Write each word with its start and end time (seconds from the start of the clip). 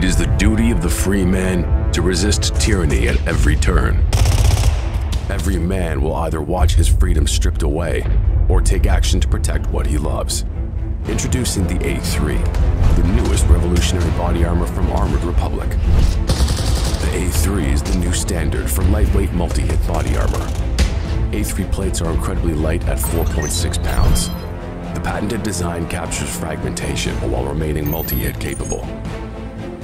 It 0.00 0.04
is 0.04 0.16
the 0.16 0.34
duty 0.38 0.70
of 0.70 0.80
the 0.80 0.88
free 0.88 1.26
man 1.26 1.92
to 1.92 2.00
resist 2.00 2.54
tyranny 2.54 3.08
at 3.08 3.26
every 3.26 3.54
turn. 3.54 4.02
Every 5.28 5.58
man 5.58 6.00
will 6.00 6.14
either 6.14 6.40
watch 6.40 6.72
his 6.72 6.88
freedom 6.88 7.26
stripped 7.26 7.62
away 7.62 8.06
or 8.48 8.62
take 8.62 8.86
action 8.86 9.20
to 9.20 9.28
protect 9.28 9.66
what 9.66 9.86
he 9.86 9.98
loves. 9.98 10.46
Introducing 11.06 11.66
the 11.66 11.74
A3, 11.74 12.96
the 12.96 13.02
newest 13.08 13.46
revolutionary 13.48 14.10
body 14.12 14.42
armor 14.42 14.66
from 14.66 14.90
Armored 14.90 15.22
Republic. 15.22 15.68
The 15.68 17.10
A3 17.12 17.70
is 17.70 17.82
the 17.82 17.98
new 17.98 18.14
standard 18.14 18.70
for 18.70 18.82
lightweight 18.84 19.34
multi 19.34 19.60
hit 19.60 19.86
body 19.86 20.16
armor. 20.16 20.46
A3 21.32 21.70
plates 21.70 22.00
are 22.00 22.10
incredibly 22.10 22.54
light 22.54 22.88
at 22.88 22.96
4.6 22.96 23.84
pounds. 23.84 24.28
The 24.94 25.00
patented 25.04 25.42
design 25.42 25.86
captures 25.88 26.34
fragmentation 26.34 27.14
while 27.30 27.44
remaining 27.44 27.86
multi 27.86 28.16
hit 28.16 28.40
capable. 28.40 28.88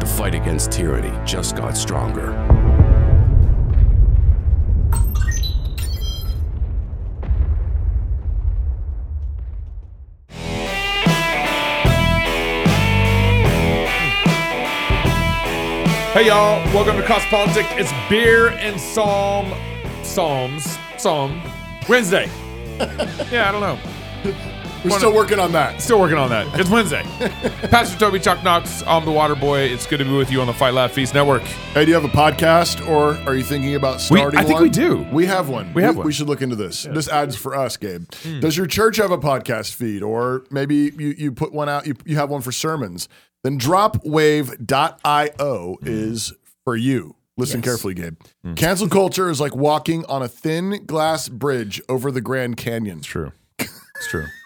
The 0.00 0.06
fight 0.06 0.34
against 0.34 0.72
tyranny 0.72 1.12
just 1.26 1.56
got 1.56 1.76
stronger. 1.76 2.32
Hey 16.14 16.28
y'all, 16.28 16.64
welcome 16.72 16.96
to 16.96 17.02
Cross 17.04 17.26
Politic. 17.26 17.66
It's 17.72 17.92
beer 18.08 18.48
and 18.48 18.80
psalm, 18.80 19.52
psalms, 20.02 20.78
psalm 20.96 21.42
Wednesday. 21.90 22.30
yeah, 23.30 23.50
I 23.50 23.52
don't 23.52 23.60
know. 23.60 24.59
We're 24.84 24.98
still 24.98 25.14
working 25.14 25.38
on 25.38 25.52
that. 25.52 25.82
Still 25.82 26.00
working 26.00 26.16
on 26.16 26.30
that. 26.30 26.58
It's 26.58 26.70
Wednesday. 26.70 27.02
Pastor 27.68 27.98
Toby 27.98 28.18
Chuck 28.18 28.42
Knox. 28.42 28.82
I'm 28.86 29.04
the 29.04 29.10
Water 29.10 29.34
Boy. 29.34 29.60
It's 29.60 29.86
good 29.86 29.98
to 29.98 30.04
be 30.04 30.16
with 30.16 30.30
you 30.32 30.40
on 30.40 30.46
the 30.46 30.54
Fight 30.54 30.72
Laugh 30.72 30.92
Feast 30.92 31.12
Network. 31.14 31.42
Hey, 31.42 31.84
do 31.84 31.90
you 31.90 31.94
have 32.00 32.04
a 32.04 32.08
podcast, 32.08 32.86
or 32.88 33.14
are 33.28 33.34
you 33.34 33.44
thinking 33.44 33.74
about 33.74 33.96
We- 34.10 34.16
starting? 34.18 34.40
I 34.40 34.42
think 34.42 34.54
one? 34.54 34.62
we 34.62 34.70
do. 34.70 35.06
We 35.12 35.26
have 35.26 35.50
one. 35.50 35.74
We 35.74 35.82
have 35.82 35.96
one. 35.96 36.04
Hmm. 36.04 36.06
We 36.06 36.12
should 36.12 36.28
look 36.28 36.40
into 36.40 36.56
this. 36.56 36.84
This 36.84 37.08
adds 37.08 37.36
for 37.36 37.54
us, 37.54 37.76
Gabe. 37.76 38.08
Does 38.40 38.56
your 38.56 38.66
church 38.66 38.96
have 38.96 39.10
a 39.10 39.18
podcast 39.18 39.74
feed, 39.74 40.02
or 40.02 40.44
maybe 40.50 40.92
you 40.96 41.14
you 41.18 41.32
put 41.32 41.52
one 41.52 41.68
out? 41.68 41.86
You 41.86 41.94
you 42.06 42.16
have 42.16 42.30
one 42.30 42.40
for 42.40 42.52
sermons. 42.52 43.06
Then 43.44 43.58
dropwave.io 43.58 45.76
is 45.82 46.32
for 46.64 46.76
you. 46.76 47.16
Listen 47.36 47.62
carefully, 47.62 47.94
Gabe. 47.94 48.16
Hmm. 48.44 48.54
Cancel 48.54 48.88
culture 48.88 49.30
is 49.30 49.40
like 49.40 49.54
walking 49.54 50.04
on 50.06 50.22
a 50.22 50.28
thin 50.28 50.84
glass 50.86 51.28
bridge 51.28 51.80
over 51.88 52.10
the 52.10 52.20
Grand 52.20 52.56
Canyon. 52.56 52.98
It's 52.98 53.06
True. 53.06 53.32
It's 53.58 54.08
true. 54.08 54.26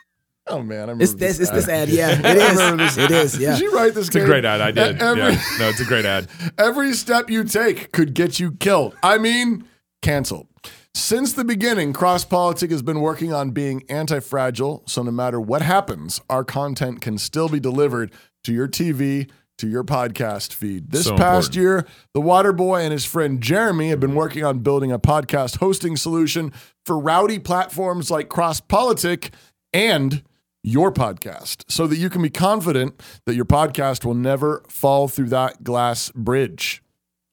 Oh 0.46 0.62
man, 0.62 0.76
I 0.78 0.80
remember 0.82 1.04
It's 1.04 1.14
this, 1.14 1.40
it's 1.40 1.50
this 1.50 1.68
ad. 1.68 1.88
ad. 1.88 1.94
Yeah, 1.94 2.20
it 2.22 2.80
is. 2.80 2.98
It 2.98 3.10
is. 3.10 3.38
Yeah. 3.38 3.52
Did 3.52 3.60
you 3.62 3.72
write 3.74 3.94
this? 3.94 4.08
It's 4.08 4.16
a 4.16 4.24
great 4.24 4.44
ad. 4.44 4.60
I 4.60 4.70
did. 4.72 5.00
Every, 5.00 5.22
yeah. 5.22 5.40
No, 5.58 5.68
it's 5.70 5.80
a 5.80 5.84
great 5.86 6.04
ad. 6.04 6.28
Every 6.58 6.92
step 6.92 7.30
you 7.30 7.44
take 7.44 7.92
could 7.92 8.12
get 8.14 8.38
you 8.38 8.52
killed. 8.52 8.94
I 9.02 9.16
mean, 9.18 9.64
canceled. 10.02 10.48
Since 10.94 11.32
the 11.32 11.44
beginning, 11.44 11.92
Cross 11.92 12.26
Politic 12.26 12.70
has 12.70 12.82
been 12.82 13.00
working 13.00 13.32
on 13.32 13.50
being 13.50 13.84
anti 13.88 14.20
fragile. 14.20 14.82
So 14.86 15.02
no 15.02 15.10
matter 15.10 15.40
what 15.40 15.62
happens, 15.62 16.20
our 16.28 16.44
content 16.44 17.00
can 17.00 17.16
still 17.18 17.48
be 17.48 17.58
delivered 17.58 18.12
to 18.44 18.52
your 18.52 18.68
TV, 18.68 19.30
to 19.58 19.66
your 19.66 19.82
podcast 19.82 20.52
feed. 20.52 20.90
This 20.90 21.04
So 21.04 21.16
past 21.16 21.56
important. 21.56 21.56
year, 21.56 21.86
the 22.12 22.20
Water 22.20 22.52
Boy 22.52 22.82
and 22.82 22.92
his 22.92 23.04
friend 23.06 23.40
Jeremy 23.40 23.88
have 23.88 23.98
been 23.98 24.14
working 24.14 24.44
on 24.44 24.58
building 24.58 24.92
a 24.92 24.98
podcast 24.98 25.56
hosting 25.56 25.96
solution 25.96 26.52
for 26.84 26.98
rowdy 26.98 27.38
platforms 27.38 28.10
like 28.10 28.28
Cross 28.28 28.60
Politic 28.60 29.30
and 29.72 30.22
your 30.64 30.90
podcast 30.90 31.62
so 31.68 31.86
that 31.86 31.96
you 31.96 32.10
can 32.10 32.22
be 32.22 32.30
confident 32.30 33.00
that 33.26 33.34
your 33.34 33.44
podcast 33.44 34.04
will 34.04 34.14
never 34.14 34.64
fall 34.68 35.06
through 35.06 35.28
that 35.28 35.62
glass 35.62 36.10
bridge. 36.10 36.82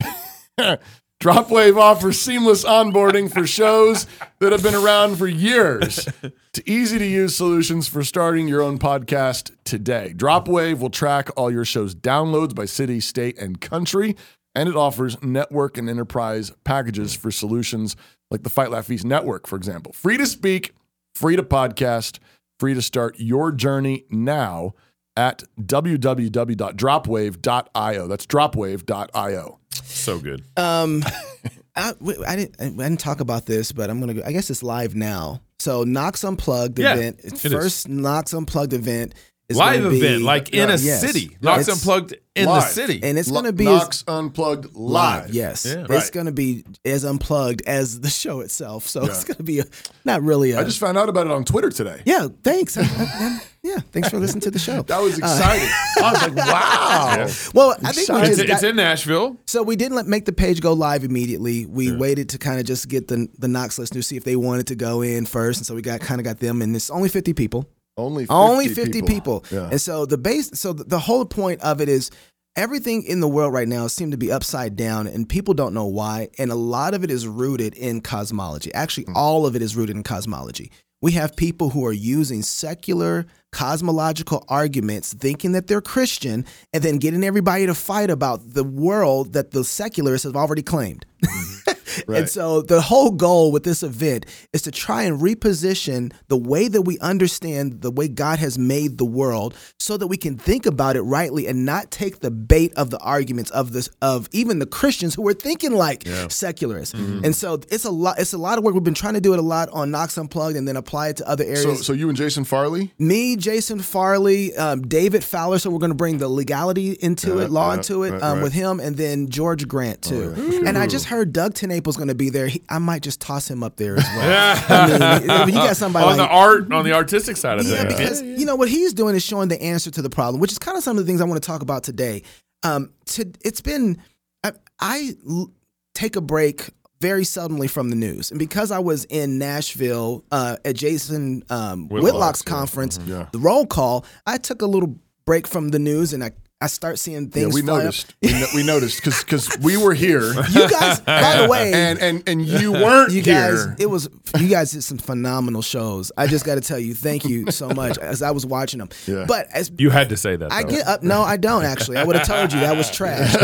Dropwave 1.22 1.78
offers 1.78 2.19
seamless 2.19 2.66
onboarding 2.66 3.31
for 3.31 3.46
shows 3.46 4.08
that 4.40 4.52
have 4.52 4.64
been 4.64 4.74
around 4.74 5.18
for 5.18 5.28
years 5.28 6.09
to 6.53 6.69
easy 6.69 6.97
to 6.97 7.06
use 7.06 7.36
solutions 7.36 7.88
for 7.88 8.03
starting 8.03 8.47
your 8.47 8.64
own 8.64 8.80
podcast 8.80 9.56
today. 9.63 10.13
Dropwave 10.16 10.80
will 10.80 10.90
track 10.90 11.30
all 11.38 11.52
your 11.52 11.63
show's 11.63 11.94
downloads 11.94 12.56
by 12.56 12.66
city, 12.66 13.00
state, 13.00 13.38
and 13.38 13.62
country, 13.62 14.16
and 14.56 14.68
it 14.68 14.75
offers 14.75 15.22
network 15.22 15.78
and 15.78 15.88
enterprise 15.88 16.52
packages 16.63 17.13
for 17.13 17.30
solutions 17.30 17.96
like 18.31 18.42
the 18.42 18.50
Fight 18.50 18.72
Laugh 18.72 18.88
Feast 18.88 19.06
network, 19.06 19.46
for 19.46 19.58
example. 19.58 19.94
Free 19.94 20.18
to 20.18 20.25
speak, 20.25 20.74
free 21.13 21.36
to 21.36 21.44
podcast, 21.44 22.18
free 22.61 22.75
to 22.75 22.81
start 22.81 23.16
your 23.19 23.51
journey 23.51 24.05
now 24.11 24.73
at 25.17 25.44
www.dropwave.io. 25.59 28.07
That's 28.07 28.25
dropwave.io. 28.25 29.59
So 29.83 30.19
good. 30.19 30.44
Um, 30.57 31.03
I, 31.75 31.91
w- 31.94 32.23
I 32.25 32.35
didn't. 32.35 32.55
I 32.61 32.66
didn't 32.66 33.00
talk 33.00 33.19
about 33.19 33.45
this, 33.45 33.71
but 33.71 33.89
I'm 33.89 34.00
gonna. 34.00 34.13
go 34.16 34.21
I 34.25 34.31
guess 34.31 34.50
it's 34.50 34.63
live 34.63 34.95
now. 34.95 35.41
So 35.59 35.83
Knox 35.83 36.23
Unplugged 36.23 36.79
Yeah, 36.79 36.94
event. 36.95 37.19
it 37.23 37.33
is. 37.33 37.41
First 37.51 37.88
Knox 37.89 38.33
Unplugged 38.33 38.73
event. 38.73 39.13
Is 39.51 39.57
Live 39.57 39.89
be- 39.89 39.97
event, 39.97 40.23
like 40.23 40.50
in 40.50 40.69
uh, 40.69 40.73
a 40.73 40.78
Yes. 40.78 41.01
city. 41.01 41.38
Knox 41.41 41.63
It's- 41.63 41.78
Unplugged 41.78 42.16
in 42.35 42.45
live. 42.45 42.63
the 42.63 42.69
city. 42.69 43.00
and 43.03 43.17
it's 43.19 43.29
gonna 43.29 43.51
be 43.51 43.66
Knox 43.66 44.03
Unplugged 44.07 44.73
live. 44.75 45.25
as, 45.29 45.35
Yes, 45.35 45.66
Yeah. 45.66 45.81
it's 45.81 45.89
Right. 45.89 46.12
gonna 46.13 46.31
be 46.31 46.63
as 46.85 47.03
unplugged 47.03 47.62
as 47.67 48.00
the 48.00 48.09
show 48.09 48.39
itself. 48.39 48.88
So 48.88 49.03
it's 49.03 49.23
gonna 49.25 49.44
be 49.44 49.59
a, 49.59 49.66
not 50.06 50.23
really. 50.23 50.51
A, 50.51 50.59
I 50.59 50.63
just 50.63 50.79
found 50.79 50.97
out 50.97 51.09
about 51.09 51.25
it 51.28 51.31
on 51.31 51.44
Twitter 51.44 51.69
today. 51.69 52.01
yeah. 52.06 52.28
Thanks. 52.44 52.78
I- 52.78 52.81
I- 52.84 53.41
yeah. 53.63 53.78
Thanks 53.91 54.09
for 54.09 54.17
listening 54.17 54.41
to 54.41 54.51
the 54.51 54.59
show. 54.59 54.81
That 54.88 55.01
was 55.01 55.13
uh, 55.16 55.17
exciting. 55.17 55.68
I 56.01 56.12
was 56.13 56.22
like, 56.22 56.35
wow. 56.35 57.28
well, 57.53 57.75
I 57.83 57.91
think 57.91 58.09
we 58.09 58.16
it's, 58.22 58.38
just 58.38 58.50
it's 58.50 58.63
in 58.63 58.75
Nashville. 58.78 59.38
So 59.45 59.62
we 59.62 59.75
didn't 59.75 59.95
let, 59.97 60.07
make 60.07 60.25
the 60.25 60.31
page 60.33 60.62
go 60.62 60.73
live 60.73 61.03
immediately. 61.03 61.66
We 61.66 61.91
waited 61.91 62.29
to 62.29 62.38
kind 62.38 62.59
of 62.59 62.66
just 62.66 62.88
get 62.88 63.07
the 63.09 63.28
the 63.38 63.47
Knox 63.50 63.78
listeners 63.78 64.07
see 64.07 64.16
if 64.18 64.23
they 64.23 64.35
wanted 64.35 64.68
to 64.68 64.75
go 64.75 65.01
in 65.01 65.25
first, 65.25 65.59
and 65.59 65.66
so 65.68 65.75
we 65.75 65.81
got 65.81 66.00
kind 66.00 66.19
of 66.22 66.25
got 66.25 66.39
them. 66.39 66.62
And 66.62 66.75
it's 66.75 66.89
only 66.89 67.09
fifty 67.09 67.33
people, 67.33 67.68
Only 67.97 68.24
50 68.24 68.34
only 68.34 68.68
fifty 68.69 69.02
people. 69.02 69.46
Yeah. 69.52 69.69
And 69.69 69.81
so 69.81 70.06
the 70.06 70.18
base, 70.18 70.59
so 70.59 70.74
the, 70.74 70.84
the 70.84 71.00
whole 71.00 71.25
point 71.25 71.62
of 71.62 71.81
it 71.81 71.90
is 71.90 72.09
everything 72.56 73.03
in 73.03 73.19
the 73.19 73.28
world 73.28 73.53
right 73.53 73.68
now 73.68 73.88
seems 73.88 74.12
to 74.12 74.18
be 74.18 74.31
upside 74.31 74.75
down, 74.75 75.07
and 75.07 75.28
people 75.28 75.53
don't 75.53 75.74
know 75.74 75.85
why. 75.85 76.30
And 76.38 76.51
a 76.51 76.56
lot 76.56 76.94
of 76.94 77.03
it 77.03 77.12
is 77.12 77.28
rooted 77.28 77.75
in 77.75 78.01
cosmology. 78.01 78.74
Actually, 78.74 79.06
hmm. 79.06 79.18
all 79.18 79.46
of 79.46 79.56
it 79.56 79.62
is 79.62 79.75
rooted 79.75 79.96
in 79.96 80.03
cosmology. 80.03 80.72
We 81.01 81.13
have 81.13 81.35
people 81.35 81.72
who 81.72 81.85
are 81.85 81.91
using 81.91 82.44
secular 82.44 83.25
cosmological 83.51 84.46
arguments, 84.47 85.13
thinking 85.13 85.53
that 85.53 85.68
they're 85.68 85.81
Christian, 85.81 86.46
and 86.74 86.84
then 86.84 86.97
getting 86.97 87.24
everybody 87.24 87.66
to 87.66 87.74
fight 87.74 88.12
about 88.12 88.53
the 88.53 88.63
world 88.63 89.34
that 89.34 89.51
the 89.51 89.63
secularists 89.63 90.25
have 90.25 90.35
already 90.35 90.62
claimed. 90.62 91.06
Mm-hmm. 91.25 91.72
Right. 92.07 92.19
And 92.19 92.29
so 92.29 92.62
the 92.62 92.81
whole 92.81 93.12
goal 93.12 93.52
with 93.52 93.63
this 93.63 93.84
event 93.84 94.25
is 94.53 94.62
to 94.63 94.72
try 94.72 95.03
and 95.03 95.19
reposition 95.19 96.13
the 96.28 96.38
way 96.38 96.68
that 96.68 96.84
we 96.84 96.97
understand 97.00 97.81
the 97.81 97.91
way 97.91 98.07
God 98.07 98.40
has 98.40 98.57
made 98.57 98.97
the 98.97 99.06
world 99.06 99.56
so 99.79 99.97
that 99.97 100.07
we 100.07 100.18
can 100.18 100.38
think 100.38 100.65
about 100.65 100.95
it 100.95 101.01
rightly 101.01 101.48
and 101.48 101.65
not 101.65 101.92
take 101.92 102.19
the 102.19 102.31
bait 102.31 102.74
of 102.75 102.89
the 102.89 103.00
arguments 103.00 103.51
of 103.51 103.74
this 103.74 103.89
of 104.01 104.27
even 104.31 104.60
the 104.60 104.65
Christians 104.65 105.15
who 105.15 105.27
are 105.27 105.33
thinking 105.33 105.74
like 105.74 106.07
secularists. 106.30 106.95
Mm-hmm. 106.95 107.25
And 107.25 107.36
so 107.36 107.62
it's 107.69 107.86
a 107.86 107.92
lot 107.92 108.19
it's 108.19 108.33
a 108.33 108.38
lot 108.38 108.57
of 108.57 108.63
work. 108.63 108.74
We've 108.74 108.83
been 108.83 108.94
trying 108.94 109.15
to 109.15 109.21
do 109.21 109.33
it 109.33 109.39
a 109.39 109.44
lot 109.44 109.69
on 109.71 109.92
Knox 109.92 110.18
Unplugged 110.18 110.57
and 110.57 110.68
then 110.68 110.77
apply 110.77 111.10
it 111.10 111.18
to 111.18 111.27
other 111.27 111.44
areas. 111.44 111.63
So, 111.63 111.75
so 111.75 111.94
you 111.94 112.10
and 112.10 112.18
Jason 112.18 112.44
Farley? 112.44 112.94
Me, 112.98 113.36
Jason 113.36 113.80
Farley, 113.80 114.56
um, 114.56 114.81
David 114.83 115.24
Fowler. 115.24 115.60
So 115.60 115.69
we're 115.69 115.80
going 115.80 115.92
to 115.92 115.95
bring 115.95 116.18
the 116.18 116.27
legality 116.30 116.98
into 117.01 117.38
Yeah, 117.38 117.45
it, 117.45 117.51
law 117.51 117.71
yeah, 117.71 117.77
into 117.77 118.04
it 118.04 118.21
um, 118.24 118.42
with 118.42 118.54
him, 118.54 118.80
and 118.80 118.95
then 118.98 119.30
George 119.30 119.68
Grant 119.68 120.01
too. 120.01 120.62
And 120.65 120.77
I 120.77 120.88
just 120.88 121.06
heard 121.06 121.33
Doug 121.33 121.54
TenNapel's 121.81 121.98
going 121.98 122.07
to 122.10 122.16
be 122.16 122.30
there. 122.30 122.48
He, 122.48 122.62
I 122.69 122.80
might 122.80 123.01
just 123.01 123.22
toss 123.22 123.50
him 123.50 123.63
up 123.63 123.75
there 123.78 123.98
as 123.98 124.04
well. 124.16 124.57
I 124.69 125.45
mean, 125.45 125.56
you 125.56 125.62
got 125.62 125.78
somebody 125.78 126.06
on 126.06 126.18
like 126.18 126.28
the 126.28 126.33
art, 126.33 126.72
on 126.72 126.86
the 126.86 126.94
artistic 126.94 127.38
side 127.38 127.60
of 127.60 127.66
yeah, 127.66 127.83
things. 127.83 127.95
because 127.95 128.22
you 128.22 128.45
know 128.45 128.56
what 128.56 128.69
he's 128.69 128.94
doing 128.94 129.16
is 129.16 129.24
showing 129.24 129.48
the 129.50 129.62
answer 129.62 129.92
to 129.92 130.01
the 130.01 130.10
problem, 130.10 130.39
which 130.42 130.51
is 130.51 130.60
kind 130.60 130.78
of 130.78 130.83
some 130.83 130.98
of 130.98 131.06
the 131.06 131.10
things 131.10 131.22
I 131.22 131.25
want 131.25 131.42
to 131.42 131.45
talk 131.45 131.62
about 131.62 131.83
today. 131.83 132.24
Um, 132.63 132.92
to, 133.07 133.31
it's 133.44 133.62
been 133.62 134.01
I, 134.44 134.51
I 134.80 135.16
l- 135.28 135.51
take 135.94 136.16
a 136.16 136.22
break 136.22 136.69
very 137.00 137.24
seldomly 137.24 137.69
from 137.69 137.89
the 137.89 137.95
news, 137.95 138.30
and 138.31 138.39
because 138.39 138.72
I 138.72 138.80
was 138.80 139.06
in 139.06 139.39
Nashville 139.39 140.24
uh, 140.31 140.57
at 140.63 140.75
Jason 140.75 141.44
um, 141.50 141.88
Whitlock's, 141.89 142.04
Whitlock's 142.04 142.44
yeah. 142.45 142.54
conference, 142.54 143.00
Yeah. 143.06 143.27
the 143.31 143.39
roll 143.39 143.66
call, 143.66 144.06
I 144.27 144.38
took 144.38 144.62
a 144.62 144.68
little 144.68 144.95
break 145.25 145.48
from 145.48 145.69
the 145.69 145.80
news, 145.80 146.13
and 146.13 146.24
I 146.24 146.31
I 146.62 146.68
start 146.68 147.00
seeing 147.00 147.24
Yeah, 147.24 147.30
things. 147.30 147.54
we 147.56 147.62
fly 147.62 147.78
up. 147.80 147.84
noticed. 147.86 148.13
We, 148.22 148.31
no- 148.34 148.48
we 148.56 148.63
noticed 148.63 148.98
because 148.98 149.24
because 149.24 149.58
we 149.60 149.78
were 149.78 149.94
here. 149.94 150.22
You 150.52 150.69
guys, 150.69 151.00
by 151.02 151.42
the 151.42 151.48
way, 151.50 151.74
and 151.74 152.00
and 152.00 152.24
and 152.28 152.46
you 152.46 152.72
weren't 152.74 153.12
you 153.13 153.22
guys, 153.22 153.63
here. 153.66 153.75
it 153.80 153.86
was 153.90 154.10
you 154.40 154.48
guys 154.48 154.72
did 154.72 154.84
some 154.84 154.98
phenomenal 154.98 155.62
shows. 155.62 156.12
I 156.18 156.28
just 156.28 156.46
got 156.46 156.56
to 156.56 156.62
tell 156.62 156.78
you, 156.80 156.94
thank 156.94 157.25
you 157.25 157.50
so 157.52 157.69
much 157.69 157.98
as 158.12 158.22
I 158.22 158.31
was 158.31 158.46
watching 158.46 158.80
them. 158.80 158.90
Yeah. 159.08 159.25
But 159.28 159.48
as 159.54 159.72
You 159.78 159.90
had 159.90 160.10
to 160.10 160.18
say 160.18 160.36
that. 160.36 160.52
I 160.52 160.63
though. 160.63 160.69
get 160.69 160.88
up, 160.88 161.04
no, 161.04 161.22
I 161.22 161.38
don't 161.38 161.63
actually. 161.66 161.98
I 161.98 162.04
would 162.04 162.16
have 162.16 162.28
told 162.28 162.54
you 162.54 162.60
that 162.62 162.75
was 162.78 162.92
trash. 162.92 163.36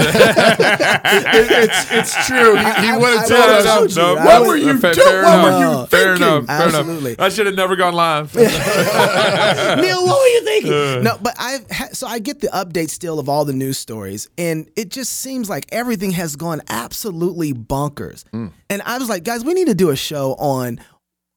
It- 1.10 1.70
it's 1.70 1.92
it's 1.92 2.28
true. 2.28 2.56
He, 2.56 2.64
he 2.64 2.92
would 2.98 3.18
have 3.18 3.28
told 3.28 3.50
us. 3.50 3.96
you. 3.96 4.02
No, 4.02 4.16
what 4.16 4.42
would- 4.42 4.48
were 4.48 4.58
you 4.58 4.78
fair, 4.78 4.94
doing? 4.94 5.08
fair 5.08 5.24
What 5.24 5.44
were 5.44 5.50
enough. 5.58 5.82
you 5.82 5.98
Fair 5.98 6.18
thinking? 6.18 6.28
enough. 6.28 6.46
Fair 6.48 6.62
Absolutely. 6.68 7.12
enough. 7.14 7.26
I 7.26 7.30
should 7.30 7.46
have 7.46 7.56
never 7.56 7.76
gone 7.76 7.94
live. 7.94 8.36
Neil, 8.36 10.06
what 10.06 10.20
were 10.20 10.28
you 10.28 10.44
thinking? 10.44 10.74
Uh. 10.74 11.02
no, 11.02 11.18
but 11.22 11.36
I 11.38 11.60
so 11.94 12.08
I 12.08 12.20
get 12.20 12.40
the 12.42 12.48
updates 12.48 12.90
still 12.92 13.07
of 13.16 13.30
all 13.30 13.46
the 13.46 13.54
news 13.54 13.78
stories, 13.78 14.30
and 14.38 14.70
it 14.76 14.90
just 14.90 15.14
seems 15.20 15.50
like 15.50 15.66
everything 15.72 16.12
has 16.12 16.36
gone 16.36 16.62
absolutely 16.70 17.54
bonkers. 17.54 18.24
Mm. 18.34 18.52
And 18.70 18.82
I 18.84 18.98
was 18.98 19.10
like, 19.10 19.24
guys, 19.24 19.44
we 19.44 19.54
need 19.54 19.68
to 19.68 19.76
do 19.76 19.90
a 19.90 19.96
show 19.96 20.34
on 20.36 20.80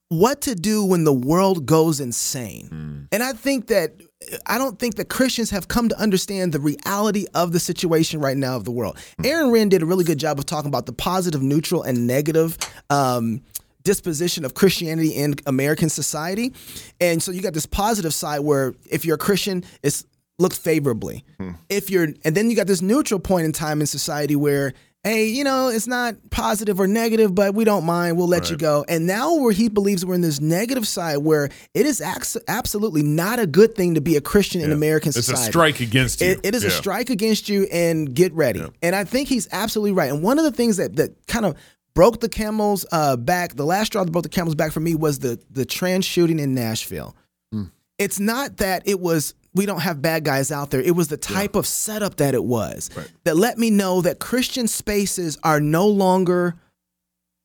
what 0.09 0.41
to 0.41 0.55
do 0.55 0.83
when 0.83 1.05
the 1.05 1.13
world 1.13 1.65
goes 1.65 2.01
insane. 2.01 2.67
Mm. 2.69 3.07
And 3.13 3.23
I 3.23 3.33
think 3.33 3.67
that 3.67 3.93
I 4.45 4.57
don't 4.57 4.77
think 4.77 4.95
that 4.95 5.09
Christians 5.09 5.49
have 5.51 5.67
come 5.67 5.89
to 5.89 5.97
understand 5.97 6.51
the 6.51 6.59
reality 6.59 7.25
of 7.33 7.53
the 7.53 7.59
situation 7.59 8.19
right 8.19 8.37
now 8.37 8.55
of 8.55 8.65
the 8.65 8.71
world. 8.71 8.97
Mm. 9.19 9.25
Aaron 9.25 9.51
Renn 9.51 9.69
did 9.69 9.81
a 9.81 9.85
really 9.85 10.03
good 10.03 10.19
job 10.19 10.37
of 10.37 10.45
talking 10.45 10.67
about 10.67 10.85
the 10.85 10.93
positive, 10.93 11.41
neutral, 11.41 11.83
and 11.83 12.07
negative. 12.07 12.57
Um, 12.89 13.41
disposition 13.83 14.45
of 14.45 14.53
Christianity 14.53 15.09
in 15.09 15.35
American 15.45 15.89
society. 15.89 16.53
And 16.99 17.21
so 17.21 17.31
you 17.31 17.41
got 17.41 17.53
this 17.53 17.65
positive 17.65 18.13
side 18.13 18.39
where 18.41 18.73
if 18.89 19.05
you're 19.05 19.15
a 19.15 19.19
Christian, 19.19 19.63
it's 19.81 20.05
looked 20.41 20.57
favorably. 20.57 21.23
If 21.69 21.89
you're 21.89 22.09
and 22.25 22.35
then 22.35 22.49
you 22.49 22.55
got 22.55 22.67
this 22.67 22.81
neutral 22.81 23.19
point 23.19 23.45
in 23.45 23.51
time 23.51 23.81
in 23.81 23.87
society 23.87 24.35
where 24.35 24.73
hey, 25.03 25.25
you 25.25 25.43
know, 25.43 25.67
it's 25.69 25.87
not 25.87 26.13
positive 26.29 26.79
or 26.79 26.85
negative, 26.85 27.33
but 27.33 27.55
we 27.55 27.63
don't 27.63 27.85
mind. 27.85 28.17
We'll 28.17 28.27
let 28.27 28.51
you 28.51 28.57
go. 28.57 28.85
And 28.87 29.07
now 29.07 29.33
where 29.35 29.51
he 29.51 29.67
believes 29.67 30.05
we're 30.05 30.13
in 30.13 30.21
this 30.21 30.39
negative 30.39 30.87
side 30.87 31.17
where 31.17 31.49
it 31.73 31.87
is 31.87 32.01
ax- 32.01 32.37
absolutely 32.47 33.01
not 33.01 33.39
a 33.39 33.47
good 33.47 33.73
thing 33.73 33.95
to 33.95 34.01
be 34.01 34.15
a 34.15 34.21
Christian 34.21 34.61
in 34.61 34.71
American 34.71 35.09
It's 35.09 35.27
a 35.27 35.35
strike 35.37 35.79
against 35.79 36.21
you. 36.21 36.27
It, 36.27 36.41
it 36.43 36.53
is 36.55 36.63
a 36.63 36.69
strike 36.69 37.09
against 37.09 37.49
you, 37.49 37.67
and 37.71 38.13
get 38.13 38.31
ready. 38.33 38.63
And 38.83 38.95
I 38.95 39.03
think 39.03 39.27
he's 39.27 39.47
absolutely 39.51 39.93
right. 39.93 40.11
And 40.11 40.21
one 40.21 40.37
of 40.37 40.45
the 40.45 40.51
things 40.51 40.77
that 40.77 40.95
that 40.97 41.25
kind 41.25 41.45
of 41.45 41.57
broke 41.95 42.19
the 42.19 42.29
camel's 42.29 42.85
uh, 42.91 43.17
back, 43.17 43.55
the 43.55 43.65
last 43.65 43.87
straw 43.87 44.03
that 44.03 44.11
broke 44.11 44.23
the 44.23 44.29
camel's 44.29 44.55
back 44.55 44.71
for 44.71 44.81
me 44.81 44.93
was 44.93 45.17
the 45.17 45.39
the 45.49 45.65
trans 45.65 46.05
shooting 46.05 46.37
in 46.37 46.53
Nashville. 46.53 47.15
It's 48.01 48.19
not 48.19 48.57
that 48.57 48.83
it 48.85 48.99
was 48.99 49.33
we 49.53 49.65
don't 49.65 49.81
have 49.81 50.01
bad 50.01 50.23
guys 50.23 50.51
out 50.51 50.71
there. 50.71 50.81
It 50.81 50.95
was 50.95 51.09
the 51.09 51.17
type 51.17 51.55
of 51.55 51.67
setup 51.67 52.15
that 52.17 52.33
it 52.33 52.43
was 52.43 52.89
that 53.25 53.35
let 53.35 53.57
me 53.57 53.69
know 53.69 54.01
that 54.01 54.19
Christian 54.19 54.67
spaces 54.67 55.37
are 55.43 55.59
no 55.59 55.87
longer 55.87 56.55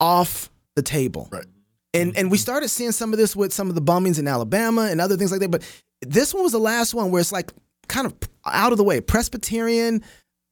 off 0.00 0.50
the 0.76 0.82
table. 0.82 1.28
Right. 1.30 1.46
And 1.92 2.16
and 2.16 2.30
we 2.30 2.38
started 2.38 2.68
seeing 2.68 2.92
some 2.92 3.12
of 3.12 3.18
this 3.18 3.34
with 3.34 3.52
some 3.52 3.68
of 3.68 3.74
the 3.74 3.82
bombings 3.82 4.18
in 4.18 4.28
Alabama 4.28 4.88
and 4.90 5.00
other 5.00 5.16
things 5.16 5.30
like 5.30 5.40
that. 5.40 5.50
But 5.50 5.62
this 6.02 6.32
one 6.34 6.42
was 6.42 6.52
the 6.52 6.58
last 6.58 6.94
one 6.94 7.10
where 7.10 7.20
it's 7.20 7.32
like 7.32 7.52
kind 7.88 8.06
of 8.06 8.14
out 8.44 8.72
of 8.72 8.78
the 8.78 8.84
way. 8.84 9.00
Presbyterian, 9.00 10.02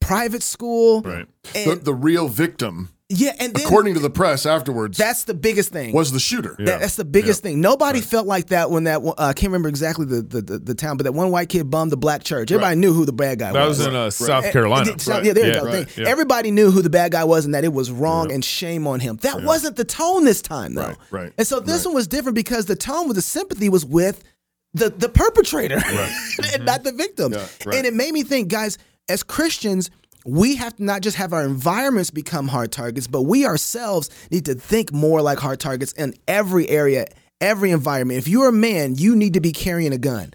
private 0.01 0.43
school. 0.43 1.03
Right. 1.03 1.27
The, 1.53 1.81
the 1.83 1.95
real 1.95 2.29
victim, 2.29 2.91
yeah, 3.11 3.33
and 3.39 3.53
then 3.55 3.67
according 3.67 3.95
to 3.95 4.01
the 4.01 4.09
press 4.09 4.47
afterwards, 4.47 4.97
that's 4.97 5.25
the 5.25 5.35
biggest 5.35 5.71
thing. 5.73 5.93
was 5.93 6.11
the 6.11 6.19
shooter. 6.19 6.57
That- 6.59 6.81
that's 6.81 6.97
the 6.97 7.05
biggest 7.05 7.43
thing. 7.43 7.61
Nobody 7.61 8.01
felt 8.01 8.27
like 8.27 8.47
that 8.47 8.71
when 8.71 8.85
that 8.85 9.03
one- 9.03 9.15
uh, 9.19 9.25
I 9.27 9.33
can't 9.35 9.51
remember 9.51 9.69
exactly 9.69 10.07
the, 10.07 10.23
the, 10.23 10.41
the, 10.41 10.59
the 10.59 10.75
town, 10.75 10.97
but 10.97 11.05
that 11.05 11.13
one 11.13 11.31
white 11.31 11.51
kid 11.51 11.69
bombed 11.71 11.93
the 11.93 11.99
black 11.99 12.25
church. 12.25 12.51
Everybody 12.51 12.77
knew 12.77 12.95
who 12.95 13.05
the 13.05 13.13
bad 13.13 13.39
guy 13.41 13.53
That 13.53 13.69
was. 13.69 13.79
That 13.79 13.93
was 13.93 13.95
in 13.95 14.01
uh, 14.01 14.11
South 14.11 14.51
Carolina. 14.53 14.91
eh, 14.91 14.95
South- 14.97 15.23
Yeah, 15.25 15.35
there 15.35 15.47
you 15.47 15.53
Yeah, 15.53 15.61
go. 15.61 15.67
right, 15.67 15.97
yeah. 15.99 16.09
Everybody 16.09 16.51
knew 16.51 16.71
who 16.71 16.81
the 16.81 16.89
bad 16.91 17.13
guy 17.13 17.25
was 17.25 17.45
and 17.45 17.55
that 17.55 17.65
it 17.65 17.73
was 17.75 17.91
wrong 17.91 18.33
and 18.33 18.43
shame 18.45 18.87
on 18.87 19.01
him. 19.01 19.17
That 19.23 19.43
wasn't 19.43 19.77
the 19.77 19.85
tone 19.85 20.25
this 20.25 20.41
time, 20.41 20.75
though. 20.75 20.87
Right, 20.89 20.97
right, 21.11 21.33
And 21.37 21.47
so 21.47 21.61
this 21.61 21.85
one 21.85 21.95
was 21.95 22.07
different 22.09 22.37
because 22.37 22.65
the 22.67 22.77
tone 22.77 23.07
with 23.07 23.17
the 23.17 23.23
sympathy 23.23 23.69
was 23.69 23.85
with 23.85 24.25
the 24.73 24.89
the 24.91 25.09
perpetrator 25.11 25.77
and 26.55 26.65
not 26.65 26.83
the 26.85 26.93
victim. 26.93 27.33
Yeah, 27.35 27.47
right. 27.67 27.77
And 27.77 27.87
it 27.87 27.95
made 27.95 28.13
me 28.13 28.23
think, 28.25 28.49
guys, 28.49 28.77
as 29.09 29.23
Christians, 29.23 29.91
we 30.25 30.57
have 30.57 30.77
to 30.77 30.85
not 30.85 31.03
just 31.03 31.17
have 31.17 31.33
our 31.33 31.45
environments 31.45 32.11
become 32.11 32.49
hard 32.49 32.73
targets, 32.73 33.07
but 33.07 33.23
we 33.23 33.45
ourselves 33.47 34.11
need 34.31 34.47
to 34.47 34.55
think 34.55 34.93
more 34.93 35.21
like 35.21 35.39
hard 35.39 35.61
targets 35.61 35.93
in 35.93 36.15
every 36.27 36.69
area, 36.69 37.07
every 37.41 37.71
environment. 37.71 38.19
If 38.19 38.29
you're 38.29 38.49
a 38.49 38.53
man, 38.53 38.95
you 38.97 39.15
need 39.15 39.35
to 39.35 39.41
be 39.41 39.53
carrying 39.53 39.93
a 39.93 39.99
gun. 39.99 40.33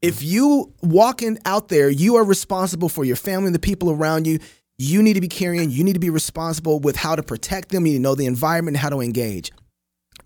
If 0.00 0.22
you 0.22 0.72
walking 0.82 1.38
out 1.44 1.68
there, 1.68 1.90
you 1.90 2.16
are 2.16 2.24
responsible 2.24 2.88
for 2.88 3.04
your 3.04 3.16
family 3.16 3.46
and 3.46 3.54
the 3.54 3.60
people 3.60 3.90
around 3.90 4.26
you. 4.26 4.38
You 4.78 5.02
need 5.02 5.14
to 5.14 5.20
be 5.20 5.28
carrying, 5.28 5.70
you 5.70 5.82
need 5.82 5.94
to 5.94 6.00
be 6.00 6.10
responsible 6.10 6.78
with 6.78 6.96
how 6.96 7.16
to 7.16 7.22
protect 7.22 7.70
them. 7.70 7.86
You 7.86 7.92
need 7.92 7.98
to 7.98 8.02
know 8.02 8.14
the 8.14 8.26
environment 8.26 8.76
and 8.76 8.82
how 8.82 8.90
to 8.90 9.00
engage. 9.00 9.50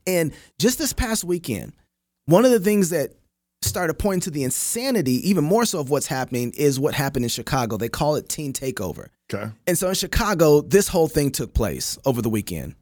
And 0.07 0.33
just 0.59 0.79
this 0.79 0.93
past 0.93 1.25
weekend, 1.25 1.73
one 2.27 2.45
of 2.45 2.51
the 2.51 2.61
things 2.61 2.91
that 2.91 3.13
started 3.63 3.95
pointing 3.95 4.21
to 4.21 4.31
the 4.31 4.43
insanity, 4.43 5.29
even 5.29 5.45
more 5.45 5.65
so 5.65 5.81
of 5.81 5.91
what's 5.91 6.07
happening, 6.07 6.53
is 6.57 6.81
what 6.81 6.95
happened 6.95 7.25
in 7.25 7.29
Chicago. 7.29 7.77
They 7.77 7.89
call 7.89 8.17
it 8.17 8.29
teen 8.29 8.53
takeover. 8.53 9.09
Okay. 9.33 9.51
And 9.67 9.79
so 9.79 9.89
in 9.89 9.95
Chicago, 9.95 10.63
this 10.63 10.89
whole 10.89 11.09
thing 11.09 11.31
took 11.31 11.55
place 11.55 11.99
over 12.05 12.23
the 12.23 12.31
weekend. 12.31 12.75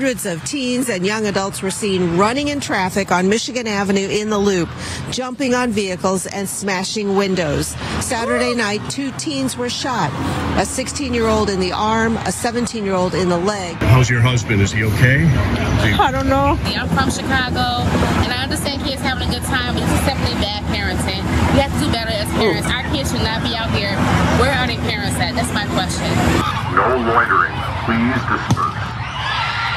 Hundreds 0.00 0.24
of 0.24 0.42
teens 0.46 0.88
and 0.88 1.04
young 1.04 1.26
adults 1.26 1.60
were 1.60 1.70
seen 1.70 2.16
running 2.16 2.48
in 2.48 2.58
traffic 2.58 3.12
on 3.12 3.28
Michigan 3.28 3.66
Avenue 3.66 4.08
in 4.08 4.30
the 4.30 4.38
loop, 4.38 4.70
jumping 5.10 5.52
on 5.54 5.72
vehicles 5.72 6.24
and 6.26 6.48
smashing 6.48 7.16
windows. 7.16 7.76
Saturday 8.00 8.54
night, 8.54 8.80
two 8.88 9.12
teens 9.18 9.58
were 9.58 9.68
shot 9.68 10.08
a 10.58 10.64
16 10.64 11.12
year 11.12 11.26
old 11.26 11.50
in 11.50 11.60
the 11.60 11.72
arm, 11.72 12.16
a 12.24 12.32
17 12.32 12.82
year 12.82 12.94
old 12.94 13.14
in 13.14 13.28
the 13.28 13.36
leg. 13.36 13.76
How's 13.92 14.08
your 14.08 14.22
husband? 14.22 14.62
Is 14.62 14.72
he 14.72 14.84
okay? 14.84 15.20
Is 15.20 15.84
he- 15.84 16.00
I 16.00 16.10
don't 16.10 16.30
know. 16.30 16.56
I'm 16.64 16.88
from 16.96 17.10
Chicago, 17.10 17.84
and 18.24 18.32
I 18.32 18.42
understand 18.42 18.82
kids 18.82 19.02
having 19.02 19.28
a 19.28 19.30
good 19.30 19.44
time, 19.52 19.74
but 19.74 19.80
this 19.84 19.92
is 20.00 20.06
simply 20.06 20.32
bad 20.40 20.64
parenting. 20.72 21.20
We 21.52 21.60
have 21.60 21.70
to 21.78 21.84
do 21.84 21.92
better 21.92 22.08
as 22.08 22.26
parents. 22.40 22.66
Our 22.72 22.84
kids 22.88 23.12
should 23.12 23.20
not 23.22 23.42
be 23.42 23.54
out 23.54 23.68
here. 23.76 23.92
Where 24.40 24.50
are 24.56 24.66
their 24.66 24.80
parents 24.88 25.20
at? 25.20 25.34
That's 25.34 25.52
my 25.52 25.66
question. 25.76 26.08
No 26.72 26.88
loitering. 27.04 27.52
Please 27.84 28.16
disperse. 28.32 28.69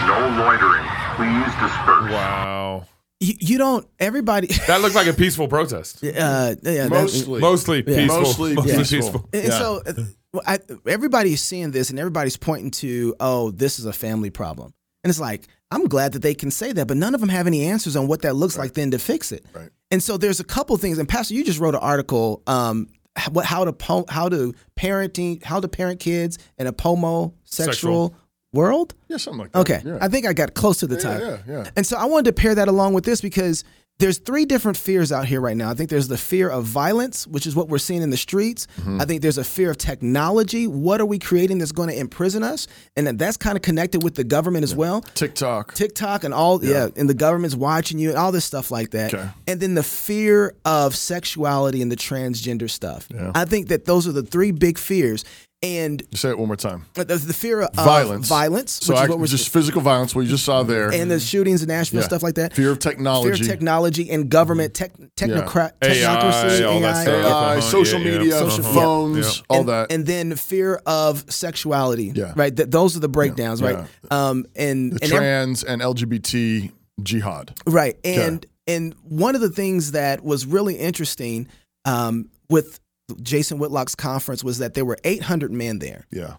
No 0.08 0.44
loitering. 0.44 0.86
Please 1.16 1.54
disperse. 1.62 2.12
Wow. 2.12 2.86
You, 3.20 3.34
you 3.40 3.58
don't, 3.58 3.88
everybody. 4.00 4.48
That 4.68 4.82
looked 4.82 4.96
like 4.96 5.08
a 5.08 5.14
peaceful 5.14 5.48
protest. 5.48 6.04
Uh, 6.04 6.08
yeah, 6.08 6.54
that- 6.56 6.90
Mostly. 6.90 7.40
Mostly 7.42 7.84
peaceful. 7.84 8.22
Mostly 8.22 8.56
peaceful. 9.00 9.30
And 9.34 9.44
Yeah. 9.46 9.58
so 9.58 9.82
uh, 9.86 9.94
well, 10.34 10.44
I, 10.46 10.60
everybody's 10.88 11.42
seeing 11.42 11.72
this 11.72 11.90
and 11.90 12.00
everybody's 12.00 12.38
pointing 12.38 12.72
to, 12.72 13.16
oh, 13.20 13.52
this 13.52 13.80
is 13.80 13.86
a 13.86 13.94
family 13.94 14.30
problem. 14.32 14.74
And 15.04 15.10
it's 15.10 15.20
like, 15.20 15.48
I'm 15.70 15.86
glad 15.86 16.14
that 16.14 16.22
they 16.22 16.34
can 16.34 16.50
say 16.52 16.72
that, 16.74 16.88
but 16.88 16.98
none 16.98 17.14
of 17.14 17.20
them 17.22 17.30
have 17.30 17.46
any 17.48 17.66
answers 17.66 17.96
on 17.96 18.08
what 18.08 18.22
that 18.24 18.36
looks 18.36 18.58
like 18.58 18.74
then 18.74 18.92
to 18.92 19.00
fix 19.00 19.32
it. 19.32 19.46
Right. 19.54 19.70
And 19.92 20.02
so 20.02 20.18
there's 20.18 20.40
a 20.40 20.44
couple 20.44 20.76
things. 20.78 20.98
And 20.98 21.08
Pastor, 21.08 21.34
you 21.36 21.44
just 21.44 21.60
wrote 21.60 21.76
an 21.76 21.82
article, 21.82 22.42
um, 22.48 22.88
what 23.32 23.46
how 23.46 23.64
to 23.64 23.72
po- 23.74 24.06
how 24.10 24.28
to 24.30 24.56
parenting 24.76 25.44
how 25.44 25.60
to 25.60 25.68
parent 25.68 26.00
kids 26.00 26.40
in 26.58 26.66
a 26.66 26.74
pomosexual 26.74 27.34
Sexual. 27.46 28.16
World. 28.54 28.94
Yeah, 29.10 29.18
something 29.18 29.40
like 29.42 29.52
that. 29.52 29.60
Okay, 29.60 29.82
Yeah. 29.86 29.98
I 30.02 30.08
think 30.08 30.26
I 30.26 30.34
got 30.34 30.54
close 30.54 30.78
to 30.80 30.88
the 30.88 30.96
Yeah, 30.96 31.02
title. 31.02 31.28
yeah, 31.30 31.38
yeah. 31.64 31.70
And 31.76 31.86
so 31.86 31.98
I 31.98 32.06
wanted 32.06 32.26
to 32.26 32.34
pair 32.42 32.56
that 32.56 32.68
along 32.68 32.94
with 32.94 33.04
this 33.04 33.20
because 33.20 33.64
there's 34.00 34.18
three 34.18 34.46
different 34.46 34.76
fears 34.76 35.12
out 35.12 35.28
here 35.28 35.40
right 35.40 35.56
now. 35.56 35.70
I 35.70 35.76
think 35.76 35.92
there's 35.92 36.08
the 36.08 36.18
fear 36.18 36.50
of 36.50 36.64
violence, 36.66 37.28
which 37.28 37.46
is 37.46 37.56
what 37.56 37.70
we're 37.70 37.78
seeing 37.78 38.02
in 38.02 38.10
the 38.10 38.18
streets. 38.18 38.66
Mm-hmm. 38.80 39.00
I 39.00 39.06
think 39.06 39.22
there's 39.22 39.38
a 39.38 39.44
fear 39.44 39.70
of 39.70 39.78
technology. 39.78 40.66
What 40.66 41.00
are 41.00 41.06
we 41.06 41.20
creating 41.20 41.60
that's 41.60 41.72
going 41.72 41.90
to 41.90 41.98
imprison 41.98 42.42
us? 42.44 42.68
And 42.98 43.08
that's 43.20 43.38
kind 43.38 43.56
of 43.56 43.62
connected 43.62 44.02
with 44.02 44.16
the 44.16 44.24
government 44.24 44.64
as 44.64 44.74
well. 44.76 45.02
TikTok. 45.02 45.76
TikTok 45.76 46.24
and 46.24 46.34
all, 46.34 46.64
yeah. 46.66 46.88
and 46.96 47.08
the 47.08 47.14
government's 47.14 47.56
watching 47.56 48.00
you 48.00 48.10
and 48.10 48.18
all 48.18 48.32
this 48.32 48.46
stuff 48.46 48.72
like 48.72 48.90
that. 48.92 49.14
Okay. 49.14 49.30
And 49.48 49.60
then 49.60 49.76
the 49.76 49.84
fear 49.84 50.56
of 50.66 50.96
sexuality 50.96 51.82
and 51.84 51.92
the 51.92 51.96
transgender 51.96 52.70
stuff. 52.70 53.08
Yeah. 53.14 53.32
I 53.36 53.46
think 53.46 53.68
that 53.68 53.86
those 53.86 54.08
are 54.08 54.12
the 54.12 54.24
three 54.24 54.52
big 54.52 54.80
fears. 54.80 55.24
And 55.64 56.04
Say 56.14 56.30
it 56.30 56.38
one 56.38 56.48
more 56.48 56.58
time. 56.58 56.86
the, 56.94 57.06
the 57.06 57.34
fear 57.34 57.62
of 57.62 57.74
Violence. 57.74 58.28
violence, 58.28 58.72
So 58.84 58.92
which 58.94 59.00
I, 59.00 59.04
is 59.06 59.10
what 59.10 59.20
we're 59.20 59.28
just 59.28 59.48
physical 59.48 59.80
violence, 59.82 60.14
what 60.14 60.22
you 60.24 60.28
just 60.30 60.44
saw 60.44 60.62
there. 60.64 60.90
and 60.92 61.10
the 61.10 61.22
shootings 61.22 61.62
in 61.62 61.70
Nashville, 61.70 62.02
Yeah. 62.02 62.06
stuff 62.08 62.22
like 62.22 62.36
that. 62.36 62.54
Fear 62.54 62.72
of 62.72 62.80
technology. 62.80 63.32
Fear 63.38 63.42
of 63.44 63.48
technology 63.50 64.10
and 64.12 64.30
government, 64.30 64.74
tech, 64.74 64.92
technocrat, 65.16 65.72
AI, 65.82 65.96
technocracy, 65.96 66.68
all 66.70 66.80
that 66.82 66.96
AI, 66.98 67.02
stuff. 67.04 67.08
AI, 67.26 67.52
Uh-huh, 67.58 67.62
social 67.62 68.00
yeah, 68.02 68.12
yeah. 68.12 68.18
media, 68.18 68.32
Social- 68.40 68.64
phones, 68.66 69.38
yeah. 69.38 69.44
all 69.50 69.60
and, 69.62 69.70
that. 69.70 69.92
and 69.94 70.06
then 70.06 70.36
fear 70.36 70.82
of 70.86 71.24
sexuality. 71.32 72.12
Yeah. 72.14 72.34
right. 72.36 72.54
That 72.54 72.70
those 72.70 72.98
are 72.98 73.00
the 73.00 73.08
breakdowns, 73.08 73.62
Yeah. 73.62 73.68
right? 73.72 73.88
Um, 74.12 74.46
and 74.58 74.92
the 74.92 75.00
and 75.02 75.14
ev- 75.14 75.18
trans 75.18 75.64
and 75.64 75.82
LGBT 75.82 76.72
jihad. 77.02 77.54
right, 77.66 77.98
and 78.04 78.46
and 78.68 78.94
one 79.04 79.34
of 79.36 79.40
the 79.42 79.50
things 79.50 79.92
that 79.92 80.24
was 80.26 80.46
really 80.46 80.76
interesting 80.76 81.48
um, 81.86 82.30
with 82.50 82.80
Jason 83.22 83.58
Whitlock's 83.60 83.96
conference 83.96 84.44
was 84.44 84.58
that 84.60 84.74
there 84.74 84.86
were 84.86 84.98
800 85.04 85.52
men 85.52 85.80
there. 85.80 86.06
Yeah. 86.12 86.36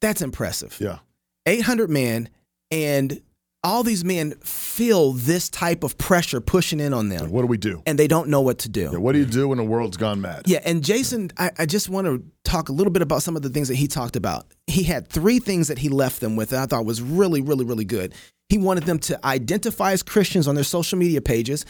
That's 0.00 0.22
impressive. 0.22 0.76
Yeah. 0.80 0.98
800 1.46 1.90
men, 1.90 2.28
and 2.70 3.20
all 3.62 3.82
these 3.82 4.04
men 4.04 4.32
feel 4.42 5.12
this 5.12 5.48
type 5.48 5.84
of 5.84 5.96
pressure 5.96 6.40
pushing 6.40 6.80
in 6.80 6.92
on 6.92 7.08
them, 7.08 7.30
What 7.30 7.42
do 7.42 7.46
we 7.46 7.56
do? 7.56 7.82
and 7.86 7.98
they 7.98 8.06
don't 8.06 8.28
know 8.28 8.42
what 8.42 8.58
to 8.60 8.68
do. 8.68 8.90
Yeah, 8.92 8.98
what 8.98 9.12
do 9.12 9.18
you 9.18 9.24
do 9.24 9.48
when 9.48 9.58
the 9.58 9.64
world's 9.64 9.96
gone 9.96 10.20
mad? 10.20 10.42
Yeah, 10.46 10.60
and 10.66 10.84
Jason, 10.84 11.30
I, 11.38 11.50
I 11.58 11.66
just 11.66 11.88
want 11.88 12.06
to 12.06 12.22
talk 12.44 12.68
a 12.68 12.72
little 12.72 12.92
bit 12.92 13.00
about 13.02 13.22
some 13.22 13.36
of 13.36 13.42
the 13.42 13.48
things 13.48 13.68
that 13.68 13.76
he 13.76 13.86
talked 13.86 14.16
about. 14.16 14.46
He 14.66 14.82
had 14.82 15.08
three 15.08 15.38
things 15.38 15.68
that 15.68 15.78
he 15.78 15.88
left 15.88 16.20
them 16.20 16.36
with 16.36 16.50
that 16.50 16.62
I 16.62 16.66
thought 16.66 16.84
was 16.84 17.00
really, 17.00 17.40
really, 17.40 17.64
really 17.64 17.86
good. 17.86 18.12
He 18.50 18.58
wanted 18.58 18.84
them 18.84 18.98
to 19.00 19.26
identify 19.26 19.92
as 19.92 20.02
Christians 20.02 20.46
on 20.46 20.54
their 20.54 20.64
social 20.64 20.98
media 20.98 21.22
pages. 21.22 21.64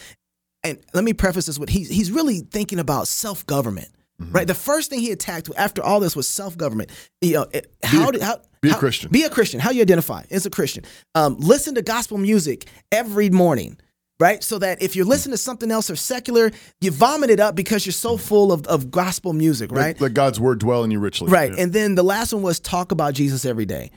And 0.65 0.79
let 0.95 1.05
me 1.05 1.13
preface 1.13 1.47
this 1.47 1.59
with 1.59 1.69
he's 1.69 1.89
he's 1.89 2.11
really 2.11 2.41
thinking 2.41 2.79
about 2.79 3.07
self 3.09 3.47
government. 3.47 3.89
Mm-hmm. 4.21 4.33
Right, 4.33 4.47
the 4.47 4.55
first 4.55 4.91
thing 4.91 5.01
he 5.01 5.11
attacked 5.11 5.51
after 5.57 5.83
all 5.83 5.99
this 6.01 6.15
was 6.17 6.29
self 6.29 6.57
government. 6.57 6.91
You 7.21 7.35
know, 7.35 7.47
it- 7.53 7.73
how 7.83 8.11
did 8.11 8.23
how 8.23 8.41
be 8.63 8.71
a 8.71 8.75
Christian. 8.75 9.11
Be 9.11 9.25
a 9.25 9.31
Christian. 9.31 9.61
How 9.61 9.71
you 9.71 9.83
identify 9.83 10.25
as 10.31 10.47
a 10.47 10.51
Christian? 10.51 10.85
Um, 11.15 11.37
listen 11.39 11.75
to 11.75 11.83
gospel 11.83 12.17
music 12.17 12.67
every 12.91 13.29
morning 13.31 13.77
right? 14.21 14.43
So 14.43 14.59
that 14.59 14.83
if 14.83 14.95
you're 14.97 15.05
listening 15.05 15.33
to 15.33 15.39
something 15.39 15.71
else 15.71 15.91
or 15.91 15.97
secular, 15.97 16.51
you 16.81 16.91
vomit 16.91 17.31
it 17.31 17.41
up 17.41 17.55
because 17.55 17.85
you're 17.85 17.93
so 17.93 18.17
full 18.17 18.53
of, 18.53 18.67
of 18.67 18.91
gospel 18.91 19.33
music, 19.33 19.73
right? 19.73 19.97
Let, 19.97 20.01
let 20.01 20.15
God's 20.15 20.41
word 20.41 20.61
dwell 20.61 20.85
in 20.85 20.91
you 20.91 21.01
richly. 21.01 21.31
Right. 21.31 21.53
Yeah. 21.53 21.63
And 21.63 21.73
then 21.73 21.95
the 21.95 22.03
last 22.05 22.33
one 22.33 22.43
was 22.43 22.61
talk 22.61 22.93
about 22.93 23.15
Jesus 23.15 23.45
every 23.45 23.67
day. 23.67 23.91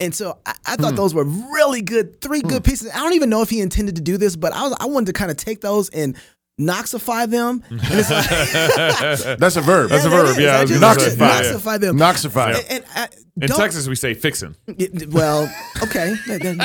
And 0.00 0.14
so 0.14 0.38
I, 0.44 0.54
I 0.66 0.76
thought 0.76 0.96
those 0.96 1.14
were 1.14 1.24
really 1.24 1.80
good, 1.82 2.20
three 2.20 2.40
good 2.42 2.64
pieces. 2.64 2.90
I 2.92 2.98
don't 2.98 3.12
even 3.14 3.30
know 3.30 3.42
if 3.42 3.50
he 3.50 3.60
intended 3.60 3.96
to 3.96 4.02
do 4.02 4.16
this, 4.16 4.34
but 4.36 4.52
I 4.52 4.62
was 4.64 4.76
I 4.80 4.86
wanted 4.86 5.06
to 5.06 5.12
kind 5.12 5.30
of 5.30 5.36
take 5.36 5.60
those 5.60 5.88
and 5.90 6.16
Knoxify 6.60 7.28
them. 7.28 7.64
And 7.70 7.80
it's 7.82 8.10
like, 8.10 9.38
That's 9.38 9.56
a 9.56 9.60
verb. 9.60 9.90
That's 9.90 10.04
a 10.04 10.08
Yeah, 10.08 10.16
that 10.16 10.26
verb, 10.26 10.28
is. 10.28 10.38
yeah, 10.38 10.54
I 10.54 10.58
I 10.58 10.60
was 10.62 10.70
just- 10.70 10.80
gonna 10.80 11.00
say, 11.00 11.06
just 11.06 11.18
yeah. 11.18 11.52
Knoxify 11.52 11.80
them. 11.80 11.96
Knoxify. 11.98 12.54
And, 12.54 12.70
and 12.70 12.84
I, 12.94 13.08
In 13.40 13.48
don't- 13.48 13.58
Texas, 13.58 13.88
we 13.88 13.96
say 13.96 14.14
fixin'. 14.14 14.54
it- 14.68 15.10
Well, 15.12 15.52
okay. 15.82 16.14
Then- 16.28 16.58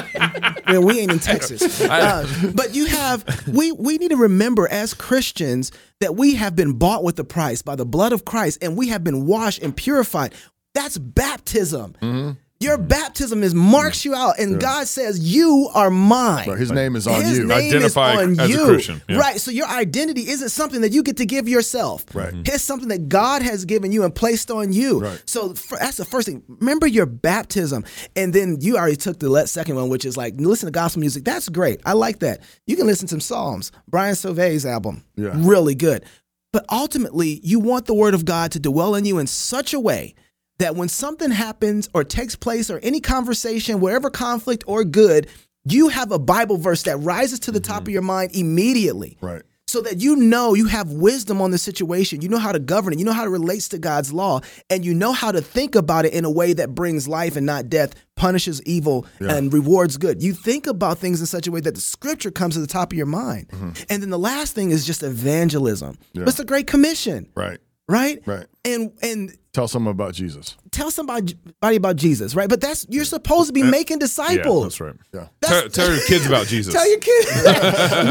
then 0.68 0.84
we 0.86 1.00
ain't 1.00 1.12
in 1.12 1.20
Texas. 1.20 1.82
Uh, 1.90 2.52
but 2.54 2.76
you 2.76 2.86
have 2.86 3.48
we 3.48 3.72
we 3.72 3.98
need 3.98 4.10
to 4.12 4.18
remember 4.18 4.68
as 4.68 4.94
Christians 4.94 5.72
that 6.02 6.16
we 6.16 6.36
have 6.36 6.56
been 6.56 6.74
bought 6.74 7.04
with 7.04 7.16
the 7.16 7.24
price 7.24 7.62
by 7.64 7.76
the 7.76 7.86
blood 7.86 8.14
of 8.14 8.26
Christ 8.26 8.60
and 8.62 8.78
we 8.78 8.90
have 8.90 9.04
been 9.04 9.26
washed 9.26 9.62
and 9.64 9.76
purified. 9.76 10.34
That's 10.76 10.98
baptism. 11.00 11.96
Mm-hmm. 12.02 12.32
Your 12.62 12.78
mm. 12.78 12.90
baptism 12.90 13.42
is 13.42 13.56
marks 13.56 14.04
you 14.04 14.14
out, 14.14 14.38
and 14.38 14.60
God 14.60 14.86
says 14.86 15.18
you 15.20 15.70
are 15.74 15.90
mine. 15.90 16.50
Right, 16.50 16.58
his 16.58 16.74
name 16.74 16.98
is 16.98 17.08
on 17.08 17.22
His 17.22 17.38
you. 17.38 17.46
name 17.46 17.74
Identify 17.74 18.16
is 18.16 18.20
on 18.20 18.40
as 18.40 18.50
a 18.50 18.52
you. 18.52 18.66
Christian, 18.66 19.02
yeah. 19.08 19.18
Right. 19.18 19.40
So 19.40 19.50
your 19.50 19.68
identity 19.68 20.28
isn't 20.30 20.50
something 20.50 20.82
that 20.82 20.92
you 20.92 21.02
get 21.02 21.16
to 21.18 21.26
give 21.26 21.48
yourself. 21.48 22.04
Right. 22.14 22.34
Mm-hmm. 22.34 22.42
It's 22.48 22.62
something 22.62 22.90
that 22.90 23.08
God 23.08 23.44
has 23.44 23.64
given 23.64 23.94
you 23.94 24.04
and 24.04 24.14
placed 24.14 24.52
on 24.52 24.74
you. 24.74 25.00
Right. 25.00 25.24
So 25.26 25.52
f- 25.52 25.70
that's 25.80 25.96
the 25.96 26.04
first 26.04 26.28
thing. 26.28 26.44
Remember 26.50 26.86
your 26.86 27.06
baptism. 27.06 27.86
And 28.18 28.34
then 28.34 28.58
you 28.60 28.76
already 28.76 28.98
took 28.98 29.20
the 29.20 29.46
second 29.46 29.76
one, 29.76 29.88
which 29.88 30.04
is 30.04 30.18
like 30.18 30.34
listen 30.38 30.68
to 30.68 30.72
gospel 30.72 31.00
music. 31.00 31.24
That's 31.24 31.48
great. 31.48 31.80
I 31.86 31.94
like 31.94 32.20
that. 32.20 32.42
You 32.68 32.76
can 32.76 32.88
listen 32.88 33.08
to 33.08 33.12
some 33.12 33.22
Psalms. 33.22 33.72
Brian 33.88 34.16
Sauvé's 34.16 34.66
album. 34.66 35.06
Yeah. 35.16 35.32
Really 35.34 35.76
good. 35.76 36.04
But 36.52 36.66
ultimately, 36.70 37.40
you 37.42 37.60
want 37.60 37.86
the 37.86 37.94
word 37.94 38.14
of 38.14 38.26
God 38.26 38.52
to 38.52 38.60
dwell 38.60 38.96
in 38.96 39.06
you 39.06 39.18
in 39.18 39.28
such 39.28 39.74
a 39.74 39.80
way 39.80 40.14
that 40.60 40.76
when 40.76 40.90
something 40.90 41.32
happens 41.32 41.90
or 41.94 42.04
takes 42.04 42.36
place 42.36 42.70
or 42.70 42.80
any 42.84 43.00
conversation, 43.00 43.80
wherever 43.80 44.10
conflict 44.10 44.64
or 44.68 44.84
good, 44.84 45.28
you 45.66 45.90
have 45.90 46.12
a 46.12 46.20
Bible 46.20 46.58
verse 46.58 46.84
that 46.84 46.98
rises 46.98 47.40
to 47.42 47.52
the 47.52 47.60
top 47.60 47.78
mm-hmm. 47.78 47.84
of 47.84 47.94
your 47.94 48.02
mind 48.02 48.36
immediately. 48.36 49.18
Right. 49.22 49.42
So 49.68 49.82
that 49.82 50.02
you 50.02 50.16
know 50.16 50.56
you 50.56 50.66
have 50.66 50.92
wisdom 50.92 51.44
on 51.44 51.52
the 51.52 51.60
situation, 51.60 52.22
you 52.22 52.30
know 52.30 52.40
how 52.40 52.52
to 52.52 52.58
govern 52.58 52.94
it, 52.94 52.98
you 52.98 53.06
know 53.06 53.14
how 53.14 53.24
it 53.24 53.30
relates 53.30 53.70
to 53.70 53.78
God's 53.78 54.12
law, 54.12 54.42
and 54.68 54.84
you 54.84 54.96
know 54.96 55.14
how 55.14 55.32
to 55.32 55.42
think 55.42 55.76
about 55.76 56.06
it 56.06 56.14
in 56.14 56.26
a 56.26 56.32
way 56.32 56.54
that 56.54 56.74
brings 56.74 57.08
life 57.08 57.36
and 57.36 57.46
not 57.46 57.70
death, 57.70 57.94
punishes 58.16 58.64
evil 58.64 59.06
and 59.20 59.54
rewards 59.54 59.98
good. 59.98 60.24
You 60.24 60.34
think 60.34 60.66
about 60.66 60.98
things 60.98 61.20
in 61.20 61.28
such 61.28 61.46
a 61.46 61.52
way 61.52 61.60
that 61.60 61.76
the 61.76 61.82
scripture 61.82 62.32
comes 62.32 62.56
to 62.56 62.62
the 62.62 62.68
top 62.68 62.92
of 62.92 62.98
your 62.98 63.06
mind. 63.06 63.50
Mm-hmm. 63.50 63.84
And 63.92 64.02
then 64.02 64.10
the 64.10 64.18
last 64.18 64.56
thing 64.56 64.72
is 64.72 64.88
just 64.88 65.04
evangelism. 65.04 66.00
It's 66.28 66.38
the 66.38 66.46
Great 66.46 66.66
Commission, 66.66 67.30
Right. 67.36 67.60
Right? 67.90 68.22
Right. 68.26 68.46
And 68.66 68.92
and 69.02 69.36
Tell 69.52 69.68
someone 69.68 69.92
about 69.94 70.14
Jesus. 70.14 70.56
tell 70.72 70.92
somebody 70.92 71.36
somebody 71.60 71.76
about 71.76 71.96
Jesus, 71.96 72.36
right? 72.36 72.48
But 72.48 72.62
that's 72.62 72.86
you're 72.88 73.04
supposed 73.04 73.48
to 73.48 73.54
be 73.54 73.64
making 73.64 73.98
Yeah, 73.98 74.06
disciples. 74.06 74.64
that's 74.64 74.80
right. 74.80 74.96
Yeah. 75.12 75.28
Tell, 75.42 75.68
tell 75.70 75.92
your 75.92 76.06
kids 76.06 76.28
about 76.28 76.46
Jesus. 76.46 76.72
Tell 76.72 76.88
your 76.88 77.00
kids. 77.00 77.32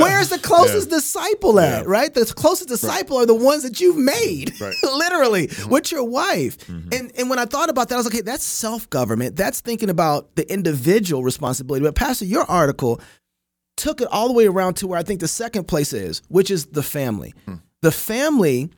Where's 0.03 0.31
the 0.31 0.41
closest 0.43 0.91
disciple 0.91 1.61
at, 1.61 1.87
right? 1.87 2.13
The 2.13 2.25
closest 2.27 2.69
disciple 2.69 3.17
are 3.19 3.25
the 3.27 3.35
ones 3.37 3.63
that 3.63 3.81
you've 3.81 3.97
made, 3.97 4.61
Right. 4.61 4.75
literally, 4.83 5.47
mm-hmm. 5.47 5.71
with 5.71 5.93
your 5.93 6.03
wife. 6.05 6.59
Mm-hmm. 6.67 6.89
And 6.93 7.13
and 7.17 7.31
when 7.31 7.39
I 7.39 7.45
thought 7.45 7.71
about 7.71 7.89
that, 7.89 7.95
I 7.95 7.99
was 7.99 8.07
like, 8.07 8.15
okay, 8.17 8.23
that's 8.23 8.45
self 8.45 8.91
government. 8.91 9.37
That's 9.37 9.61
thinking 9.61 9.91
about 9.91 10.35
the 10.35 10.51
individual 10.53 11.23
responsibility. 11.23 11.85
But 11.85 11.95
Pastor, 11.95 12.25
your 12.25 12.45
article 12.51 13.01
took 13.77 14.01
it 14.01 14.09
all 14.11 14.27
the 14.27 14.35
way 14.35 14.47
around 14.47 14.75
to 14.75 14.89
where 14.89 14.99
I 14.99 15.05
think 15.05 15.21
the 15.21 15.29
second 15.29 15.69
place 15.69 15.93
is, 15.93 16.21
which 16.29 16.51
is 16.51 16.67
the 16.67 16.83
family. 16.83 17.33
Hmm. 17.45 17.55
The 17.81 17.93
family 17.93 18.71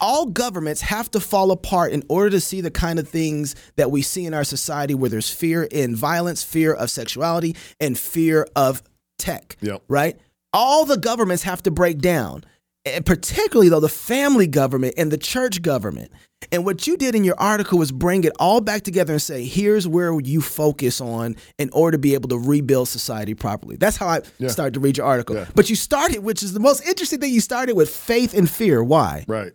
all 0.00 0.26
governments 0.26 0.80
have 0.82 1.10
to 1.12 1.20
fall 1.20 1.50
apart 1.50 1.92
in 1.92 2.02
order 2.08 2.30
to 2.30 2.40
see 2.40 2.60
the 2.60 2.70
kind 2.70 2.98
of 2.98 3.08
things 3.08 3.54
that 3.76 3.90
we 3.90 4.02
see 4.02 4.26
in 4.26 4.34
our 4.34 4.44
society 4.44 4.94
where 4.94 5.10
there's 5.10 5.30
fear 5.30 5.64
in 5.64 5.94
violence, 5.96 6.42
fear 6.42 6.72
of 6.72 6.90
sexuality, 6.90 7.56
and 7.80 7.98
fear 7.98 8.46
of 8.56 8.82
tech. 9.18 9.56
Yep. 9.60 9.82
Right? 9.88 10.18
All 10.52 10.84
the 10.84 10.96
governments 10.96 11.42
have 11.44 11.62
to 11.64 11.70
break 11.70 11.98
down. 11.98 12.44
And 12.86 13.04
particularly 13.04 13.68
though 13.68 13.80
the 13.80 13.90
family 13.90 14.46
government 14.46 14.94
and 14.96 15.12
the 15.12 15.18
church 15.18 15.60
government. 15.60 16.10
And 16.50 16.64
what 16.64 16.86
you 16.86 16.96
did 16.96 17.14
in 17.14 17.22
your 17.22 17.38
article 17.38 17.78
was 17.78 17.92
bring 17.92 18.24
it 18.24 18.32
all 18.40 18.62
back 18.62 18.80
together 18.82 19.12
and 19.12 19.20
say, 19.20 19.44
here's 19.44 19.86
where 19.86 20.18
you 20.18 20.40
focus 20.40 20.98
on 20.98 21.36
in 21.58 21.68
order 21.74 21.96
to 21.96 22.00
be 22.00 22.14
able 22.14 22.30
to 22.30 22.38
rebuild 22.38 22.88
society 22.88 23.34
properly. 23.34 23.76
That's 23.76 23.98
how 23.98 24.06
I 24.06 24.22
Yeah. 24.38 24.48
started 24.48 24.72
to 24.74 24.80
read 24.80 24.96
your 24.96 25.04
article. 25.06 25.36
Yeah. 25.36 25.44
But 25.54 25.68
you 25.68 25.76
started, 25.76 26.20
which 26.20 26.42
is 26.42 26.54
the 26.54 26.60
most 26.60 26.82
interesting 26.88 27.20
thing, 27.20 27.34
you 27.34 27.42
started 27.42 27.74
with 27.74 27.90
faith 27.90 28.32
and 28.32 28.48
fear. 28.50 28.82
Why? 28.82 29.26
Right. 29.28 29.52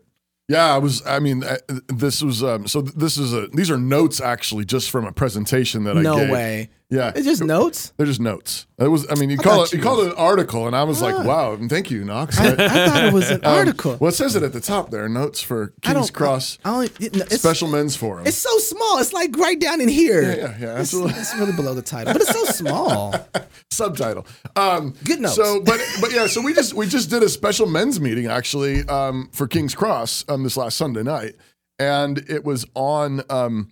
Yeah, 0.48 0.74
I 0.74 0.78
was. 0.78 1.06
I 1.08 1.20
mean, 1.20 1.44
this 1.88 2.22
was. 2.22 2.44
Um, 2.44 2.68
so 2.68 2.82
this 2.82 3.18
is 3.18 3.34
a. 3.34 3.48
These 3.48 3.72
are 3.72 3.78
notes 3.78 4.22
actually, 4.22 4.66
just 4.66 4.92
from 4.92 5.06
a 5.06 5.12
presentation 5.12 5.86
that 5.86 5.98
I 5.98 6.02
No 6.02 6.18
gave. 6.20 6.30
way. 6.30 6.70
Yeah, 6.90 7.12
It's 7.16 7.26
just 7.26 7.44
notes. 7.44 7.94
They're 7.98 8.06
just 8.06 8.20
notes. 8.20 8.68
It 8.78 8.88
was. 8.88 9.08
I 9.10 9.16
mean, 9.16 9.32
you 9.32 9.38
I 9.40 9.44
call 9.44 9.64
it. 9.64 9.72
You 9.74 9.80
you 9.80 9.84
called 9.84 10.06
it 10.06 10.12
an 10.12 10.18
article, 10.18 10.68
and 10.68 10.76
I 10.76 10.84
was 10.84 11.02
like, 11.02 11.18
wow, 11.26 11.54
and 11.54 11.68
thank 11.68 11.90
you, 11.90 12.04
Knox. 12.04 12.40
I, 12.40 12.52
I 12.54 12.56
thought 12.56 13.04
it 13.06 13.14
was 13.14 13.30
an 13.32 13.42
Um, 13.44 13.56
article. 13.56 13.98
Well, 14.00 14.10
it 14.10 14.14
says 14.16 14.36
it 14.36 14.44
at 14.44 14.54
the 14.54 14.62
top 14.62 14.92
there. 14.92 15.10
Notes 15.10 15.42
for 15.42 15.74
King's 15.82 16.12
Cross 16.12 16.60
I 16.64 16.70
only, 16.70 16.90
no, 17.14 17.26
Special 17.26 17.68
Men's 17.70 17.96
Forum. 17.96 18.28
It's 18.28 18.38
so 18.38 18.56
small. 18.60 19.00
It's 19.00 19.14
like 19.14 19.36
right 19.38 19.60
down 19.60 19.82
in 19.82 19.88
here. 19.90 20.22
yeah, 20.22 20.36
yeah, 20.36 20.58
yeah, 20.60 20.80
It's, 20.80 20.94
it's 20.94 21.36
really 21.36 21.54
below 21.54 21.74
the 21.74 21.82
title, 21.82 22.14
but 22.14 22.22
it's 22.22 22.32
so 22.32 22.46
small. 22.46 23.16
subtitle. 23.72 24.28
Um, 24.56 24.94
Good 25.06 25.22
notes. 25.22 25.36
So, 25.36 25.62
but 25.62 25.82
but 26.02 26.14
yeah, 26.14 26.28
so 26.28 26.40
we 26.42 26.54
just 26.54 26.74
we 26.76 26.88
just 26.88 27.10
did 27.10 27.24
a 27.24 27.30
special 27.30 27.66
men's 27.66 28.00
meeting 28.00 28.28
actually 28.28 28.88
um, 28.88 29.30
for 29.32 29.48
King's 29.48 29.74
Cross 29.74 30.26
um, 30.30 30.44
this 30.44 30.56
last 30.56 30.78
Sunday 30.78 31.02
night, 31.04 31.36
and 31.80 32.20
it 32.30 32.44
was 32.46 32.66
on 32.76 33.22
um, 33.32 33.72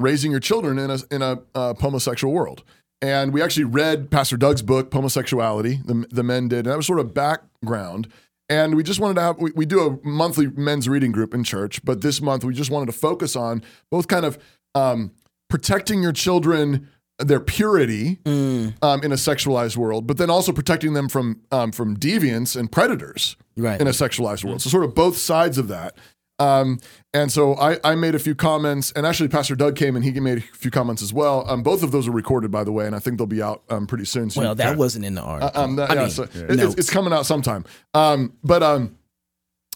raising 0.00 0.30
your 0.30 0.40
children 0.40 0.78
in 0.78 0.90
a 0.90 0.98
in 1.10 1.22
a 1.22 1.40
uh, 1.54 1.74
pomosexual 1.74 2.32
world. 2.32 2.62
And 3.02 3.32
we 3.32 3.40
actually 3.40 3.64
read 3.64 4.10
Pastor 4.10 4.36
Doug's 4.36 4.62
book, 4.62 4.92
Homosexuality. 4.92 5.80
The 5.84 6.06
the 6.10 6.22
men 6.22 6.48
did, 6.48 6.58
and 6.66 6.66
that 6.66 6.76
was 6.76 6.86
sort 6.86 7.00
of 7.00 7.14
background. 7.14 8.08
And 8.48 8.74
we 8.74 8.82
just 8.82 8.98
wanted 8.98 9.14
to 9.14 9.20
have 9.22 9.38
we, 9.38 9.52
we 9.54 9.64
do 9.64 9.86
a 9.86 10.06
monthly 10.06 10.48
men's 10.48 10.88
reading 10.88 11.12
group 11.12 11.32
in 11.34 11.44
church, 11.44 11.84
but 11.84 12.00
this 12.00 12.20
month 12.20 12.44
we 12.44 12.52
just 12.54 12.70
wanted 12.70 12.86
to 12.86 12.92
focus 12.92 13.36
on 13.36 13.62
both 13.90 14.08
kind 14.08 14.24
of 14.24 14.38
um, 14.74 15.12
protecting 15.48 16.02
your 16.02 16.12
children 16.12 16.88
their 17.18 17.40
purity 17.40 18.16
Mm. 18.24 18.74
um, 18.82 19.02
in 19.02 19.12
a 19.12 19.16
sexualized 19.16 19.76
world, 19.76 20.06
but 20.06 20.16
then 20.16 20.30
also 20.30 20.52
protecting 20.52 20.94
them 20.94 21.08
from 21.08 21.40
um, 21.52 21.70
from 21.70 21.96
deviance 21.96 22.56
and 22.58 22.72
predators 22.72 23.36
Right. 23.56 23.78
in 23.80 23.86
a 23.86 23.90
sexualized 23.90 24.42
world. 24.44 24.62
So 24.62 24.70
sort 24.70 24.84
of 24.84 24.94
both 24.94 25.16
sides 25.18 25.58
of 25.58 25.68
that. 25.68 25.96
Um, 26.40 26.80
and 27.12 27.30
so 27.30 27.54
I, 27.56 27.78
I 27.84 27.94
made 27.94 28.14
a 28.14 28.18
few 28.18 28.34
comments, 28.34 28.92
and 28.96 29.06
actually 29.06 29.28
Pastor 29.28 29.54
Doug 29.54 29.76
came 29.76 29.94
and 29.94 30.04
he 30.04 30.18
made 30.20 30.38
a 30.38 30.40
few 30.40 30.70
comments 30.70 31.02
as 31.02 31.12
well. 31.12 31.44
Um, 31.48 31.62
both 31.62 31.82
of 31.82 31.92
those 31.92 32.08
are 32.08 32.12
recorded, 32.12 32.50
by 32.50 32.64
the 32.64 32.72
way, 32.72 32.86
and 32.86 32.96
I 32.96 32.98
think 32.98 33.18
they'll 33.18 33.26
be 33.26 33.42
out 33.42 33.62
um, 33.68 33.86
pretty 33.86 34.04
soon. 34.06 34.30
So 34.30 34.40
Well, 34.40 34.54
that 34.54 34.76
wasn't 34.76 35.04
in 35.04 35.14
the 35.14 35.22
article. 35.22 35.60
um, 35.62 35.76
that- 35.76 35.90
yeah, 35.90 36.00
mean, 36.02 36.10
so 36.10 36.22
it- 36.24 36.34
notes. 36.34 36.62
it's, 36.62 36.74
it's 36.76 36.90
coming 36.90 37.12
out 37.12 37.26
sometime. 37.26 37.64
Um, 37.94 38.32
but 38.42 38.62
um, 38.62 38.96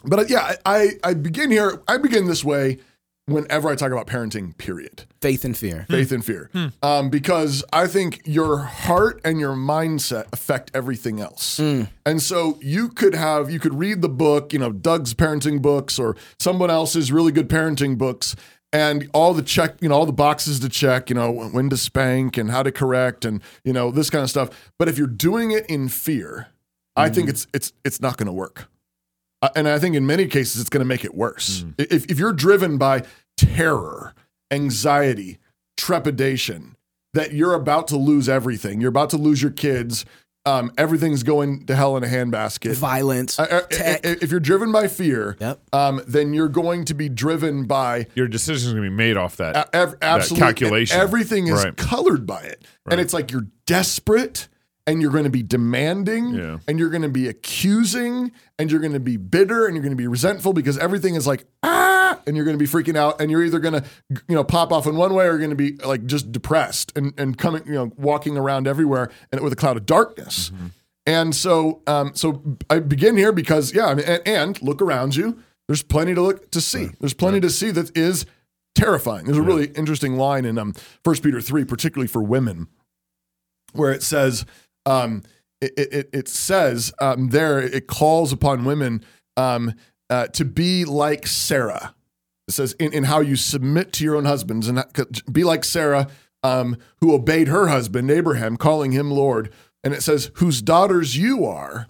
but 0.05 0.19
uh, 0.21 0.25
yeah, 0.29 0.55
I, 0.65 0.77
I 0.77 0.89
I 1.11 1.15
begin 1.15 1.51
here. 1.51 1.83
I 1.89 1.97
begin 1.99 2.27
this 2.27 2.45
way 2.45 2.79
whenever 3.27 3.69
I 3.69 3.75
talk 3.75 3.93
about 3.93 4.07
parenting. 4.07 4.57
Period. 4.59 5.05
Faith 5.21 5.45
and 5.45 5.57
fear. 5.57 5.87
faith 5.89 6.13
and 6.13 6.25
fear. 6.25 6.51
Hmm. 6.53 6.65
Hmm. 6.65 6.87
Um, 6.87 7.11
because 7.11 7.65
i 7.73 7.87
think 7.87 8.23
your 8.25 8.59
heart 8.59 9.21
and 9.25 9.41
your 9.41 9.55
mindset 9.55 10.27
affect 10.33 10.71
everything 10.75 11.21
else. 11.21 11.57
Hmm. 11.59 11.83
And 12.07 12.23
so 12.23 12.59
you 12.61 12.89
could 12.89 13.15
have 13.15 13.51
you 13.51 13.59
could 13.59 13.75
read 13.75 14.03
the 14.03 14.09
book 14.09 14.53
you 14.53 14.59
know 14.59 14.73
doug's 14.73 15.15
parenting 15.15 15.61
books 15.61 15.99
or 15.99 16.17
someone 16.39 16.71
else's 16.71 17.11
really 17.13 17.33
good 17.33 17.49
parenting 17.49 17.99
books 17.99 18.37
and 18.73 19.09
all 19.15 19.35
the 19.35 19.43
check 19.43 19.77
you 19.81 19.89
know 19.89 19.95
all 19.95 20.07
the 20.07 20.13
boxes 20.13 20.61
to 20.61 20.69
check 20.69 21.09
you 21.11 21.15
know 21.15 21.31
when 21.31 21.71
to 21.71 21.77
spank 21.77 22.37
and 22.37 22.51
how 22.51 22.63
to 22.63 22.73
correct 22.73 23.25
and 23.25 23.43
you 23.65 23.73
know 23.73 23.91
this 23.91 24.11
kind 24.11 24.23
of 24.23 24.31
stuff. 24.31 24.73
But 24.79 24.89
if 24.89 24.99
you're 24.99 25.07
doing 25.07 25.51
it 25.51 25.67
in 25.67 25.89
fear 25.89 26.49
i 26.97 27.09
think 27.09 27.29
it's 27.29 27.47
it's 27.53 27.73
it's 27.85 28.01
not 28.01 28.17
going 28.17 28.27
to 28.27 28.33
work 28.33 28.69
and 29.57 29.69
I 29.69 29.79
think 29.79 29.97
in 29.97 30.07
many 30.07 30.27
cases 30.27 30.61
it's 30.61 30.71
going 30.71 30.81
to 30.83 30.89
make 30.89 31.05
it 31.05 31.15
worse. 31.15 31.63
Mm. 31.63 31.75
If, 31.93 32.11
if 32.11 32.19
you're 32.19 32.33
driven 32.33 32.79
by 32.79 33.03
terror, 33.37 34.15
anxiety, 34.51 35.39
trepidation, 35.77 36.77
that 37.15 37.33
you're 37.33 37.55
about 37.55 37.89
to 37.89 37.97
lose 37.97 38.29
everything. 38.29 38.81
You're 38.81 38.89
about 38.89 39.11
to 39.11 39.17
lose 39.17 39.41
your 39.43 39.51
kids. 39.53 40.05
Um, 40.47 40.73
everything's 40.77 41.23
going 41.23 41.65
to 41.67 41.77
hell 41.77 41.97
in 41.97 42.05
a 42.05 42.07
handbasket. 42.07 42.75
Violence, 42.75 43.39
Uh, 43.39 43.45
uh, 43.45 43.61
tech. 43.71 44.01
If 44.05 44.31
you're 44.31 44.41
driven 44.41 44.73
by 44.73 44.89
fear, 44.89 45.37
Yep. 45.41 45.61
um, 45.73 46.03
then 46.07 46.35
you're 46.35 46.49
going 46.51 46.85
to 46.87 46.95
be 46.95 47.09
driven 47.09 47.65
by 47.65 48.09
Your 48.15 48.29
decision's 48.29 48.73
gonna 48.75 48.83
be 48.83 48.95
made 48.95 49.17
off 49.17 49.37
that. 49.39 49.57
a- 49.57 49.75
ev- 49.77 49.95
absolutely 50.03 50.45
calculation. 50.47 51.01
Everything 51.01 51.47
is 51.47 51.65
Right. 51.65 51.77
colored 51.77 52.27
by 52.27 52.43
it, 52.43 52.63
and 52.91 53.01
it's 53.01 53.15
like 53.15 53.31
you're 53.33 53.47
desperate, 53.67 54.49
and 54.87 55.01
you're 55.01 55.11
going 55.11 55.25
to 55.25 55.31
be 55.31 55.43
demanding, 55.43 56.35
Yeah. 56.35 56.59
and 56.69 56.79
you're 56.79 56.91
going 56.91 57.03
to 57.03 57.09
be 57.09 57.29
accusing, 57.29 58.33
and 58.59 58.71
you're 58.71 58.81
going 58.81 58.93
to 58.93 59.01
be 59.01 59.17
bitter, 59.17 59.67
and 59.67 59.75
you're 59.75 59.83
going 59.83 59.97
to 59.97 60.03
be 60.03 60.07
resentful 60.07 60.53
because 60.53 60.77
everything 60.79 61.15
is 61.15 61.27
like 61.27 61.45
ah, 61.63 62.19
and 62.27 62.37
you're 62.37 62.45
going 62.45 62.59
to 62.59 62.63
be 62.63 62.71
freaking 62.71 62.97
out, 62.97 63.21
and 63.21 63.31
you're 63.31 63.43
either 63.45 63.59
going 63.59 63.75
to 63.75 63.85
you 64.29 64.35
know 64.35 64.45
pop 64.45 64.73
off 64.73 64.87
in 64.87 64.97
one 64.97 65.15
way, 65.15 65.25
or 65.25 65.31
you're 65.31 65.39
going 65.39 65.51
to 65.51 65.57
be 65.57 65.77
like 65.79 66.05
just 66.07 66.33
depressed 66.33 66.93
and 66.97 67.13
and 67.19 67.39
coming 67.39 67.63
you 67.67 67.73
know 67.75 67.93
walking 67.97 68.37
around 68.37 68.67
everywhere 68.67 69.11
and 69.33 69.41
with 69.41 69.53
a 69.53 69.57
cloud 69.57 69.77
of 69.77 69.87
darkness. 69.87 70.51
And 71.07 71.35
so, 71.35 71.83
um, 71.87 72.15
so 72.15 72.43
I 72.71 72.79
begin 72.79 73.19
here 73.19 73.31
because, 73.31 73.75
yeah, 73.75 73.89
I 73.89 73.95
mean, 73.95 74.07
and, 74.07 74.23
and 74.27 74.63
look 74.63 74.81
around 74.81 75.15
you. 75.17 75.39
There's 75.69 75.83
plenty 75.83 76.15
to 76.15 76.23
look 76.23 76.51
to 76.53 76.63
see. 76.63 76.89
There's 76.99 77.13
plenty 77.13 77.41
to 77.41 77.51
see 77.51 77.71
that 77.73 77.95
is 77.95 78.25
terrifying. 78.75 79.27
There's 79.27 79.37
a 79.37 79.43
really 79.43 79.67
interesting 79.77 80.17
line 80.17 80.47
in 80.47 80.57
um, 80.57 80.73
1 81.03 81.17
Peter 81.17 81.43
3, 81.43 81.67
particularly 81.67 82.09
for 82.09 82.23
women, 82.23 82.69
where 83.75 83.93
it 83.93 84.03
says, 84.03 84.47
um, 84.87 85.23
it, 85.61 85.73
it, 85.77 86.11
it 86.13 86.29
says 86.29 86.93
um, 87.01 87.29
there, 87.29 87.61
it 87.61 87.87
calls 87.87 88.33
upon 88.33 88.65
women 88.65 89.05
um, 89.37 89.75
uh, 90.11 90.27
to 90.29 90.45
be 90.45 90.85
like 90.85 91.27
Sarah. 91.27 91.95
It 92.47 92.53
says, 92.53 92.75
in, 92.75 92.93
in 92.93 93.05
how 93.05 93.21
you 93.21 93.37
submit 93.37 93.93
to 93.95 94.05
your 94.05 94.17
own 94.17 94.27
husbands, 94.27 94.69
and 94.69 94.85
be 95.33 95.45
like 95.45 95.65
Sarah, 95.65 96.09
um, 96.43 96.77
who 97.01 97.15
obeyed 97.15 97.49
her 97.49 97.69
husband, 97.69 98.11
Abraham, 98.11 98.57
calling 98.59 98.93
him 98.93 99.11
Lord. 99.11 99.51
And 99.83 99.95
it 99.95 100.03
says, 100.03 100.31
whose 100.35 100.61
daughters 100.61 101.17
you 101.17 101.47
are, 101.47 101.89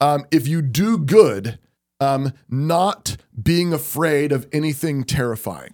um, 0.00 0.26
if 0.30 0.46
you 0.46 0.60
do 0.60 0.98
good, 0.98 1.58
um, 2.00 2.32
not 2.50 3.16
being 3.40 3.72
afraid 3.72 4.30
of 4.32 4.46
anything 4.52 5.04
terrifying. 5.04 5.72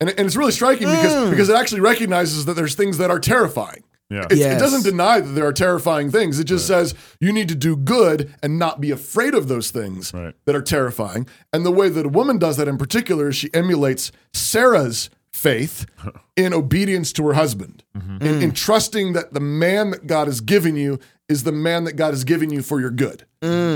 And, 0.00 0.10
and 0.10 0.26
it's 0.26 0.36
really 0.36 0.52
striking 0.52 0.86
because, 0.86 1.30
because 1.30 1.48
it 1.48 1.56
actually 1.56 1.80
recognizes 1.80 2.44
that 2.44 2.54
there's 2.54 2.76
things 2.76 2.98
that 2.98 3.10
are 3.10 3.18
terrifying. 3.18 3.82
Yeah. 4.10 4.24
It's- 4.30 4.38
It 4.56 4.58
doesn't 4.58 4.84
deny 4.84 5.20
that 5.20 5.32
there 5.32 5.46
are 5.46 5.52
terrifying 5.52 6.10
things. 6.10 6.38
It 6.40 6.44
just 6.44 6.66
says 6.66 6.94
you 7.20 7.32
need 7.32 7.48
to 7.48 7.54
do 7.54 7.76
good 7.76 8.34
and 8.42 8.58
not 8.58 8.80
be 8.80 8.90
afraid 8.90 9.34
of 9.34 9.48
those 9.48 9.70
things 9.70 10.12
Right. 10.14 10.34
that 10.46 10.54
are 10.56 10.62
terrifying. 10.62 11.26
And 11.52 11.66
the 11.66 11.70
way 11.70 11.88
that 11.90 12.06
a 12.06 12.08
woman 12.08 12.38
does 12.38 12.56
that 12.56 12.68
in 12.68 12.78
particular 12.78 13.28
is 13.28 13.36
she 13.36 13.50
emulates 13.52 14.10
Sarah's 14.32 15.10
faith 15.30 15.84
in 16.36 16.54
obedience 16.54 17.12
to 17.12 17.26
her 17.26 17.34
husband, 17.34 17.84
mm-hmm. 17.96 18.24
in, 18.24 18.42
in 18.42 18.52
trusting 18.52 19.12
that 19.12 19.34
the 19.34 19.40
man 19.40 19.90
that 19.90 20.06
God 20.06 20.26
has 20.26 20.40
given 20.40 20.74
you 20.74 20.98
is 21.28 21.44
the 21.44 21.52
man 21.52 21.84
that 21.84 21.92
God 21.94 22.14
has 22.14 22.24
given 22.24 22.50
you 22.50 22.62
for 22.62 22.80
your 22.80 22.90
good. 22.90 23.24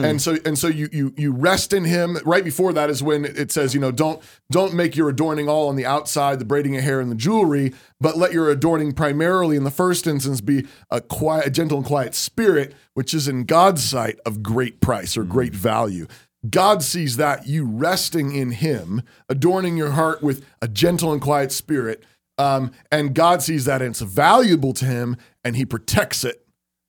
And 0.04 0.20
so 0.20 0.38
and 0.44 0.58
so 0.58 0.68
you 0.68 0.88
you 0.90 1.14
you 1.16 1.32
rest 1.32 1.72
in 1.72 1.84
him. 1.84 2.16
Right 2.24 2.42
before 2.42 2.72
that 2.72 2.90
is 2.90 3.02
when 3.02 3.24
it 3.24 3.52
says, 3.52 3.74
you 3.74 3.80
know, 3.80 3.92
don't 3.92 4.22
don't 4.50 4.74
make 4.74 4.96
your 4.96 5.10
adorning 5.10 5.48
all 5.48 5.68
on 5.68 5.76
the 5.76 5.86
outside, 5.86 6.38
the 6.38 6.44
braiding 6.44 6.76
of 6.76 6.82
hair 6.82 7.00
and 7.00 7.10
the 7.10 7.16
jewelry, 7.16 7.72
but 8.00 8.16
let 8.16 8.32
your 8.32 8.50
adorning 8.50 8.92
primarily 8.92 9.56
in 9.56 9.64
the 9.64 9.70
first 9.70 10.06
instance 10.06 10.40
be 10.40 10.66
a 10.90 11.00
quiet, 11.00 11.46
a 11.46 11.50
gentle 11.50 11.78
and 11.78 11.86
quiet 11.86 12.14
spirit, 12.14 12.74
which 12.94 13.12
is 13.12 13.28
in 13.28 13.44
God's 13.44 13.84
sight 13.84 14.18
of 14.24 14.42
great 14.42 14.80
price 14.80 15.16
or 15.16 15.22
great 15.22 15.54
value. 15.54 16.06
God 16.48 16.82
sees 16.82 17.18
that 17.18 17.46
you 17.46 17.64
resting 17.64 18.34
in 18.34 18.50
Him, 18.50 19.02
adorning 19.28 19.76
your 19.76 19.92
heart 19.92 20.22
with 20.22 20.44
a 20.60 20.66
gentle 20.66 21.12
and 21.12 21.22
quiet 21.22 21.52
spirit, 21.52 22.02
um, 22.36 22.72
and 22.90 23.14
God 23.14 23.42
sees 23.42 23.66
that 23.66 23.80
and 23.80 23.90
it's 23.90 24.00
valuable 24.00 24.72
to 24.72 24.84
Him, 24.84 25.16
and 25.44 25.54
He 25.54 25.64
protects 25.64 26.24
it 26.24 26.41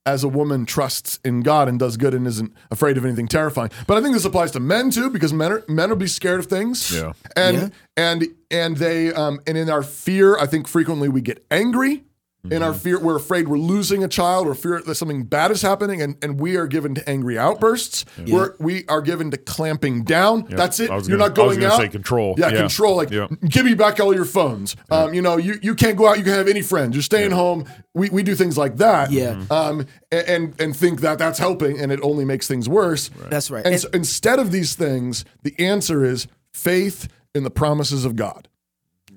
as 0.06 0.22
a 0.22 0.28
woman 0.28 0.66
trusts 0.66 1.18
in 1.24 1.40
God 1.40 1.68
and 1.68 1.78
does 1.78 1.96
good 1.96 2.12
and 2.14 2.26
isn't 2.26 2.52
afraid 2.70 2.98
of 2.98 3.04
anything 3.04 3.26
terrifying. 3.26 3.70
But 3.86 3.96
I 3.96 4.02
think 4.02 4.14
this 4.14 4.24
applies 4.24 4.50
to 4.52 4.60
men 4.60 4.90
too, 4.90 5.08
because 5.10 5.32
men 5.32 5.52
are, 5.52 5.64
men 5.68 5.88
will 5.88 5.96
be 5.96 6.06
scared 6.06 6.40
of 6.40 6.46
things. 6.46 6.94
Yeah. 6.94 7.12
And 7.36 7.56
Yeah. 7.56 7.68
and 7.96 8.24
and 8.50 8.76
they 8.76 9.12
um, 9.12 9.40
and 9.46 9.56
in 9.56 9.70
our 9.70 9.82
fear, 9.82 10.36
I 10.38 10.46
think 10.46 10.68
frequently 10.68 11.08
we 11.08 11.20
get 11.22 11.44
angry. 11.50 12.04
In 12.50 12.62
our 12.62 12.74
fear, 12.74 12.98
we're 13.00 13.16
afraid 13.16 13.48
we're 13.48 13.56
losing 13.56 14.04
a 14.04 14.08
child 14.08 14.46
or 14.46 14.54
fear 14.54 14.82
that 14.84 14.94
something 14.96 15.24
bad 15.24 15.50
is 15.50 15.62
happening, 15.62 16.02
and, 16.02 16.16
and 16.22 16.38
we 16.38 16.56
are 16.56 16.66
given 16.66 16.94
to 16.94 17.08
angry 17.08 17.38
outbursts. 17.38 18.04
We're, 18.26 18.54
we 18.60 18.86
are 18.88 19.00
given 19.00 19.30
to 19.30 19.36
clamping 19.38 20.04
down. 20.04 20.46
That's 20.50 20.78
it. 20.78 20.90
You're 20.90 21.00
gonna- 21.00 21.16
not 21.16 21.38
I 21.38 21.42
was 21.46 21.56
going 21.56 21.70
out. 21.72 21.78
say 21.78 21.88
control. 21.88 22.34
Yeah, 22.36 22.48
Yeah. 22.50 22.56
control. 22.58 22.96
Like, 22.96 23.10
Yeah. 23.10 23.28
give 23.48 23.64
me 23.64 23.72
back 23.74 23.98
all 23.98 24.14
your 24.14 24.26
phones. 24.26 24.76
Um, 24.90 25.14
you 25.14 25.22
know, 25.22 25.36
you, 25.38 25.54
you 25.62 25.74
can't 25.74 25.96
go 25.96 26.06
out. 26.06 26.18
You 26.18 26.24
can 26.24 26.34
have 26.34 26.48
any 26.48 26.60
friends. 26.62 26.94
You're 26.94 27.02
staying 27.02 27.30
home. 27.30 27.64
We, 27.94 28.10
we 28.10 28.22
do 28.22 28.34
things 28.34 28.58
like 28.58 28.76
that. 28.76 29.10
Yeah. 29.10 29.42
Um, 29.50 29.86
a- 30.12 30.28
and 30.30 30.54
and 30.60 30.76
think 30.76 31.00
that 31.00 31.18
that's 31.18 31.38
helping, 31.38 31.80
and 31.80 31.90
it 31.90 32.00
only 32.02 32.24
makes 32.24 32.46
things 32.46 32.68
worse. 32.68 33.10
That's 33.30 33.50
right. 33.50 33.64
And, 33.64 33.72
And- 33.74 33.80
so 33.82 33.88
instead 33.94 34.38
of 34.38 34.52
these 34.52 34.74
things, 34.74 35.24
the 35.44 35.54
answer 35.58 36.04
is 36.04 36.26
faith 36.52 37.08
in 37.34 37.42
the 37.44 37.50
promises 37.50 38.04
of 38.04 38.16
God. 38.16 38.48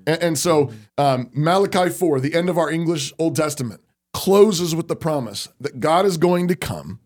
And, 0.08 0.22
and 0.22 0.38
so 0.38 0.72
um, 0.96 1.30
Malachi 1.34 1.90
4, 1.90 2.18
the 2.18 2.34
end 2.34 2.48
of 2.48 2.58
our 2.58 2.70
English 2.70 3.12
Old 3.18 3.36
Testament, 3.36 3.80
closes 4.14 4.74
with 4.74 4.88
the 4.88 4.96
promise 4.96 5.48
that 5.60 5.78
God 5.78 6.04
is 6.06 6.16
going 6.16 6.48
to 6.48 6.56
come 6.56 6.98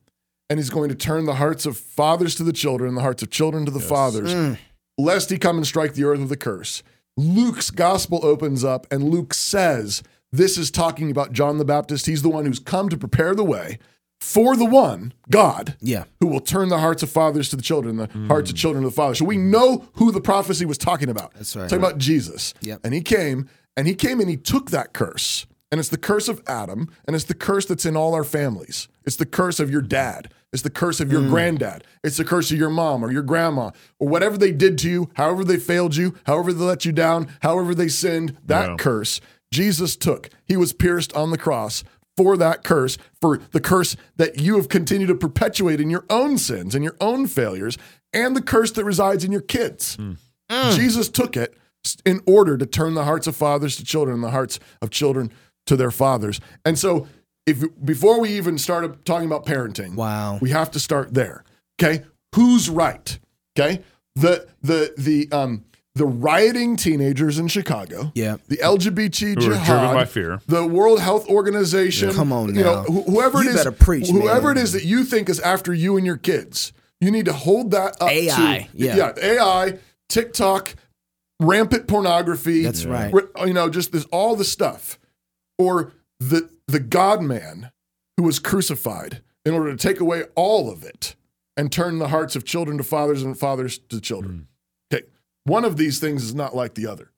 and 0.49 0.59
he's 0.59 0.71
going 0.71 0.89
to 0.89 0.95
turn 0.95 1.27
the 1.27 1.35
hearts 1.35 1.67
of 1.67 1.77
fathers 1.77 2.35
to 2.37 2.45
the 2.45 2.53
children 2.53 2.89
and 2.89 2.97
the 2.97 3.03
hearts 3.03 3.23
of 3.23 3.31
children 3.31 3.67
to 3.67 3.73
the 3.73 3.81
fathers, 3.81 4.33
lest 4.97 5.31
he 5.31 5.37
come 5.39 5.57
and 5.57 5.67
strike 5.67 5.95
the 5.95 6.05
earth 6.05 6.21
with 6.21 6.33
a 6.33 6.37
curse. 6.37 6.83
Luke's 7.17 7.71
gospel 7.71 8.21
opens 8.23 8.65
up 8.65 8.87
and 8.91 9.11
Luke 9.11 9.35
says, 9.35 10.03
This 10.31 10.57
is 10.57 10.71
talking 10.71 11.11
about 11.11 11.33
John 11.33 11.59
the 11.59 11.65
Baptist. 11.65 12.07
He's 12.07 12.23
the 12.23 12.29
one 12.31 12.47
who's 12.47 12.61
come 12.61 12.89
to 12.89 12.97
prepare 12.97 13.35
the 13.35 13.45
way 13.45 13.79
for 14.23 14.57
the 14.57 14.65
one, 14.65 15.13
God, 15.31 15.75
Yeah. 15.81 16.05
who 16.21 16.29
will 16.29 16.41
turn 16.41 16.69
the 16.69 16.79
hearts 16.79 17.03
of 17.03 17.11
fathers 17.11 17.49
to 17.51 17.57
the 17.57 17.63
children, 17.63 17.97
the 17.97 18.09
hearts 18.29 18.51
of 18.51 18.57
children 18.57 18.85
to 18.85 18.89
the 18.89 18.95
fathers. 18.95 19.19
So 19.19 19.25
we 19.25 19.37
know 19.37 19.89
who 19.95 20.13
the 20.13 20.21
prophecy 20.21 20.65
was 20.65 20.79
talking 20.79 21.09
about. 21.09 21.35
That's 21.35 21.57
right. 21.57 21.69
Talking 21.69 21.85
about 21.85 21.99
Jesus. 21.99 22.55
Yep. 22.61 22.81
And 22.85 22.95
he 22.95 23.01
came, 23.01 23.49
and 23.77 23.89
he 23.89 23.95
came 23.95 24.21
and 24.21 24.31
he 24.31 24.37
took 24.37 24.71
that 24.71 24.93
curse. 24.93 25.47
And 25.73 25.81
it's 25.81 25.89
the 25.89 25.99
curse 25.99 26.29
of 26.29 26.41
Adam, 26.47 26.89
and 27.05 27.17
it's 27.17 27.25
the 27.25 27.35
curse 27.35 27.67
that's 27.67 27.85
in 27.85 27.97
all 27.97 28.15
our 28.15 28.23
families. 28.25 28.87
It's 29.05 29.17
the 29.17 29.27
curse 29.27 29.59
of 29.59 29.71
your 29.71 29.83
dad. 29.83 30.33
It's 30.53 30.63
the 30.63 30.71
curse 30.71 31.01
of 31.01 31.11
your 31.11 31.23
mm. 31.23 31.29
granddad. 31.29 31.83
It's 32.05 32.17
the 32.19 32.25
curse 32.25 32.53
of 32.53 32.59
your 32.59 32.71
mom 32.71 33.05
or 33.05 33.11
your 33.11 33.23
grandma 33.23 33.71
or 33.99 34.07
whatever 34.09 34.39
they 34.39 34.53
did 34.53 34.79
to 34.79 34.89
you, 34.91 35.11
however 35.15 35.43
they 35.45 35.57
failed 35.57 35.97
you, 35.97 36.15
however 36.27 36.53
they 36.53 36.63
let 36.65 36.85
you 36.85 36.93
down, 36.93 37.27
however 37.41 37.75
they 37.75 37.89
sinned. 37.89 38.37
That 38.47 38.71
Yeah. 38.71 38.77
curse 38.77 39.21
Jesus 39.51 39.97
took. 39.97 40.31
He 40.47 40.57
was 40.57 40.73
pierced 40.73 41.13
on 41.15 41.31
the 41.31 41.39
cross 41.39 41.83
for 42.23 42.37
that 42.37 42.63
curse, 42.63 42.99
for 43.21 43.39
the 43.51 43.61
curse 43.61 43.97
that 44.17 44.39
you 44.41 44.57
have 44.57 44.69
continued 44.69 45.09
to 45.09 45.15
perpetuate 45.17 45.81
in 45.81 45.91
your 45.91 46.05
own 46.09 46.39
sins 46.39 46.75
and 46.75 46.85
your 46.85 46.97
own 47.01 47.27
failures, 47.27 47.77
and 48.13 48.37
the 48.37 48.43
curse 48.43 48.71
that 48.73 48.85
resides 48.85 49.25
in 49.25 49.33
your 49.33 49.41
kids. 49.41 49.99
Jesus 50.73 51.09
took 51.09 51.37
it 51.37 51.55
in 52.05 52.21
order 52.27 52.57
to 52.59 52.67
turn 52.67 52.95
the 52.95 53.05
hearts 53.05 53.27
of 53.27 53.35
fathers 53.35 53.75
to 53.77 53.85
children 53.85 54.15
and 54.15 54.23
the 54.25 54.31
hearts 54.31 54.61
of 54.81 54.91
children 54.91 55.33
to 55.67 55.77
their 55.77 55.91
fathers. 55.91 56.41
And 56.65 56.79
so, 56.79 57.09
if 57.47 57.65
before 57.85 58.21
we 58.21 58.31
even 58.37 58.57
start 58.59 59.05
talking 59.05 59.27
about 59.27 59.45
parenting, 59.47 59.97
Wow. 59.97 60.39
we 60.41 60.51
have 60.51 60.71
to 60.73 60.79
start 60.81 61.15
there. 61.15 61.43
Okay, 61.83 62.05
who's 62.37 62.71
right? 62.71 63.19
Okay, 63.59 63.83
the 64.15 64.47
the 64.63 64.95
the 64.97 65.29
um 65.33 65.65
the 65.95 66.07
rioting 66.07 66.77
teenagers 66.77 67.39
in 67.39 67.49
Chicago, 67.49 68.13
Yeah. 68.15 68.37
the 68.49 68.57
LGBT 68.59 69.35
Who 69.35 69.51
are 69.51 69.55
jihad, 69.55 69.67
driven 69.81 69.95
by 69.95 70.05
fear. 70.07 70.41
the 70.47 70.67
World 70.67 71.01
Health 71.01 71.29
Organization. 71.29 72.13
Come 72.15 72.33
on 72.33 72.55
you 72.55 72.63
know 72.63 72.83
wh- 72.85 73.05
whoever 73.11 73.43
You 73.43 73.51
it 73.51 73.67
is, 73.67 73.75
preach, 73.79 74.09
whoever 74.09 74.49
man. 74.49 74.57
it 74.59 74.63
is 74.63 74.73
that 74.73 74.85
you 74.85 75.05
think 75.05 75.29
is 75.29 75.39
after 75.41 75.75
you 75.75 75.97
and 75.97 76.07
your 76.07 76.17
kids, 76.17 76.73
you 77.01 77.11
need 77.11 77.27
to 77.27 77.33
hold 77.33 77.73
that 77.73 78.01
up 78.01 78.11
AI, 78.11 78.69
to 78.73 78.79
yeah. 78.79 78.97
yeah 78.97 79.13
AI, 79.23 79.79
TikTok, 80.09 80.75
rampant 81.41 81.87
pornography. 81.87 82.63
That's 82.63 82.85
right. 82.87 83.13
You 83.45 83.53
know, 83.53 83.69
just 83.69 83.93
this 83.93 84.05
all 84.07 84.35
the 84.37 84.45
stuff, 84.45 84.99
or 85.59 85.93
the 86.21 86.49
the 86.69 86.81
God 86.81 87.21
Man 87.23 87.71
who 88.17 88.23
was 88.23 88.39
crucified 88.39 89.21
in 89.45 89.53
order 89.53 89.71
to 89.73 89.77
take 89.77 90.01
away 90.01 90.25
all 90.37 90.71
of 90.71 90.85
it 90.85 91.17
and 91.57 91.71
turn 91.71 91.99
the 91.99 92.09
hearts 92.09 92.35
of 92.37 92.45
children 92.45 92.79
to 92.79 92.85
fathers 92.85 93.23
and 93.23 93.39
fathers 93.39 93.79
to 93.91 94.01
children. 94.01 94.33
Okay, 94.35 94.47
one 95.45 95.65
of 95.65 95.77
these 95.77 95.99
things 95.99 96.23
is 96.23 96.35
not 96.35 96.55
like 96.55 96.75
the 96.75 96.87
other. 96.87 97.11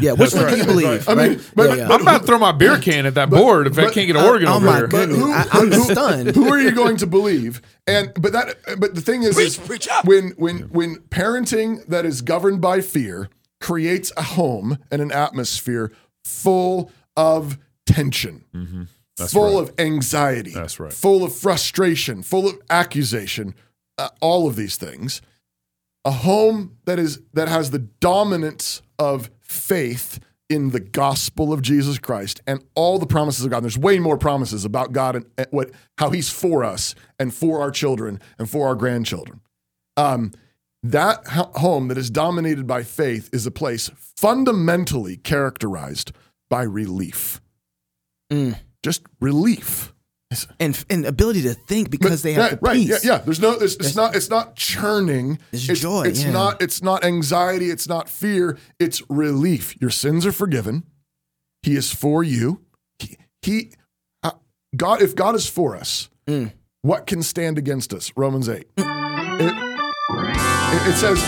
Yeah. 0.00 0.12
Which 0.12 0.34
one 0.34 0.50
do 0.50 0.56
you 0.56 0.64
believe? 0.64 1.08
I 1.08 1.14
mean, 1.14 1.28
right? 1.36 1.50
but- 1.54 1.68
yeah, 1.70 1.74
yeah. 1.86 1.88
I'm 1.92 2.02
about 2.02 2.22
to 2.22 2.26
throw 2.26 2.38
my 2.38 2.52
beer 2.52 2.78
can 2.78 3.06
at 3.06 3.14
that 3.14 3.30
board 3.30 3.66
if 3.66 3.78
I 3.78 3.90
can't 3.90 4.06
get 4.06 4.16
an 4.16 4.24
organ 4.24 4.48
oh 4.48 4.54
over 4.56 4.66
my 4.66 4.76
here. 4.78 4.86
goodness. 4.88 5.18
who- 5.18 5.32
I, 5.32 5.46
I'm 5.52 5.70
who- 5.70 5.84
stunned. 5.84 6.34
Who 6.34 6.48
are 6.52 6.58
you 6.60 6.72
going 6.72 6.96
to 6.98 7.06
believe? 7.06 7.62
And 7.86 8.12
but 8.20 8.32
that 8.32 8.56
but 8.78 8.94
the 8.94 9.00
thing 9.00 9.22
is, 9.22 9.38
is 9.38 9.58
when 10.04 10.30
when 10.36 10.58
when 10.70 10.96
parenting 11.10 11.86
that 11.86 12.04
is 12.04 12.20
governed 12.22 12.60
by 12.60 12.80
fear 12.80 13.28
creates 13.60 14.12
a 14.16 14.22
home 14.22 14.78
and 14.90 15.00
an 15.00 15.12
atmosphere 15.12 15.92
full 16.24 16.90
of 17.16 17.58
tension. 17.86 18.44
full 19.18 19.60
right. 19.60 19.68
of 19.68 19.74
anxiety. 19.78 20.52
That's 20.52 20.80
right. 20.80 20.92
Full 20.92 21.22
of 21.22 21.34
frustration, 21.34 22.22
full 22.22 22.48
of 22.48 22.58
accusation, 22.70 23.54
uh, 23.98 24.08
all 24.20 24.48
of 24.48 24.56
these 24.56 24.76
things. 24.76 25.22
A 26.04 26.10
home 26.10 26.78
that 26.84 26.98
is 26.98 27.20
that 27.32 27.48
has 27.48 27.70
the 27.70 27.78
dominance 27.78 28.82
of 28.98 29.30
faith 29.40 30.18
in 30.50 30.70
the 30.70 30.80
gospel 30.80 31.52
of 31.52 31.62
Jesus 31.62 31.98
Christ 31.98 32.42
and 32.46 32.62
all 32.74 32.98
the 32.98 33.06
promises 33.06 33.44
of 33.44 33.50
God. 33.50 33.62
There's 33.62 33.78
way 33.78 33.98
more 33.98 34.18
promises 34.18 34.64
about 34.64 34.92
God 34.92 35.16
and, 35.16 35.26
and 35.38 35.46
what 35.50 35.70
how 35.98 36.10
He's 36.10 36.30
for 36.30 36.64
us 36.64 36.94
and 37.18 37.32
for 37.32 37.60
our 37.60 37.70
children 37.70 38.20
and 38.38 38.50
for 38.50 38.66
our 38.66 38.74
grandchildren. 38.74 39.40
Um, 39.96 40.32
that 40.82 41.26
home 41.26 41.88
that 41.88 41.98
is 41.98 42.10
dominated 42.10 42.66
by 42.66 42.82
faith 42.82 43.30
is 43.32 43.46
a 43.46 43.52
place 43.52 43.90
fundamentally 43.96 45.16
characterized 45.16 46.12
by 46.50 46.62
relief. 46.62 47.40
Mm. 48.32 48.58
Just 48.82 49.02
relief. 49.20 49.91
And 50.60 50.84
and 50.90 51.04
ability 51.06 51.42
to 51.42 51.54
think 51.54 51.90
because 51.90 52.22
they 52.22 52.32
have 52.34 52.52
yeah, 52.52 52.58
right. 52.60 52.74
peace. 52.74 53.04
Yeah, 53.04 53.12
yeah. 53.14 53.18
There's 53.18 53.40
no. 53.40 53.52
It's, 53.52 53.74
it's 53.74 53.96
not. 53.96 54.14
It's 54.16 54.30
not 54.30 54.56
churning. 54.56 55.38
It's 55.52 55.68
it's 55.68 55.80
joy, 55.80 56.02
It's 56.04 56.24
yeah. 56.24 56.30
not. 56.32 56.62
It's 56.62 56.82
not 56.82 57.04
anxiety. 57.04 57.70
It's 57.70 57.88
not 57.88 58.08
fear. 58.08 58.58
It's 58.78 59.02
relief. 59.08 59.80
Your 59.80 59.90
sins 59.90 60.24
are 60.26 60.32
forgiven. 60.32 60.84
He 61.62 61.76
is 61.76 61.92
for 61.92 62.22
you. 62.24 62.60
He. 62.98 63.16
he 63.42 63.72
uh, 64.22 64.32
God. 64.76 65.02
If 65.02 65.14
God 65.14 65.34
is 65.34 65.48
for 65.48 65.76
us, 65.76 66.08
Mm. 66.28 66.52
what 66.82 67.06
can 67.06 67.22
stand 67.22 67.58
against 67.58 67.92
us? 67.92 68.12
Romans 68.16 68.48
eight. 68.48 68.68
It, 68.76 69.52
it, 69.54 70.88
it 70.88 70.96
says, 70.96 71.20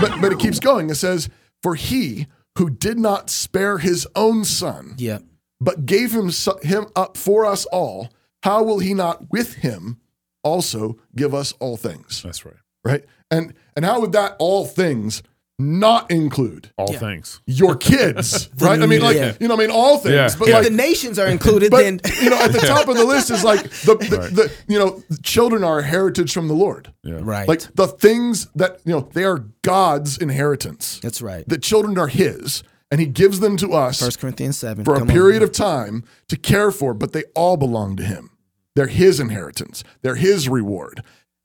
but 0.00 0.20
but 0.20 0.32
it 0.32 0.38
keeps 0.38 0.60
going. 0.60 0.90
It 0.90 0.96
says, 0.96 1.28
for 1.62 1.74
he 1.74 2.26
who 2.58 2.68
did 2.70 2.98
not 2.98 3.30
spare 3.30 3.78
his 3.78 4.06
own 4.16 4.44
son 4.44 4.94
Yeah. 4.98 5.18
but 5.60 5.86
gave 5.86 6.12
him, 6.12 6.30
him 6.62 6.86
up 6.96 7.16
for 7.16 7.46
us 7.46 7.64
all, 7.66 8.08
how 8.42 8.62
will 8.62 8.78
he 8.78 8.94
not 8.94 9.30
with 9.30 9.54
him 9.54 9.98
also 10.42 10.98
give 11.16 11.34
us 11.34 11.52
all 11.60 11.76
things? 11.76 12.22
That's 12.22 12.44
right. 12.44 12.54
Right? 12.84 13.04
And 13.30 13.54
and 13.76 13.84
how 13.84 14.00
would 14.00 14.12
that 14.12 14.36
all 14.38 14.64
things 14.66 15.22
not 15.60 16.08
include 16.08 16.70
All 16.78 16.92
Yeah. 16.92 17.00
things. 17.00 17.40
your 17.44 17.74
kids? 17.74 18.48
right? 18.60 18.80
I 18.80 18.86
mean, 18.86 19.00
like 19.02 19.16
Yeah. 19.16 19.34
you 19.40 19.48
know, 19.48 19.54
I 19.54 19.58
mean 19.58 19.72
all 19.72 19.98
things, 19.98 20.14
Yeah. 20.14 20.28
but 20.38 20.46
If 20.48 20.54
like 20.54 20.64
the 20.64 20.70
nations 20.70 21.18
are 21.18 21.26
included, 21.36 21.72
but 21.72 21.78
then 21.82 22.00
you 22.22 22.30
know, 22.30 22.38
at 22.38 22.52
the 22.52 22.60
top 22.60 22.86
of 22.86 22.96
the 22.96 23.04
list 23.04 23.30
is 23.32 23.42
like 23.42 23.62
the, 23.64 23.96
the, 23.96 24.16
Right. 24.18 24.34
the 24.34 24.52
you 24.68 24.78
know, 24.78 25.02
children 25.24 25.64
are 25.64 25.80
a 25.80 25.82
heritage 25.82 26.32
from 26.32 26.46
the 26.46 26.54
Lord. 26.54 26.92
Yeah. 27.02 27.18
right. 27.22 27.48
Like 27.48 27.62
the 27.74 27.88
things 27.88 28.46
that 28.54 28.78
you 28.84 28.92
know, 28.92 29.08
they 29.12 29.24
are 29.24 29.46
God's 29.62 30.16
inheritance. 30.18 31.00
That's 31.02 31.20
right. 31.20 31.44
The 31.48 31.58
children 31.58 31.98
are 31.98 32.06
His, 32.08 32.62
and 32.90 33.00
He 33.00 33.06
gives 33.06 33.40
them 33.40 33.56
to 33.58 33.72
us 33.72 34.00
First 34.00 34.18
Corinthians 34.20 34.56
seven 34.58 34.84
for 34.84 34.94
a 34.94 34.98
Come 34.98 35.08
on. 35.08 35.14
period 35.14 35.42
of 35.42 35.52
time 35.52 36.04
to 36.28 36.36
care 36.36 36.70
for, 36.70 36.94
but 36.94 37.12
they 37.12 37.24
all 37.34 37.56
belong 37.56 37.96
to 37.96 38.04
him. 38.04 38.30
They're 38.76 38.86
his 38.86 39.18
inheritance. 39.20 39.82
They're 40.02 40.14
his 40.14 40.48
reward. 40.48 41.02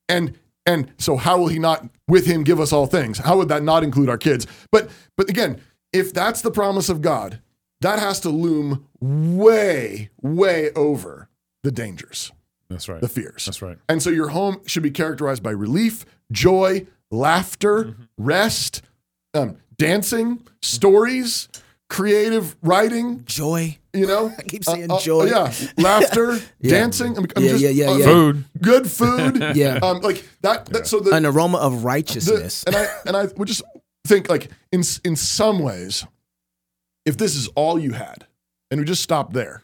And 0.08 0.38
and 0.66 0.92
so 0.98 1.18
how 1.18 1.38
will 1.40 1.48
he 1.50 1.60
not 1.60 1.90
with 2.08 2.26
him 2.26 2.44
give 2.44 2.60
us 2.60 2.72
all 2.72 2.86
things? 2.88 3.18
How 3.18 3.38
would 3.38 3.50
that 3.50 3.64
not 3.64 3.84
include 3.84 4.08
our 4.10 4.18
kids? 4.18 4.48
But 4.72 4.90
but 5.18 5.30
again, 5.30 5.60
if 5.92 6.14
that's 6.14 6.42
the 6.42 6.52
promise 6.52 6.90
of 6.90 7.02
God, 7.02 7.42
that 7.82 8.00
has 8.00 8.20
to 8.22 8.30
loom 8.30 8.88
way 9.02 10.10
way 10.22 10.72
over 10.72 11.28
the 11.64 11.72
dangers, 11.72 12.32
That's 12.70 12.88
right. 12.88 13.02
the 13.02 13.10
fears. 13.10 13.46
That's 13.46 13.62
right. 13.62 13.78
And 13.90 14.02
so 14.02 14.10
your 14.10 14.30
home 14.30 14.62
should 14.66 14.84
be 14.84 14.92
characterized 14.92 15.44
by 15.44 15.52
relief, 15.52 16.06
joy, 16.32 16.88
laughter, 17.12 17.84
Mm-hmm. 17.84 18.04
rest, 18.18 18.82
um, 19.34 19.58
dancing, 19.78 20.46
stories, 20.62 21.48
creative 21.90 22.56
writing, 22.62 23.24
joy. 23.26 23.78
you 23.94 24.08
know, 24.08 24.32
I 24.38 24.42
keep 24.44 24.64
saying 24.64 24.90
Uh, 24.92 24.96
uh, 24.96 25.00
joy. 25.02 25.26
yeah, 25.26 25.54
laughter, 25.78 26.40
Yeah. 26.60 26.72
dancing. 26.72 27.18
I'm, 27.18 27.26
I'm 27.36 27.44
Yeah, 27.44 27.50
just, 27.52 27.64
yeah, 27.64 27.70
yeah, 27.70 27.90
uh, 27.92 27.98
yeah. 27.98 28.06
Food. 28.06 28.46
Good 28.62 28.90
food. 28.90 29.44
Yeah. 29.56 29.80
um, 29.84 30.00
like 30.02 30.28
that. 30.42 30.66
that 30.68 30.88
so 30.88 31.00
the, 31.00 31.12
An 31.16 31.26
aroma 31.26 31.58
of 31.60 31.74
the 31.74 31.78
righteousness. 31.80 32.64
and 32.66 32.76
I 32.76 32.88
and 33.06 33.16
I 33.18 33.26
would 33.38 33.48
just 33.48 33.62
think 34.06 34.30
like 34.30 34.50
in 34.72 34.82
in 35.04 35.16
some 35.16 35.60
ways, 35.60 36.06
if 37.06 37.18
this 37.18 37.36
is 37.36 37.48
all 37.56 37.78
you 37.80 37.92
had, 37.94 38.26
and 38.72 38.80
we 38.80 38.86
just 38.86 39.04
stopped 39.04 39.34
there, 39.34 39.62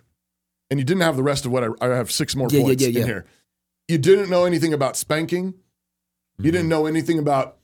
and 0.70 0.80
you 0.80 0.86
didn't 0.86 1.02
have 1.02 1.16
the 1.16 1.24
rest 1.24 1.46
of 1.46 1.52
what 1.52 1.64
I, 1.64 1.68
I 1.82 1.96
have 1.96 2.12
six 2.12 2.36
more 2.36 2.48
Yeah, 2.52 2.60
yeah, 2.60 2.66
points 2.66 2.84
yeah, 2.84 2.90
yeah. 2.90 3.00
in 3.02 3.06
here. 3.08 3.26
You 3.88 3.98
didn't 3.98 4.30
know 4.30 4.46
anything 4.46 4.74
about 4.74 4.98
spanking. 4.98 5.56
You 6.38 6.52
didn't 6.52 6.70
know 6.70 6.86
anything 6.86 7.18
about 7.20 7.58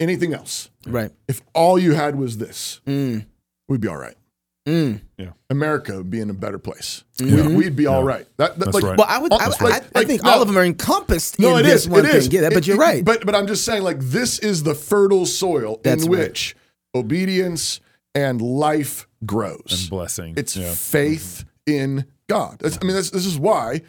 anything 0.00 0.34
else. 0.34 0.70
right. 0.86 1.10
If 1.28 1.42
all 1.54 1.78
you 1.78 1.92
had 1.92 2.16
was 2.16 2.38
this, 2.38 2.80
Mm. 2.86 3.26
we'd 3.68 3.80
be 3.80 3.88
all 3.88 3.96
right. 3.96 4.14
Mm. 4.66 5.00
America 5.48 5.96
would 5.96 6.10
be 6.10 6.20
in 6.20 6.28
a 6.28 6.34
better 6.34 6.58
place. 6.58 7.02
Mhm. 7.18 7.46
We'd, 7.48 7.56
we'd 7.56 7.76
be 7.76 7.86
all 7.86 8.04
right. 8.04 8.26
That, 8.36 8.58
that- 8.58 8.66
That's 8.66 8.74
like, 8.74 8.84
right. 8.84 8.98
Well, 8.98 9.06
I 9.08 9.16
would. 9.18 9.32
I, 9.32 9.36
Almost 9.36 9.62
I, 9.62 9.64
like- 9.64 9.82
I 9.94 9.98
like, 10.00 10.06
think 10.06 10.22
no. 10.22 10.30
all 10.30 10.42
of 10.42 10.48
them 10.48 10.58
are 10.58 10.64
encompassed 10.64 11.38
No, 11.38 11.56
in 11.56 11.60
it 11.64 11.68
this 11.70 11.82
is. 11.82 11.88
one 11.88 12.00
it 12.04 12.08
thing. 12.08 12.16
is. 12.18 12.28
Yeah, 12.28 12.40
that- 12.42 12.50
but 12.52 12.58
It- 12.58 12.66
you're 12.66 12.76
right. 12.76 13.02
But 13.02 13.24
but 13.24 13.34
I'm 13.34 13.46
just 13.46 13.64
saying, 13.64 13.82
like 13.82 13.98
this 14.00 14.38
is 14.40 14.64
the 14.64 14.74
fertile 14.74 15.24
soil 15.24 15.80
That's 15.82 16.04
in 16.04 16.10
right. 16.12 16.18
which 16.28 16.54
obedience 16.94 17.80
and 18.14 18.42
life 18.42 19.08
grows. 19.24 19.80
And 19.82 19.90
blessing. 19.90 20.34
it's 20.36 20.56
yeah. 20.56 20.74
faith 20.74 21.44
in 21.66 22.04
God. 22.28 22.58
That's, 22.60 22.78
I 22.80 22.84
mean, 22.84 22.94
that's, 22.94 23.10
this 23.10 23.24
is 23.26 23.38
why 23.38 23.82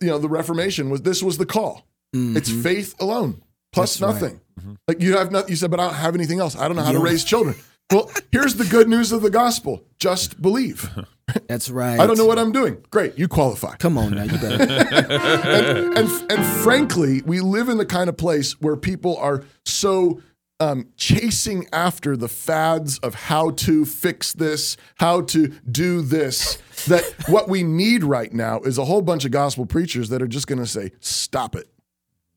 you 0.00 0.06
know 0.08 0.18
the 0.18 0.28
Reformation 0.28 0.88
was. 0.90 1.02
This 1.02 1.22
was 1.22 1.38
the 1.38 1.46
call. 1.46 1.86
It's 2.14 2.50
faith 2.50 2.94
alone 3.00 3.42
plus 3.72 3.96
Mm-hmm. 3.96 4.04
That's 4.12 4.22
right. 4.22 4.32
Nothing. 4.56 4.78
Like 4.88 5.00
you 5.00 5.16
have 5.16 5.30
nothing. 5.30 5.50
You 5.50 5.56
said, 5.56 5.70
but 5.70 5.80
I 5.80 5.86
don't 5.86 5.94
have 5.94 6.14
anything 6.14 6.40
else. 6.40 6.56
I 6.56 6.68
don't 6.68 6.76
know 6.76 6.82
how 6.82 6.92
to 6.92 7.00
raise 7.00 7.24
children. 7.24 7.56
Well, 7.90 8.10
here's 8.30 8.54
the 8.54 8.64
good 8.64 8.88
news 8.88 9.12
of 9.12 9.20
the 9.22 9.30
gospel. 9.30 9.84
Just 9.98 10.40
believe. 10.40 10.90
That's 11.46 11.70
right. 11.70 12.00
I 12.00 12.06
don't 12.06 12.16
know 12.16 12.24
what 12.26 12.38
I'm 12.38 12.52
doing. 12.52 12.84
Great, 12.90 13.18
you 13.18 13.28
qualify. 13.28 13.76
Come 13.76 13.98
on 13.98 14.14
now, 14.14 14.24
you 14.24 14.38
better. 14.38 14.62
and, 14.92 15.98
and 15.98 16.32
and 16.32 16.46
frankly, 16.62 17.22
we 17.22 17.40
live 17.40 17.68
in 17.68 17.78
the 17.78 17.86
kind 17.86 18.08
of 18.08 18.16
place 18.16 18.60
where 18.60 18.76
people 18.76 19.16
are 19.18 19.44
so 19.64 20.20
um, 20.58 20.88
chasing 20.96 21.66
after 21.72 22.16
the 22.16 22.28
fads 22.28 22.98
of 22.98 23.14
how 23.14 23.50
to 23.50 23.84
fix 23.84 24.32
this, 24.32 24.76
how 24.96 25.22
to 25.22 25.48
do 25.70 26.02
this, 26.02 26.58
that 26.86 27.04
what 27.28 27.48
we 27.48 27.62
need 27.62 28.04
right 28.04 28.32
now 28.32 28.60
is 28.60 28.78
a 28.78 28.84
whole 28.84 29.02
bunch 29.02 29.24
of 29.24 29.32
gospel 29.32 29.66
preachers 29.66 30.08
that 30.10 30.22
are 30.22 30.28
just 30.28 30.46
going 30.46 30.60
to 30.60 30.66
say, 30.66 30.92
"Stop 31.00 31.56
it." 31.56 31.68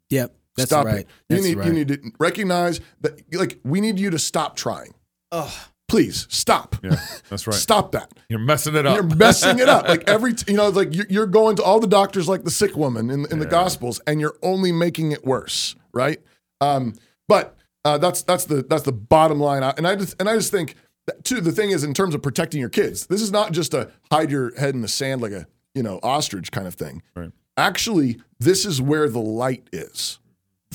Yep. 0.10 0.36
That's 0.58 0.70
stop 0.70 0.86
right. 0.86 1.00
it. 1.00 1.08
You 1.30 1.36
That's 1.38 1.48
need 1.48 1.58
right. 1.58 1.68
you 1.68 1.74
need 1.74 1.88
to 1.90 2.12
recognize 2.20 2.80
that 3.02 3.22
like 3.34 3.60
we 3.64 3.82
need 3.82 4.00
you 4.00 4.10
to 4.10 4.20
stop 4.20 4.56
trying. 4.56 4.94
Ugh. 5.32 5.52
Please 5.88 6.26
stop. 6.30 6.76
Yeah, 6.84 7.00
that's 7.30 7.46
right. 7.48 7.56
Stop 7.56 7.92
that. 7.92 8.12
You're 8.28 8.40
messing 8.40 8.76
it 8.76 8.88
up. 8.88 8.96
You're 8.96 9.16
messing 9.16 9.60
it 9.60 9.70
up. 9.70 9.88
Like 9.88 10.10
every, 10.10 10.34
t- 10.34 10.52
you 10.52 10.58
know, 10.58 10.70
like 10.70 10.96
you're, 10.96 11.06
you're 11.10 11.28
going 11.28 11.58
to 11.58 11.64
all 11.64 11.80
the 11.80 11.88
doctors 11.88 12.28
like 12.28 12.44
the 12.44 12.50
sick 12.50 12.76
woman 12.76 13.12
in, 13.12 13.28
in 13.32 13.38
the 13.38 13.46
Gospels, 13.46 14.02
and 14.08 14.20
you're 14.20 14.36
only 14.42 14.72
making 14.72 15.12
it 15.12 15.24
worse, 15.26 15.76
right? 15.94 16.20
Um, 16.60 16.96
but 17.28 17.56
uh, 17.84 18.00
that's 18.00 18.24
that's 18.24 18.46
the 18.46 18.64
that's 18.64 18.82
the 18.82 18.92
bottom 18.92 19.40
line. 19.40 19.62
And 19.62 19.88
I 19.88 19.96
just 19.96 20.16
and 20.20 20.28
I 20.28 20.36
just 20.36 20.50
think 20.50 20.76
that 21.06 21.24
too. 21.24 21.40
The 21.40 21.52
thing 21.52 21.70
is, 21.70 21.84
in 21.84 21.94
terms 21.94 22.16
of 22.16 22.24
protecting 22.24 22.60
your 22.60 22.70
kids, 22.70 23.06
this 23.06 23.22
is 23.22 23.32
not 23.32 23.52
just 23.52 23.76
a 23.76 23.92
hide 24.12 24.32
your 24.32 24.58
head 24.60 24.74
in 24.74 24.82
the 24.82 24.88
sand 24.88 25.22
like 25.22 25.34
a 25.34 25.46
you 25.76 25.84
know 25.84 26.00
ostrich 26.02 26.52
kind 26.52 26.66
of 26.66 26.74
thing. 26.74 27.04
Right. 27.16 27.32
Actually, 27.58 28.20
this 28.40 28.66
is 28.66 28.82
where 28.82 29.08
the 29.08 29.22
light 29.22 29.68
is. 29.72 30.18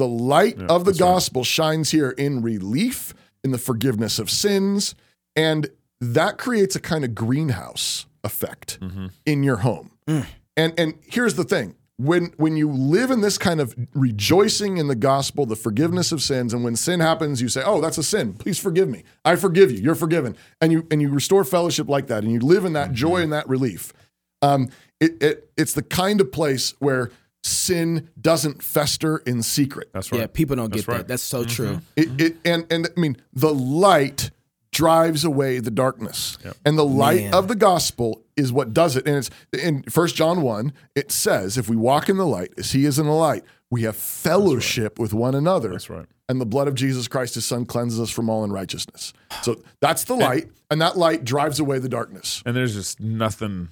The 0.00 0.08
light 0.08 0.58
of 0.62 0.86
the 0.86 0.94
gospel 0.94 1.44
shines 1.44 1.90
here 1.90 2.08
in 2.08 2.40
relief, 2.40 3.12
in 3.44 3.50
the 3.50 3.58
forgiveness 3.58 4.18
of 4.18 4.30
sins, 4.30 4.94
and 5.36 5.68
that 6.00 6.38
creates 6.38 6.74
a 6.74 6.80
kind 6.80 7.04
of 7.04 7.14
greenhouse 7.14 8.06
effect 8.24 8.80
mm-hmm. 8.80 9.08
in 9.26 9.42
your 9.42 9.56
home. 9.56 9.90
Mm. 10.06 10.24
And 10.56 10.72
and 10.80 10.94
here's 11.06 11.34
the 11.34 11.44
thing. 11.44 11.74
When 11.98 12.32
when 12.38 12.56
you 12.56 12.70
live 12.70 13.10
in 13.10 13.20
this 13.20 13.36
kind 13.36 13.60
of 13.60 13.74
rejoicing 13.92 14.78
in 14.78 14.88
the 14.88 14.94
gospel, 14.94 15.44
the 15.44 15.54
forgiveness 15.54 16.12
of 16.12 16.22
sins, 16.22 16.54
and 16.54 16.64
when 16.64 16.76
sin 16.76 17.00
happens, 17.00 17.42
you 17.42 17.50
say, 17.50 17.62
"Oh, 17.62 17.82
that's 17.82 17.98
a 17.98 18.02
sin. 18.02 18.32
Please 18.32 18.58
forgive 18.58 18.88
me. 18.88 19.04
I 19.26 19.36
forgive 19.36 19.70
you. 19.70 19.80
You're 19.80 19.94
forgiven." 19.94 20.34
And 20.62 20.72
you 20.72 20.86
and 20.90 21.02
you 21.02 21.10
restore 21.10 21.44
fellowship 21.44 21.90
like 21.90 22.06
that, 22.06 22.24
and 22.24 22.32
you 22.32 22.40
live 22.40 22.64
in 22.64 22.72
that 22.72 22.92
joy 22.92 23.16
mm-hmm. 23.16 23.24
and 23.24 23.32
that 23.34 23.46
relief. 23.50 23.92
Um, 24.40 24.70
it, 24.98 25.22
it 25.22 25.50
it's 25.58 25.74
the 25.74 25.82
kind 25.82 26.22
of 26.22 26.32
place 26.32 26.72
where 26.78 27.10
sin 27.42 28.08
doesn't 28.20 28.62
fester 28.62 29.18
in 29.18 29.42
secret. 29.42 29.90
That's 29.92 30.12
right. 30.12 30.22
Yeah, 30.22 30.26
people 30.26 30.56
don't 30.56 30.70
That's 30.70 30.82
get 30.82 30.90
that. 30.90 30.96
right. 30.98 31.08
That's 31.08 31.22
so 31.22 31.44
mm-hmm. 31.44 31.50
true. 31.50 31.80
It, 31.96 32.20
it 32.20 32.36
and 32.44 32.66
and 32.70 32.88
I 32.96 33.00
mean 33.00 33.16
the 33.32 33.54
light 33.54 34.30
drives 34.72 35.24
away 35.24 35.58
the 35.58 35.70
darkness, 35.70 36.38
and 36.64 36.78
the 36.78 36.84
light 36.84 37.24
Man. 37.24 37.34
of 37.34 37.48
the 37.48 37.56
gospel 37.56 38.22
is 38.36 38.52
what 38.52 38.72
does 38.72 38.96
it. 38.96 39.06
And 39.06 39.16
it's 39.16 39.30
in 39.52 39.82
First 39.84 40.16
John 40.16 40.42
one. 40.42 40.72
It 40.94 41.10
says, 41.10 41.56
"If 41.58 41.68
we 41.68 41.76
walk 41.76 42.08
in 42.08 42.16
the 42.16 42.26
light, 42.26 42.52
as 42.56 42.72
He 42.72 42.84
is 42.84 42.98
in 42.98 43.06
the 43.06 43.12
light, 43.12 43.44
we 43.70 43.82
have 43.82 43.96
fellowship 43.96 44.98
with 44.98 45.12
one 45.12 45.34
another." 45.34 45.70
That's 45.70 45.90
right. 45.90 46.06
And 46.28 46.40
the 46.40 46.46
blood 46.46 46.68
of 46.68 46.76
Jesus 46.76 47.08
Christ, 47.08 47.34
His 47.34 47.44
Son, 47.44 47.64
cleanses 47.64 48.00
us 48.00 48.10
from 48.10 48.30
all 48.30 48.44
unrighteousness. 48.44 49.12
So 49.42 49.62
that's 49.80 50.04
the 50.04 50.14
light, 50.14 50.48
and 50.70 50.80
that 50.80 50.96
light 50.96 51.24
drives 51.24 51.58
away 51.58 51.80
the 51.80 51.88
darkness. 51.88 52.42
And 52.46 52.54
there's 52.54 52.74
just 52.74 53.00
nothing 53.00 53.70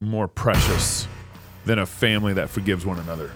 more 0.00 0.26
precious 0.26 1.06
than 1.64 1.78
a 1.78 1.86
family 1.86 2.32
that 2.34 2.50
forgives 2.50 2.84
one 2.86 2.98
another. 2.98 3.30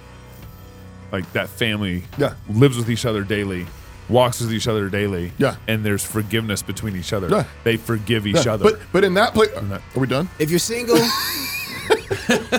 Like 1.12 1.30
that 1.32 1.48
family 1.48 2.04
Yeah. 2.18 2.34
lives 2.48 2.76
with 2.76 2.90
each 2.90 3.04
other 3.04 3.22
daily, 3.22 3.66
walks 4.08 4.40
with 4.40 4.52
each 4.52 4.66
other 4.66 4.88
daily. 4.88 5.32
Yeah. 5.38 5.56
And 5.68 5.84
there's 5.84 6.04
forgiveness 6.04 6.62
between 6.62 6.96
each 6.96 7.12
other. 7.12 7.28
Yeah. 7.28 7.44
They 7.62 7.76
forgive 7.76 8.26
each 8.26 8.46
Yeah, 8.46 8.54
other. 8.54 8.64
But 8.64 8.80
but 8.92 9.04
in 9.04 9.14
that 9.14 9.34
place, 9.34 9.50
are 9.56 9.80
we 10.00 10.06
done? 10.06 10.28
If 10.38 10.50
you're 10.50 10.58
single, 10.58 10.96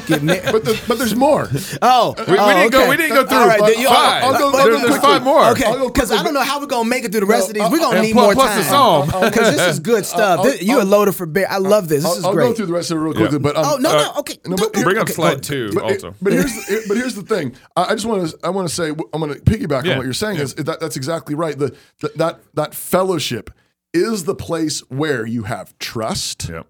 Get 0.08 0.22
ma- 0.24 0.36
But, 0.52 0.64
the, 0.66 0.82
but 0.88 0.98
there's 0.98 1.16
more. 1.16 1.50
oh, 1.82 2.14
We, 2.28 2.34
we 2.34 2.38
oh, 2.40 2.48
didn't 2.54 2.72
go. 2.72 2.90
We 2.90 2.98
didn't 2.98 3.16
go 3.16 3.26
through 3.26 3.38
All 3.38 3.48
right, 3.48 3.60
then 3.60 3.80
you- 3.80 3.88
five. 3.88 4.24
I'll 4.24 4.36
I'll 4.36 4.52
There- 4.52 4.66
there's 4.72 4.82
quickly. 4.84 5.00
five 5.00 5.24
more. 5.24 5.46
Okay, 5.52 5.74
because 5.88 6.12
I 6.12 6.22
don't 6.24 6.34
know 6.34 6.42
how 6.44 6.60
we're 6.60 6.68
gonna 6.68 6.88
make 6.90 7.04
it 7.04 7.12
through 7.12 7.22
the 7.22 7.26
rest 7.26 7.50
of 7.50 7.56
these. 7.56 7.70
We're 7.70 7.80
gonna 7.80 8.02
need 8.02 8.14
plus- 8.14 8.26
more 8.26 8.34
plus 8.34 8.50
time. 8.50 8.58
the 8.60 8.64
psalm. 8.66 9.08
Because 9.32 9.56
this 9.56 9.68
is 9.74 9.80
good 9.80 10.06
stuff. 10.14 10.44
This- 10.44 10.62
you 10.62 10.76
are 10.78 10.82
I'll- 10.82 10.86
loaded 10.86 11.14
for 11.16 11.26
bear. 11.26 11.50
I 11.52 11.58
love 11.58 11.88
this. 11.88 12.04
This 12.04 12.12
I'll, 12.12 12.18
is 12.20 12.26
I'll 12.26 12.34
go 12.36 12.54
through 12.54 12.68
the 12.68 12.74
rest 12.74 12.92
of 12.92 12.98
it 12.98 13.02
real 13.02 13.14
quickly. 13.14 13.40
But 13.40 13.56
um, 13.58 13.66
Oh 13.68 13.78
no, 13.78 13.90
Uh, 13.90 13.94
no, 14.02 14.14
okay. 14.20 14.38
no, 14.46 14.56
but- 14.56 14.74
Bring 14.74 14.98
up 14.98 15.04
okay, 15.04 15.14
slide 15.14 15.36
go- 15.36 15.40
two 15.42 15.72
but, 15.74 15.84
also. 15.84 16.14
but 16.22 16.34
here's 16.34 16.54
the, 16.54 16.84
but 16.88 16.98
here's 16.98 17.16
the 17.16 17.24
thing. 17.24 17.56
I, 17.76 17.86
I 17.86 17.96
just 17.96 18.06
want 18.06 18.30
to 18.30 18.38
I 18.44 18.50
want 18.50 18.68
to 18.68 18.74
say 18.74 18.90
I'm 18.90 19.20
going 19.22 19.34
to 19.34 19.40
piggyback 19.40 19.90
on 19.90 19.98
what 19.98 20.04
you're 20.06 20.14
saying 20.14 20.38
is 20.40 20.54
that 20.56 20.80
that's 20.80 20.96
exactly 20.98 21.34
right. 21.36 21.58
The, 21.58 21.76
the 22.02 22.12
that 22.18 22.40
that 22.54 22.76
fellowship 22.76 23.50
is 23.94 24.26
the 24.26 24.36
place 24.36 24.82
where 24.90 25.26
you 25.26 25.44
have 25.44 25.78
trust, 25.80 26.50
Yep. 26.50 26.68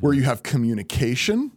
where 0.00 0.12
you 0.12 0.22
have 0.22 0.42
communication. 0.44 1.50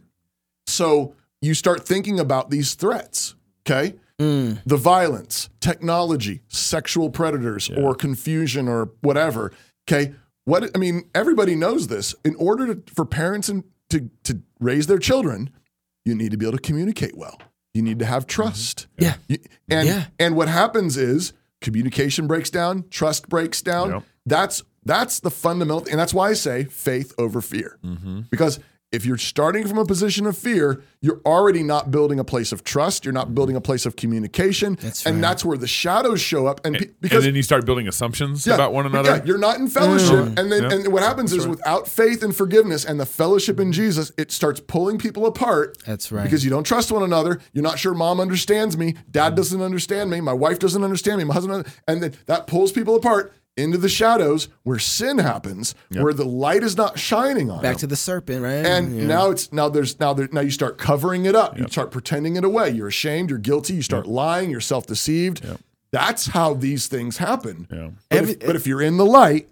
So 0.67 1.15
you 1.41 1.53
start 1.53 1.85
thinking 1.87 2.19
about 2.19 2.49
these 2.49 2.73
threats. 2.75 3.35
Okay. 3.67 3.95
The 4.17 4.77
violence, 4.77 5.49
technology, 5.61 6.41
sexual 6.47 7.09
predators, 7.09 7.71
or 7.75 7.95
confusion, 7.95 8.67
or 8.67 8.91
whatever. 9.01 9.51
Okay. 9.89 10.13
What 10.45 10.69
I 10.75 10.77
mean, 10.77 11.09
everybody 11.15 11.55
knows 11.55 11.87
this. 11.87 12.13
In 12.23 12.35
order 12.35 12.75
to, 12.75 12.93
for 12.93 13.03
parents 13.03 13.49
and 13.49 13.63
to 13.89 14.11
to 14.25 14.39
raise 14.59 14.85
their 14.85 14.99
children, 14.99 15.49
you 16.05 16.13
need 16.13 16.29
to 16.31 16.37
be 16.37 16.45
able 16.45 16.55
to 16.57 16.61
communicate 16.61 17.17
well. 17.17 17.39
You 17.73 17.81
need 17.81 17.97
to 17.97 18.05
have 18.05 18.27
trust. 18.27 18.85
Yeah. 18.99 19.15
You- 19.27 19.39
and 19.71 19.87
Yeah. 19.87 20.05
and 20.19 20.35
what 20.35 20.47
happens 20.49 20.97
is 20.97 21.33
communication 21.59 22.27
breaks 22.27 22.51
down, 22.51 22.85
trust 22.91 23.27
breaks 23.27 23.63
down. 23.63 23.89
Yep. 23.89 24.03
That's 24.27 24.61
that's 24.85 25.19
the 25.19 25.31
fundamental, 25.31 25.87
and 25.89 25.99
that's 25.99 26.13
why 26.13 26.29
I 26.29 26.33
say 26.33 26.65
faith 26.65 27.11
over 27.17 27.41
fear. 27.41 27.79
Mm-hmm. 27.83 28.21
Because 28.29 28.59
if 28.91 29.05
you're 29.05 29.17
starting 29.17 29.67
from 29.67 29.77
a 29.77 29.85
position 29.85 30.25
of 30.25 30.37
fear, 30.37 30.83
you're 30.99 31.21
already 31.25 31.63
not 31.63 31.91
building 31.91 32.19
a 32.19 32.23
place 32.23 32.51
of 32.51 32.63
trust. 32.63 33.05
You're 33.05 33.13
not 33.13 33.33
building 33.33 33.55
a 33.55 33.61
place 33.61 33.85
of 33.85 33.95
communication, 33.95 34.77
That's 34.81 35.05
and 35.05 35.23
that's 35.23 35.45
where 35.45 35.57
the 35.57 35.67
shadows 35.67 36.19
show 36.19 36.45
up. 36.45 36.65
And, 36.65 36.75
pe- 36.75 36.85
and 36.85 37.01
because 37.01 37.23
then 37.23 37.35
you 37.35 37.43
start 37.43 37.65
building 37.65 37.87
assumptions 37.87 38.45
yeah, 38.45 38.55
about 38.55 38.73
one 38.73 38.85
another. 38.85 39.09
yeah, 39.09 39.15
another. 39.15 39.27
you're 39.27 39.37
not 39.37 39.59
in 39.59 39.67
fellowship. 39.69 40.25
Mm. 40.25 40.39
And 40.39 40.51
then 40.51 40.63
Yeah. 40.63 40.73
and 40.73 40.87
what 40.93 41.03
happens 41.03 41.31
is 41.31 41.47
without 41.47 41.87
faith 41.87 42.21
and 42.21 42.35
forgiveness 42.35 42.83
and 42.83 42.99
the 42.99 43.05
fellowship 43.05 43.59
in 43.59 43.71
Jesus, 43.71 44.11
it 44.17 44.31
starts 44.31 44.59
pulling 44.59 44.97
people 44.97 45.25
apart. 45.25 45.77
That's 45.85 46.11
right. 46.11 46.23
Because 46.23 46.43
you 46.43 46.49
don't 46.49 46.65
trust 46.65 46.91
one 46.91 47.03
another. 47.03 47.39
You're 47.53 47.63
not 47.63 47.79
sure 47.79 47.93
mom 47.93 48.19
understands 48.19 48.77
me, 48.77 48.95
dad 49.09 49.33
mm. 49.33 49.35
doesn't 49.37 49.61
understand 49.61 50.09
me, 50.09 50.19
my 50.19 50.33
wife 50.33 50.59
doesn't 50.59 50.83
understand 50.83 51.19
me, 51.19 51.23
my 51.23 51.33
husband 51.33 51.65
and 51.87 52.03
then 52.03 52.13
that 52.25 52.47
pulls 52.47 52.71
people 52.71 52.95
apart 52.95 53.33
into 53.57 53.77
the 53.77 53.89
shadows 53.89 54.47
where 54.63 54.79
sin 54.79 55.17
happens, 55.17 55.75
where 55.89 56.13
the 56.13 56.25
light 56.25 56.63
is 56.63 56.77
not 56.77 56.97
shining 56.97 57.51
on 57.51 57.61
Back 57.61 57.73
them. 57.73 57.79
to 57.79 57.87
the 57.87 57.95
serpent, 57.95 58.41
right? 58.43 58.65
And 58.65 58.97
Yeah. 58.97 59.05
now 59.05 59.29
it's 59.29 59.51
now 59.51 59.69
there's 59.69 59.99
now 59.99 60.13
there 60.13 60.29
now 60.31 60.41
you 60.41 60.51
start 60.51 60.77
covering 60.77 61.25
it 61.25 61.35
up. 61.35 61.57
You 61.57 61.67
start 61.69 61.91
pretending 61.91 62.37
it 62.37 62.43
away. 62.43 62.69
You're 62.69 62.87
ashamed. 62.87 63.29
You're 63.29 63.39
guilty. 63.39 63.73
You 63.73 63.81
start 63.81 64.07
lying. 64.07 64.49
You're 64.49 64.61
self 64.61 64.87
deceived. 64.87 65.45
That's 65.91 66.27
how 66.27 66.53
these 66.53 66.87
things 66.87 67.17
happen. 67.17 67.67
Yeah. 67.69 67.89
But, 68.09 68.17
Every- 68.17 68.33
if, 68.33 68.39
but 68.39 68.55
if 68.55 68.65
you're 68.65 68.81
in 68.81 68.95
the 68.95 69.05
light, 69.05 69.49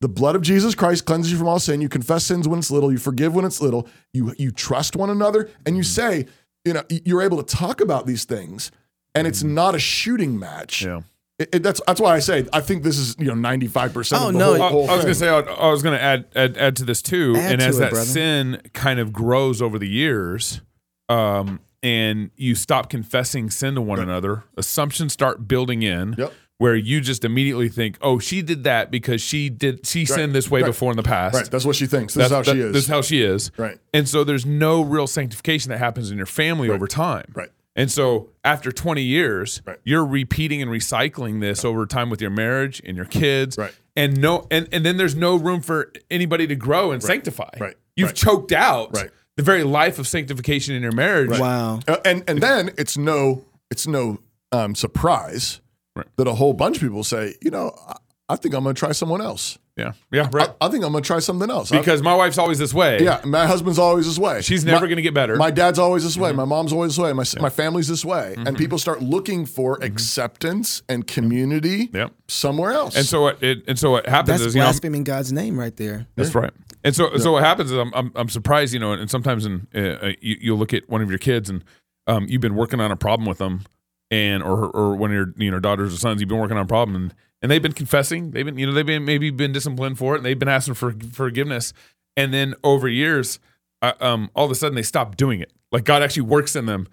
the 0.00 0.08
blood 0.08 0.36
of 0.36 0.42
Jesus 0.42 0.76
Christ 0.76 1.04
cleanses 1.04 1.32
you 1.32 1.38
from 1.38 1.48
all 1.48 1.58
sin. 1.58 1.80
You 1.80 1.88
confess 1.88 2.24
sins 2.24 2.46
when 2.46 2.60
it's 2.60 2.70
little. 2.70 2.92
You 2.92 2.98
forgive 2.98 3.34
when 3.34 3.44
it's 3.44 3.60
little. 3.60 3.88
You 4.12 4.34
you 4.38 4.52
trust 4.52 4.94
one 4.94 5.10
another, 5.10 5.50
and 5.66 5.76
you 5.76 5.82
mm-hmm. 5.82 6.22
say, 6.22 6.26
you 6.64 6.72
know, 6.72 6.84
you're 6.88 7.22
able 7.22 7.42
to 7.42 7.56
talk 7.56 7.80
about 7.80 8.06
these 8.06 8.24
things, 8.24 8.70
and 9.14 9.26
it's 9.26 9.42
mm-hmm. 9.42 9.54
not 9.54 9.74
a 9.74 9.78
shooting 9.78 10.38
match. 10.38 10.82
Yeah. 10.82 11.02
It- 11.38 11.48
it- 11.52 11.62
that's 11.62 11.80
that's 11.86 12.00
why 12.00 12.14
I 12.16 12.18
say 12.18 12.46
I 12.52 12.60
think 12.60 12.82
this 12.82 12.98
is 12.98 13.14
you 13.18 13.26
know 13.26 13.34
95 13.34 13.92
percent. 13.94 14.22
Oh, 14.22 14.32
the 14.32 14.38
no, 14.38 14.54
whole, 14.54 14.62
I, 14.62 14.68
whole 14.70 14.90
I 14.90 14.94
was 14.96 15.04
gonna 15.04 15.14
say 15.14 15.28
I, 15.28 15.38
I 15.38 15.70
was 15.70 15.82
gonna 15.82 15.96
add, 15.98 16.26
add 16.34 16.56
add 16.58 16.76
to 16.76 16.84
this 16.84 17.00
too, 17.00 17.34
Add 17.36 17.52
and 17.52 17.60
to 17.60 17.66
as 17.66 17.76
it, 17.76 17.80
that 17.80 17.90
brother. 17.90 18.06
sin 18.06 18.60
kind 18.74 18.98
of 18.98 19.12
grows 19.12 19.62
over 19.62 19.78
the 19.78 19.86
years, 19.88 20.60
um, 21.08 21.60
and 21.82 22.30
you 22.36 22.54
stop 22.56 22.90
confessing 22.90 23.50
sin 23.50 23.76
to 23.76 23.80
one 23.80 24.00
another, 24.00 24.44
assumptions 24.56 25.12
start 25.12 25.46
building 25.46 25.82
in. 25.82 26.14
Yep. 26.18 26.32
Where 26.60 26.74
you 26.74 27.00
just 27.00 27.24
immediately 27.24 27.68
think, 27.68 27.98
"Oh, 28.02 28.18
she 28.18 28.42
did 28.42 28.64
that 28.64 28.90
because 28.90 29.20
she 29.22 29.48
did 29.48 29.86
she 29.86 30.04
sinned 30.04 30.32
this 30.34 30.50
way 30.50 30.62
Right. 30.62 30.66
before 30.66 30.90
in 30.90 30.96
the 30.96 31.04
past." 31.04 31.36
right. 31.36 31.48
That's 31.48 31.64
what 31.64 31.76
she 31.76 31.86
thinks. 31.86 32.14
This 32.14 32.28
That's 32.30 32.48
is 32.48 32.48
how 32.48 32.52
she 32.52 32.58
that- 32.58 32.66
is. 32.66 32.72
This 32.72 32.82
is 32.82 32.88
how 32.90 33.00
she 33.00 33.22
is. 33.22 33.52
Right. 33.56 33.78
And 33.94 34.08
so 34.08 34.24
there's 34.24 34.44
no 34.44 34.82
real 34.82 35.06
sanctification 35.06 35.68
that 35.70 35.78
happens 35.78 36.10
in 36.10 36.16
your 36.16 36.26
family 36.26 36.68
over 36.68 36.88
time. 36.88 37.26
Right. 37.32 37.50
And 37.78 37.90
so 37.90 38.30
after 38.44 38.72
20 38.72 39.02
years, 39.02 39.62
Right. 39.64 39.78
you're 39.84 40.04
repeating 40.04 40.60
and 40.60 40.70
recycling 40.70 41.40
this 41.40 41.64
over 41.64 41.86
time 41.86 42.10
with 42.10 42.20
your 42.20 42.30
marriage 42.30 42.82
and 42.84 42.96
your 42.96 43.06
kids. 43.06 43.56
Right. 43.56 43.72
And 43.96 44.20
no 44.20 44.46
and, 44.50 44.68
and 44.72 44.84
then 44.84 44.96
there's 44.96 45.14
no 45.14 45.36
room 45.36 45.60
for 45.62 45.92
anybody 46.10 46.46
to 46.48 46.56
grow 46.56 46.90
and 46.92 47.02
sanctify. 47.02 47.50
Right. 47.58 47.76
You've 47.96 48.08
Right. 48.08 48.16
choked 48.16 48.52
out 48.52 48.94
Right. 48.94 49.10
the 49.36 49.42
very 49.44 49.62
life 49.64 49.98
of 50.00 50.06
sanctification 50.08 50.74
in 50.74 50.82
your 50.82 50.92
marriage. 50.92 51.38
wow. 51.38 51.80
Uh, 51.88 51.96
and 52.04 52.24
and 52.28 52.40
then 52.42 52.70
it's 52.76 52.98
no 52.98 53.44
it's 53.70 53.86
no 53.86 54.18
um, 54.52 54.74
surprise 54.74 55.60
Right. 55.94 56.06
that 56.16 56.26
a 56.26 56.34
whole 56.34 56.54
bunch 56.54 56.76
of 56.76 56.82
people 56.82 57.04
say, 57.04 57.34
you 57.42 57.50
know, 57.50 57.72
I, 57.88 57.96
I 58.30 58.36
think 58.36 58.54
I'm 58.54 58.62
going 58.64 58.74
to 58.74 58.78
try 58.78 58.92
someone 58.92 59.20
else. 59.20 59.58
Yeah. 59.78 59.92
Yeah. 60.10 60.28
Right. 60.32 60.50
I, 60.60 60.66
I 60.66 60.68
think 60.70 60.84
I'm 60.84 60.90
going 60.92 61.02
to 61.04 61.06
try 61.06 61.20
something 61.20 61.48
else. 61.50 61.70
I- 61.72 61.78
because 61.78 62.02
my 62.02 62.14
wife's 62.14 62.36
always 62.36 62.58
this 62.58 62.74
way. 62.74 63.00
yeah, 63.02 63.20
my 63.24 63.46
husband's 63.46 63.78
always 63.78 64.06
this 64.06 64.18
way. 64.18 64.42
She's 64.42 64.64
never 64.64 64.86
going 64.86 64.96
to 64.96 65.02
get 65.02 65.14
better. 65.14 65.36
My 65.36 65.50
dad's 65.52 65.78
always 65.78 66.02
this 66.02 66.14
Mm-hmm. 66.14 66.22
way. 66.24 66.32
My 66.32 66.44
mom's 66.44 66.72
always 66.72 66.96
this 66.96 67.02
way. 67.04 67.12
My 67.12 67.24
my 67.40 67.48
family's 67.50 67.86
this 67.88 68.04
way. 68.04 68.34
And 68.36 68.58
people 68.58 68.78
start 68.78 69.00
looking 69.02 69.46
for 69.46 69.78
acceptance 69.82 70.82
and 70.88 71.06
community 71.06 71.86
Mm-hmm. 71.86 71.96
Yep. 71.96 72.12
somewhere 72.28 72.72
else. 72.72 72.96
and 72.96 73.06
so 73.06 73.22
what 73.22 73.42
it, 73.42 73.62
and 73.68 73.78
so 73.78 73.90
what 73.92 74.06
happens 74.06 74.38
That's 74.40 74.48
is 74.48 74.54
you 74.54 74.60
know, 74.60 74.66
blaspheming 74.66 75.04
God's 75.04 75.32
name 75.32 75.58
right 75.58 75.76
there. 75.76 76.06
That's 76.16 76.34
right. 76.34 76.50
And 76.84 76.94
so, 76.94 77.16
so 77.18 77.32
what 77.32 77.42
happens 77.44 77.70
is 77.70 77.76
I'm, 77.78 77.92
I'm, 77.94 78.12
I'm 78.14 78.28
surprised, 78.28 78.72
you 78.72 78.78
know, 78.80 78.92
and 78.92 79.10
sometimes 79.10 79.44
in, 79.46 79.66
uh, 79.74 79.78
uh, 79.78 80.12
you'll 80.20 80.58
look 80.58 80.72
at 80.72 80.88
one 80.88 81.02
of 81.02 81.10
your 81.10 81.18
kids 81.18 81.50
and 81.50 81.64
um, 82.06 82.26
you've 82.28 82.40
been 82.40 82.54
working 82.54 82.80
on 82.80 82.90
a 82.90 82.96
problem 82.96 83.26
with 83.28 83.38
them 83.38 83.64
and, 84.10 84.42
or, 84.42 84.66
or 84.70 84.94
one 84.96 85.10
of 85.10 85.14
your, 85.14 85.34
you 85.36 85.50
know, 85.50 85.58
daughters 85.60 85.92
or 85.94 85.98
sons, 85.98 86.20
you've 86.20 86.28
been 86.28 86.38
working 86.38 86.56
on 86.56 86.62
a 86.64 86.66
problem 86.68 86.96
and, 86.96 87.14
and 87.42 87.50
they've 87.50 87.62
been 87.62 87.72
confessing, 87.72 88.30
they've 88.32 88.44
been, 88.44 88.58
you 88.58 88.66
know, 88.66 88.72
they've 88.72 88.86
been 88.86 89.04
maybe 89.04 89.30
been 89.30 89.52
disciplined 89.52 89.98
for 89.98 90.14
it 90.14 90.18
and 90.18 90.26
they've 90.26 90.38
been 90.38 90.48
asking 90.48 90.74
for 90.74 90.94
forgiveness. 91.12 91.72
And 92.16 92.34
then 92.34 92.54
over 92.64 92.88
years, 92.88 93.38
uh, 93.80 93.92
um, 94.00 94.30
all 94.34 94.44
of 94.44 94.50
a 94.50 94.54
sudden 94.54 94.74
they 94.74 94.82
stop 94.82 95.16
doing 95.16 95.40
it. 95.40 95.52
Like 95.70 95.84
God 95.84 96.02
actually 96.02 96.22
works 96.22 96.56
in 96.56 96.66
them. 96.66 96.88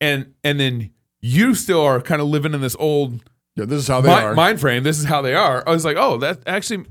And, 0.00 0.34
and 0.44 0.60
then 0.60 0.90
you 1.20 1.54
still 1.54 1.80
are 1.80 2.00
kind 2.00 2.20
of 2.20 2.28
living 2.28 2.52
in 2.52 2.60
this 2.60 2.76
old 2.78 3.22
yeah, 3.56 3.64
this 3.64 3.78
is 3.78 3.88
how 3.88 4.02
they 4.02 4.10
are. 4.10 4.34
mind 4.34 4.60
frame. 4.60 4.82
This 4.82 4.98
is 4.98 5.06
how 5.06 5.22
they 5.22 5.34
are. 5.34 5.66
I 5.66 5.70
was 5.70 5.84
like, 5.84 5.96
oh, 5.96 6.18
that 6.18 6.40
actually, 6.46 6.84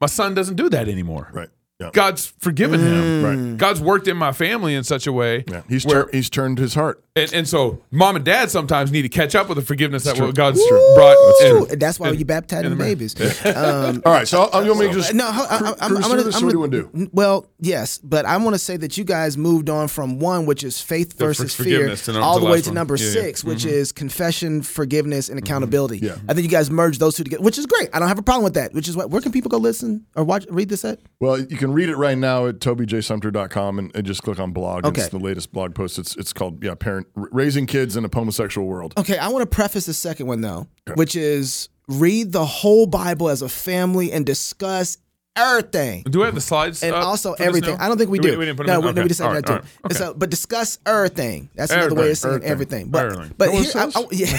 my 0.00 0.06
son 0.06 0.34
doesn't 0.34 0.56
do 0.56 0.68
that 0.68 0.88
anymore. 0.88 1.30
right. 1.32 1.48
Yeah. 1.82 1.90
God's 1.92 2.32
forgiven 2.38 2.80
him. 2.80 3.24
Right. 3.24 3.56
God's 3.58 3.80
worked 3.80 4.08
in 4.08 4.16
my 4.16 4.32
family 4.32 4.74
in 4.74 4.84
such 4.84 5.06
a 5.06 5.12
way. 5.12 5.44
Yeah. 5.48 5.62
He's 5.68 5.84
where, 5.84 6.04
tur- 6.04 6.10
he's 6.12 6.30
turned 6.30 6.58
his 6.58 6.74
heart. 6.74 7.02
and, 7.16 7.32
and 7.34 7.48
so 7.48 7.82
mom 7.90 8.16
and 8.16 8.24
dad 8.24 8.50
sometimes 8.50 8.90
need 8.92 9.02
to 9.02 9.08
catch 9.08 9.34
up 9.34 9.48
with 9.48 9.56
the 9.58 9.64
forgiveness 9.64 10.04
that 10.04 10.16
true. 10.16 10.26
what 10.26 10.34
God's 10.34 10.60
brought. 10.94 11.16
Ooh, 11.42 11.66
in- 11.66 11.78
that's 11.78 11.98
why 12.00 12.10
in- 12.10 12.18
you 12.18 12.24
baptize 12.24 12.64
in 12.64 12.70
the 12.70 12.76
babies. 12.76 13.14
Um, 13.44 14.02
All 14.06 14.12
right. 14.12 14.26
So 14.28 14.48
I'll, 14.52 14.62
you 14.64 14.70
want 14.70 14.80
me 14.80 14.86
to 14.88 14.94
just. 14.94 15.14
No, 15.14 15.26
I, 15.26 15.30
I, 15.30 15.56
I'm, 15.58 15.64
I'm, 15.66 15.74
cruise 15.74 15.80
I'm 15.80 15.88
through 15.90 16.10
gonna, 16.10 16.22
this, 16.22 16.34
what 16.42 16.48
do 16.48 16.54
you 16.54 16.60
want 16.60 16.72
to 16.72 16.82
do? 16.92 17.10
Well, 17.12 17.46
yes, 17.60 17.98
but 17.98 18.24
I 18.24 18.36
want 18.38 18.54
to 18.54 18.58
say 18.58 18.76
that 18.78 18.96
you 18.96 19.04
guys 19.04 19.36
moved 19.36 19.68
on 19.68 19.88
from 19.88 20.18
one, 20.18 20.46
which 20.46 20.64
is 20.64 20.80
faith 20.80 21.12
for- 21.18 21.26
versus 21.26 21.54
fear, 21.54 21.88
forgiveness 21.88 22.08
all 22.08 22.38
the 22.38 22.46
the 22.46 22.52
way 22.52 22.60
to 22.60 22.68
one. 22.70 22.74
number 22.74 22.96
Yeah, 22.96 23.02
Mm-hmm. 23.06 23.16
yeah. 23.16 23.22
six, 23.24 23.44
which 23.44 23.64
is 23.64 23.92
confession, 23.92 24.62
forgiveness, 24.62 25.28
and 25.28 25.38
accountability. 25.38 25.98
Yeah. 25.98 26.16
I 26.28 26.34
think 26.34 26.44
you 26.44 26.48
guys 26.50 26.70
merged 26.70 27.00
those 27.00 27.16
two 27.16 27.24
together, 27.24 27.42
which 27.42 27.58
is 27.58 27.66
great. 27.66 27.88
I 27.92 27.98
don't 27.98 28.08
have 28.08 28.18
a 28.18 28.22
problem 28.22 28.44
with 28.44 28.54
that. 28.54 28.72
Which 28.72 28.88
is 28.88 28.96
what. 28.96 29.10
Where 29.10 29.20
can 29.20 29.32
people 29.32 29.48
go 29.48 29.58
listen 29.58 30.06
or 30.16 30.24
watch, 30.24 30.46
read 30.50 30.68
this 30.68 30.84
at? 30.84 30.98
Well, 31.20 31.38
you 31.40 31.56
can 31.56 31.71
read 31.72 31.88
it 31.88 31.96
right 31.96 32.16
now 32.18 32.46
at 32.46 32.58
tobyjsumpter.com 32.60 33.78
and, 33.78 33.94
and 33.96 34.06
just 34.06 34.22
click 34.22 34.38
on 34.38 34.52
blog. 34.52 34.84
Okay. 34.86 35.00
It's 35.02 35.10
the 35.10 35.18
latest 35.18 35.52
blog 35.52 35.74
post. 35.74 35.98
It's 35.98 36.16
it's 36.16 36.32
called 36.32 36.62
yeah, 36.62 36.74
parent 36.74 37.06
raising 37.14 37.66
kids 37.66 37.96
in 37.96 38.04
a 38.04 38.08
pomosexual 38.08 38.66
world. 38.66 38.94
Okay, 38.98 39.18
I 39.18 39.28
want 39.28 39.48
to 39.48 39.54
preface 39.54 39.86
the 39.86 39.94
second 39.94 40.26
one 40.26 40.40
though, 40.40 40.66
which 40.94 41.16
is 41.16 41.68
read 41.88 42.32
the 42.32 42.44
whole 42.46 42.86
Bible 42.86 43.28
as 43.28 43.42
a 43.42 43.48
family 43.48 44.12
and 44.12 44.24
discuss 44.24 44.98
everything. 45.34 46.02
Do 46.02 46.18
we 46.20 46.24
have 46.26 46.34
the 46.34 46.40
slides? 46.42 46.82
and 46.82 46.94
up 46.94 47.04
also 47.06 47.34
for 47.34 47.42
everything. 47.42 47.76
now? 47.78 47.84
I 47.84 47.88
don't 47.88 47.96
think 47.98 48.10
we 48.10 48.18
Do 48.18 48.32
do. 48.32 48.38
We, 48.38 48.44
didn't 48.44 48.58
put 48.58 48.66
no, 48.66 48.80
we, 48.80 48.88
in? 48.90 48.94
no, 48.94 49.02
we 49.02 49.08
decided 49.08 49.28
All 49.28 49.34
not 49.34 49.46
to. 49.46 49.52
right, 49.54 49.62
all 49.62 49.88
right. 49.88 49.96
So, 49.96 50.14
but 50.14 50.28
discuss 50.30 50.78
everything. 50.86 51.48
That's 51.54 51.72
another 51.72 51.94
way 51.94 52.10
of 52.10 52.18
saying 52.18 52.42
Everything. 52.44 52.50
everything. 52.52 52.90
But 52.90 53.06
Everything. 53.06 53.34
but 53.38 53.50
here, 53.50 53.70
I, 53.74 53.90
I- 53.94 54.06
yeah, 54.12 54.38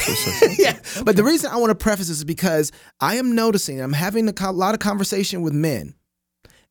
yeah. 0.59 0.79
But 1.03 1.15
the 1.15 1.23
reason 1.23 1.49
I 1.51 1.57
want 1.57 1.71
to 1.71 1.75
preface 1.75 2.07
this 2.09 2.17
is 2.17 2.23
because 2.23 2.71
I 2.99 3.15
am 3.15 3.33
noticing 3.35 3.81
I'm 3.81 3.93
having 3.93 4.27
a 4.29 4.33
co- 4.33 4.51
lot 4.51 4.73
of 4.75 4.79
conversation 4.79 5.41
with 5.41 5.53
men. 5.53 5.95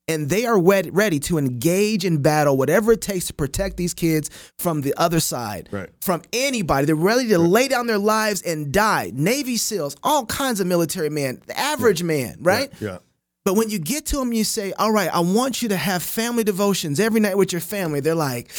And 0.09 0.29
they 0.29 0.47
are 0.47 0.61
ready 0.61 1.21
to 1.21 1.39
engage 1.39 2.05
in 2.05 2.21
battle, 2.23 2.57
whatever 2.57 2.93
it 2.93 3.01
takes 3.01 3.27
to 3.29 3.35
protect 3.35 3.77
these 3.77 3.95
kids 3.95 4.31
from 4.59 4.81
the 4.81 4.93
other 4.97 5.21
side, 5.21 5.69
Right. 5.71 5.91
from 6.01 6.23
anybody. 6.33 6.87
They're 6.87 6.97
ready 6.97 7.29
to 7.29 7.39
lay 7.39 7.69
down 7.69 7.87
their 7.87 7.99
lives 7.99 8.43
and 8.43 8.73
die. 8.73 9.13
Navy 9.15 9.57
SEALs, 9.57 9.97
all 10.03 10.27
kinds 10.27 10.59
of 10.59 10.67
military 10.67 11.09
men, 11.09 11.41
the 11.47 11.57
average 11.59 12.03
man, 12.03 12.37
right? 12.41 12.71
Yeah. 12.81 12.99
But 13.45 13.55
when 13.55 13.71
you 13.71 13.79
get 13.79 14.07
to 14.07 14.17
them, 14.17 14.33
you 14.33 14.43
say, 14.45 14.73
All 14.73 14.91
right, 14.93 15.09
I 15.13 15.21
want 15.21 15.63
you 15.63 15.69
to 15.71 15.77
have 15.77 16.03
family 16.03 16.43
devotions 16.45 16.99
every 17.01 17.21
night 17.21 17.37
with 17.39 17.53
your 17.53 17.61
family. 17.61 18.01
They're 18.01 18.15
like, 18.17 18.51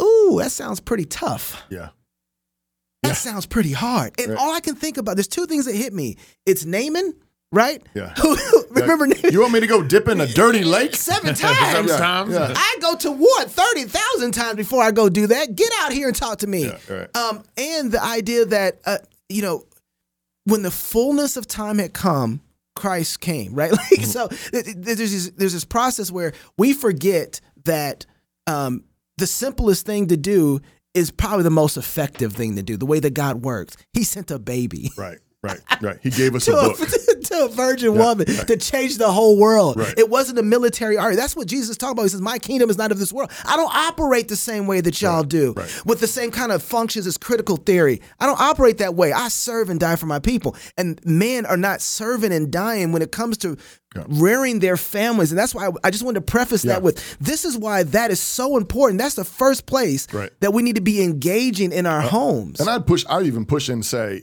Ooh, 0.00 0.36
that 0.40 0.50
sounds 0.52 0.80
pretty 0.80 1.04
tough. 1.04 1.62
Yeah. 1.70 1.88
That 3.02 3.16
sounds 3.16 3.46
pretty 3.46 3.72
hard. 3.72 4.12
And 4.20 4.30
Right. 4.32 4.38
all 4.38 4.52
I 4.52 4.60
can 4.60 4.74
think 4.74 4.96
about, 4.98 5.16
there's 5.16 5.28
two 5.28 5.46
things 5.46 5.64
that 5.66 5.74
hit 5.74 5.92
me 5.92 6.16
it's 6.44 6.64
Naaman 6.64 7.14
right? 7.52 7.82
Yeah. 7.94 8.14
Remember 8.70 9.06
You 9.30 9.40
want 9.40 9.52
me 9.54 9.60
to 9.60 9.66
go 9.66 9.82
dip 9.82 10.06
in 10.08 10.20
a 10.20 10.26
dirty 10.26 10.64
lake? 10.76 10.94
seven 10.94 11.34
times? 11.34 11.90
Sometimes. 11.90 12.34
Yeah. 12.34 12.52
I 12.54 12.76
go 12.80 12.94
to 12.96 13.10
war 13.10 13.44
30,000 13.44 14.32
times 14.32 14.56
before 14.56 14.82
I 14.82 14.90
go 14.90 15.08
do 15.08 15.26
that. 15.28 15.54
Get 15.56 15.70
out 15.80 15.92
here 15.92 16.08
and 16.08 16.16
talk 16.16 16.38
to 16.40 16.46
me. 16.46 16.70
right. 16.90 17.16
Um, 17.16 17.42
and 17.56 17.90
the 17.92 18.02
idea 18.02 18.44
that, 18.46 18.80
uh, 18.84 18.98
you 19.28 19.40
know, 19.42 19.64
when 20.44 20.62
the 20.62 20.70
fullness 20.70 21.36
of 21.36 21.46
time 21.46 21.78
had 21.78 21.92
come, 21.94 22.40
Christ 22.74 23.20
came, 23.20 23.54
right? 23.54 23.72
Like, 23.72 23.80
Mm-hmm. 23.80 24.04
so 24.04 24.28
th- 24.28 24.64
th- 24.64 24.76
there's 24.76 24.98
this, 24.98 25.30
there's 25.30 25.52
this 25.54 25.64
process 25.64 26.10
where 26.12 26.32
we 26.58 26.74
forget 26.74 27.40
that 27.64 28.04
um, 28.46 28.84
the 29.16 29.26
simplest 29.26 29.86
thing 29.86 30.08
to 30.08 30.16
do 30.18 30.60
is 30.92 31.10
probably 31.10 31.42
the 31.44 31.50
most 31.50 31.76
effective 31.78 32.34
thing 32.34 32.56
to 32.56 32.62
do. 32.62 32.76
The 32.76 32.86
way 32.86 33.00
that 33.00 33.14
God 33.14 33.42
works, 33.42 33.76
He 33.94 34.04
sent 34.04 34.30
a 34.30 34.38
baby 34.38 34.90
Right, 34.96 35.18
right, 35.46 35.82
right. 35.82 35.98
He 36.02 36.10
gave 36.10 36.34
us 36.34 36.46
a 36.48 36.50
to 36.52 36.58
a, 36.58 36.62
book. 36.76 36.78
to 37.24 37.44
a 37.44 37.48
virgin 37.48 37.94
woman 37.96 38.26
to 38.26 38.56
change 38.56 38.98
the 38.98 39.10
whole 39.10 39.38
world. 39.38 39.76
Right. 39.78 39.94
It 39.98 40.10
wasn't 40.10 40.38
a 40.38 40.42
military 40.42 40.96
army. 40.96 41.16
That's 41.16 41.34
what 41.36 41.46
Jesus 41.48 41.70
is 41.70 41.76
talking 41.78 41.92
about. 41.92 42.02
He 42.04 42.08
says, 42.10 42.20
My 42.20 42.38
kingdom 42.38 42.70
is 42.70 42.78
not 42.78 42.92
of 42.92 42.98
this 42.98 43.12
world. 43.12 43.30
I 43.44 43.56
don't 43.56 43.74
operate 43.74 44.28
the 44.28 44.36
same 44.36 44.66
way 44.66 44.80
that 44.80 45.00
y'all 45.00 45.22
do 45.24 45.52
right. 45.56 45.82
with 45.84 46.00
the 46.00 46.06
same 46.06 46.30
kind 46.30 46.52
of 46.52 46.62
functions 46.62 47.06
as 47.06 47.16
critical 47.16 47.56
theory. 47.56 48.00
I 48.20 48.26
don't 48.26 48.40
operate 48.40 48.78
that 48.78 48.94
way. 48.94 49.12
I 49.12 49.28
serve 49.28 49.70
and 49.70 49.80
die 49.80 49.96
for 49.96 50.06
my 50.06 50.18
people. 50.18 50.56
And 50.76 51.00
men 51.04 51.46
are 51.46 51.56
not 51.56 51.80
serving 51.80 52.32
and 52.32 52.50
dying 52.50 52.92
when 52.92 53.02
it 53.02 53.12
comes 53.12 53.38
to 53.38 53.56
rearing 54.08 54.58
their 54.58 54.76
families. 54.76 55.32
And 55.32 55.38
that's 55.38 55.54
why 55.54 55.68
I, 55.68 55.70
I 55.84 55.90
just 55.90 56.04
wanted 56.04 56.20
to 56.20 56.30
preface 56.30 56.64
Yeah. 56.64 56.74
that 56.74 56.82
with 56.82 57.18
this 57.18 57.44
is 57.44 57.56
why 57.56 57.82
that 57.82 58.10
is 58.10 58.20
so 58.20 58.56
important. 58.56 59.00
That's 59.00 59.14
the 59.14 59.24
first 59.24 59.66
place 59.66 60.06
Right. 60.12 60.30
that 60.40 60.52
we 60.52 60.62
need 60.62 60.74
to 60.76 60.80
be 60.82 61.02
engaging 61.02 61.72
in 61.72 61.86
our 61.86 62.00
uh, 62.00 62.08
homes. 62.08 62.60
And 62.60 62.68
I'd 62.68 62.86
push, 62.86 63.04
I'd 63.08 63.26
even 63.26 63.46
push 63.46 63.68
and 63.68 63.84
say, 63.84 64.22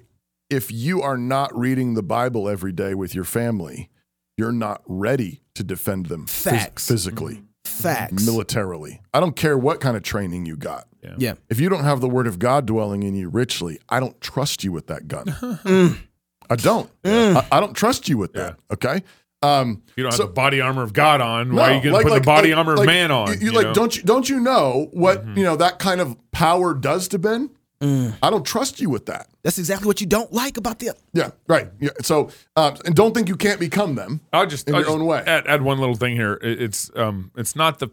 if 0.49 0.71
you 0.71 1.01
are 1.01 1.17
not 1.17 1.58
reading 1.58 1.93
the 1.93 2.03
Bible 2.03 2.47
every 2.49 2.71
day 2.71 2.93
with 2.93 3.15
your 3.15 3.23
family, 3.23 3.89
you're 4.38 4.51
not 4.51 4.82
ready 4.86 5.41
to 5.56 5.63
defend 5.63 6.08
them 6.08 6.25
phys- 6.25 6.49
Facts. 6.60 6.88
physically, 6.88 7.43
Facts. 7.65 8.25
militarily. 8.25 9.01
I 9.13 9.19
don't 9.19 9.36
care 9.36 9.58
what 9.58 9.79
kind 9.79 9.95
of 9.97 10.03
training 10.03 10.45
you 10.45 10.56
got. 10.58 10.88
yeah. 11.17 11.34
If 11.49 11.60
you 11.60 11.69
don't 11.69 11.84
have 11.84 12.01
the 12.01 12.10
word 12.10 12.27
of 12.27 12.39
God 12.39 12.65
dwelling 12.65 13.03
in 13.03 13.13
you 13.15 13.29
richly, 13.29 13.79
I 13.89 13.99
don't 13.99 14.19
trust 14.21 14.63
you 14.63 14.71
with 14.71 14.88
that 14.88 15.08
gun. 15.08 15.25
Mm. 15.63 15.97
I 16.49 16.56
don't. 16.58 16.89
I, 17.06 17.47
I 17.53 17.60
don't 17.62 17.73
trust 17.73 18.10
you 18.10 18.17
with 18.17 18.34
that. 18.34 18.58
Okay. 18.71 19.01
Um, 19.41 19.82
You 19.95 20.03
don't 20.03 20.12
have 20.12 20.17
So- 20.17 20.25
the 20.27 20.34
body 20.34 20.60
armor 20.62 20.84
of 20.84 20.91
God 20.93 21.19
on. 21.21 21.53
Why 21.56 21.71
are 21.71 21.75
you 21.75 21.82
going 21.82 21.95
to 21.95 22.01
put 22.03 22.12
like- 22.12 22.21
the 22.21 22.25
body 22.25 22.49
like- 22.49 22.58
armor 22.58 22.73
of 22.79 22.86
man 22.86 23.12
on? 23.12 23.27
You, 23.29 23.34
you 23.34 23.45
you 23.47 23.51
like 23.53 23.67
know? 23.67 23.73
don't 23.73 23.95
you 23.97 24.03
don't 24.03 24.29
you 24.29 24.39
know 24.39 24.89
what 24.91 25.21
Mm-hmm. 25.25 25.38
you 25.38 25.43
know 25.45 25.56
that 25.56 25.79
kind 25.79 26.01
of 26.01 26.15
power 26.32 26.73
does 26.73 27.08
to 27.10 27.19
Ben? 27.19 27.49
Mm. 27.84 28.13
I 28.24 28.30
don't 28.30 28.46
trust 28.46 28.80
you 28.80 28.89
with 28.89 29.06
that. 29.08 29.28
That's 29.43 29.58
exactly 29.58 29.88
what 29.88 30.00
you 30.02 30.08
don't 30.08 30.32
like 30.32 30.58
about 30.58 30.80
the 30.80 30.91
Yeah, 31.13 31.32
right. 31.48 31.67
Yeah. 31.80 31.89
So, 32.02 32.30
uh, 32.56 32.76
and 32.86 32.96
don't 32.96 33.13
think 33.13 33.28
you 33.28 33.36
can't 33.36 33.60
become 33.60 33.96
them. 33.96 34.22
I'll 34.32 34.48
just 34.48 34.67
in 34.69 34.74
I'll 34.76 34.82
your 34.82 34.88
just 34.89 34.96
own 35.00 35.06
way. 35.06 35.24
Add, 35.28 35.48
add 35.48 35.62
one 35.62 35.80
little 35.80 35.96
thing 35.96 36.15
here. 36.15 36.39
It- 36.41 36.62
It's 36.62 36.89
um 36.96 37.32
it's 37.36 37.56
not 37.56 37.80
the 37.80 37.89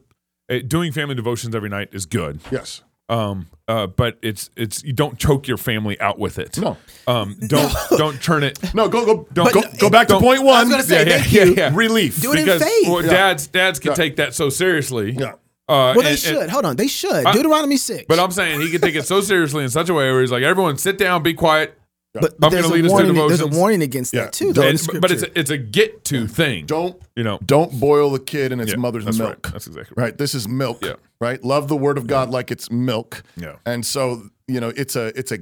uh, 0.48 0.58
doing 0.66 0.92
family 0.92 1.14
devotions 1.16 1.54
every 1.54 1.68
night 1.68 1.88
is 1.92 2.06
good. 2.06 2.40
Yes. 2.50 2.82
Um 3.08 3.48
uh 3.66 3.88
but 3.88 4.18
it's 4.22 4.50
it's 4.56 4.84
you 4.84 4.92
don't 4.92 5.18
choke 5.18 5.48
your 5.48 5.56
family 5.56 5.98
out 6.00 6.20
with 6.20 6.38
it. 6.38 6.56
No. 6.58 6.76
Um 7.08 7.36
don't 7.48 7.72
don't 7.98 8.22
turn 8.22 8.44
it. 8.44 8.58
No. 8.74 8.88
Go 8.88 9.04
go 9.04 9.26
Don't- 9.32 9.52
go, 9.52 9.60
But 9.62 9.78
go 9.80 9.90
back 9.90 10.06
to 10.06 10.14
don't- 10.14 10.22
point 10.22 10.40
I 10.42 10.44
one. 10.44 10.60
was 10.68 10.70
gonna 10.70 10.82
say, 10.84 11.04
Yeah, 11.04 11.10
yeah, 11.16 11.18
thank 11.22 11.32
yeah, 11.32 11.44
you. 11.44 11.54
yeah. 11.56 11.70
Relief. 11.74 12.20
Do 12.22 12.32
it 12.32 12.38
in 12.38 12.44
Because 12.44 12.62
faith. 12.62 12.88
well, 12.88 13.04
Yeah. 13.04 13.10
dads 13.10 13.46
dads 13.48 13.80
can 13.80 13.90
Yeah. 13.90 13.94
take 13.96 14.16
that 14.16 14.34
so 14.34 14.48
seriously. 14.50 15.10
Yeah. 15.18 15.32
Uh, 15.70 15.94
Well, 15.94 16.02
they 16.02 16.10
and- 16.10 16.18
should. 16.18 16.36
and- 16.36 16.50
Hold 16.50 16.64
on, 16.64 16.76
they 16.76 16.86
should. 16.88 17.24
I- 17.24 17.32
Deuteronomy 17.32 17.76
six. 17.76 18.04
but 18.08 18.18
I'm 18.18 18.30
saying 18.32 18.60
he 18.60 18.70
could 18.70 18.82
take 18.82 18.94
it 18.96 19.06
so 19.06 19.20
seriously 19.20 19.62
in 19.64 19.70
such 19.70 19.88
a 19.88 19.94
way 19.94 20.10
where 20.10 20.20
he's 20.20 20.30
like, 20.32 20.42
everyone 20.42 20.76
sit 20.78 20.98
down, 20.98 21.22
be 21.22 21.34
quiet. 21.34 21.76
but, 22.12 22.34
I'm 22.42 22.50
there's, 22.50 22.62
gonna 22.64 22.74
a 22.74 22.76
lead 22.76 22.84
us 22.86 22.90
to 22.90 22.94
warning, 22.96 23.14
there's 23.28 23.40
a 23.40 23.46
warning 23.46 23.82
against 23.82 24.12
Yeah. 24.12 24.22
that 24.24 24.32
too. 24.32 24.52
Though, 24.52 24.62
in 24.62 24.68
And- 24.70 24.78
the 24.80 24.98
but 25.00 25.12
it's 25.12 25.22
a, 25.22 25.38
it's 25.38 25.50
a 25.50 25.56
get 25.58 26.04
to 26.06 26.26
thing. 26.26 26.66
Don't 26.66 27.00
you 27.14 27.22
know? 27.22 27.38
don't 27.46 27.78
boil 27.78 28.10
the 28.10 28.18
kid 28.18 28.50
in 28.50 28.58
its 28.58 28.72
Yeah, 28.72 28.78
mother's 28.78 29.04
that's 29.04 29.18
milk. 29.18 29.44
Right. 29.44 29.52
That's 29.52 29.68
exactly 29.68 29.94
right. 29.96 30.04
Right. 30.06 30.18
This 30.18 30.34
is 30.34 30.48
milk. 30.48 30.84
Yeah. 30.84 30.94
Right. 31.20 31.42
Love 31.44 31.68
the 31.68 31.76
word 31.76 31.98
of 31.98 32.08
God 32.08 32.30
like 32.30 32.50
it's 32.50 32.68
milk. 32.68 33.22
Yeah. 33.36 33.56
And 33.64 33.86
so 33.86 34.24
you 34.48 34.58
know 34.58 34.72
it's 34.76 34.96
a 34.96 35.16
it's 35.16 35.30
a 35.30 35.38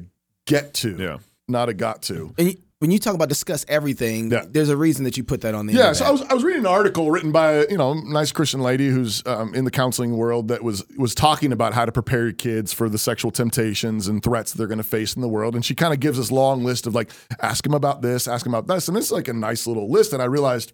get 0.46 0.74
to. 0.74 0.94
Yeah. 0.98 1.16
Not 1.48 1.70
a 1.70 1.74
got 1.74 2.02
to. 2.02 2.34
and 2.36 2.48
you, 2.48 2.56
when 2.80 2.92
you 2.92 2.98
talk 3.00 3.14
about 3.14 3.28
discuss 3.28 3.64
everything, 3.68 4.30
Yeah. 4.30 4.44
there's 4.48 4.68
a 4.68 4.76
reason 4.76 5.02
that 5.04 5.16
you 5.16 5.24
put 5.24 5.40
that 5.40 5.52
on 5.54 5.66
the 5.66 5.72
Yeah, 5.74 5.92
so 5.92 6.04
I 6.04 6.10
was 6.10 6.22
I 6.22 6.34
was 6.34 6.44
reading 6.44 6.60
an 6.60 6.66
article 6.66 7.10
written 7.10 7.32
by 7.32 7.52
a 7.54 7.66
you 7.68 7.76
know 7.76 7.94
nice 7.94 8.30
Christian 8.30 8.60
lady 8.60 8.88
who's 8.88 9.22
um, 9.26 9.52
in 9.54 9.64
the 9.64 9.70
counseling 9.70 10.16
world 10.16 10.48
that 10.48 10.62
was 10.62 10.84
was 10.96 11.14
talking 11.14 11.52
about 11.52 11.74
how 11.74 11.84
to 11.84 11.90
prepare 11.92 12.24
your 12.24 12.32
kids 12.32 12.72
for 12.72 12.88
the 12.88 12.98
sexual 12.98 13.30
temptations 13.32 14.06
and 14.06 14.22
threats 14.22 14.52
they're 14.52 14.68
going 14.68 14.78
to 14.78 14.84
face 14.84 15.14
in 15.16 15.22
the 15.22 15.28
world, 15.28 15.54
and 15.56 15.64
she 15.64 15.74
kind 15.74 15.92
of 15.92 15.98
gives 15.98 16.18
this 16.18 16.30
long 16.30 16.62
list 16.64 16.86
of 16.86 16.94
like 16.94 17.10
ask 17.42 17.64
them 17.64 17.74
about 17.74 18.00
this, 18.02 18.28
ask 18.28 18.44
them 18.44 18.54
about 18.54 18.68
this, 18.72 18.86
and 18.86 18.96
this 18.96 19.06
is 19.06 19.12
like 19.12 19.26
a 19.28 19.32
nice 19.32 19.66
little 19.66 19.90
list. 19.90 20.12
And 20.12 20.22
I 20.22 20.26
realized 20.26 20.72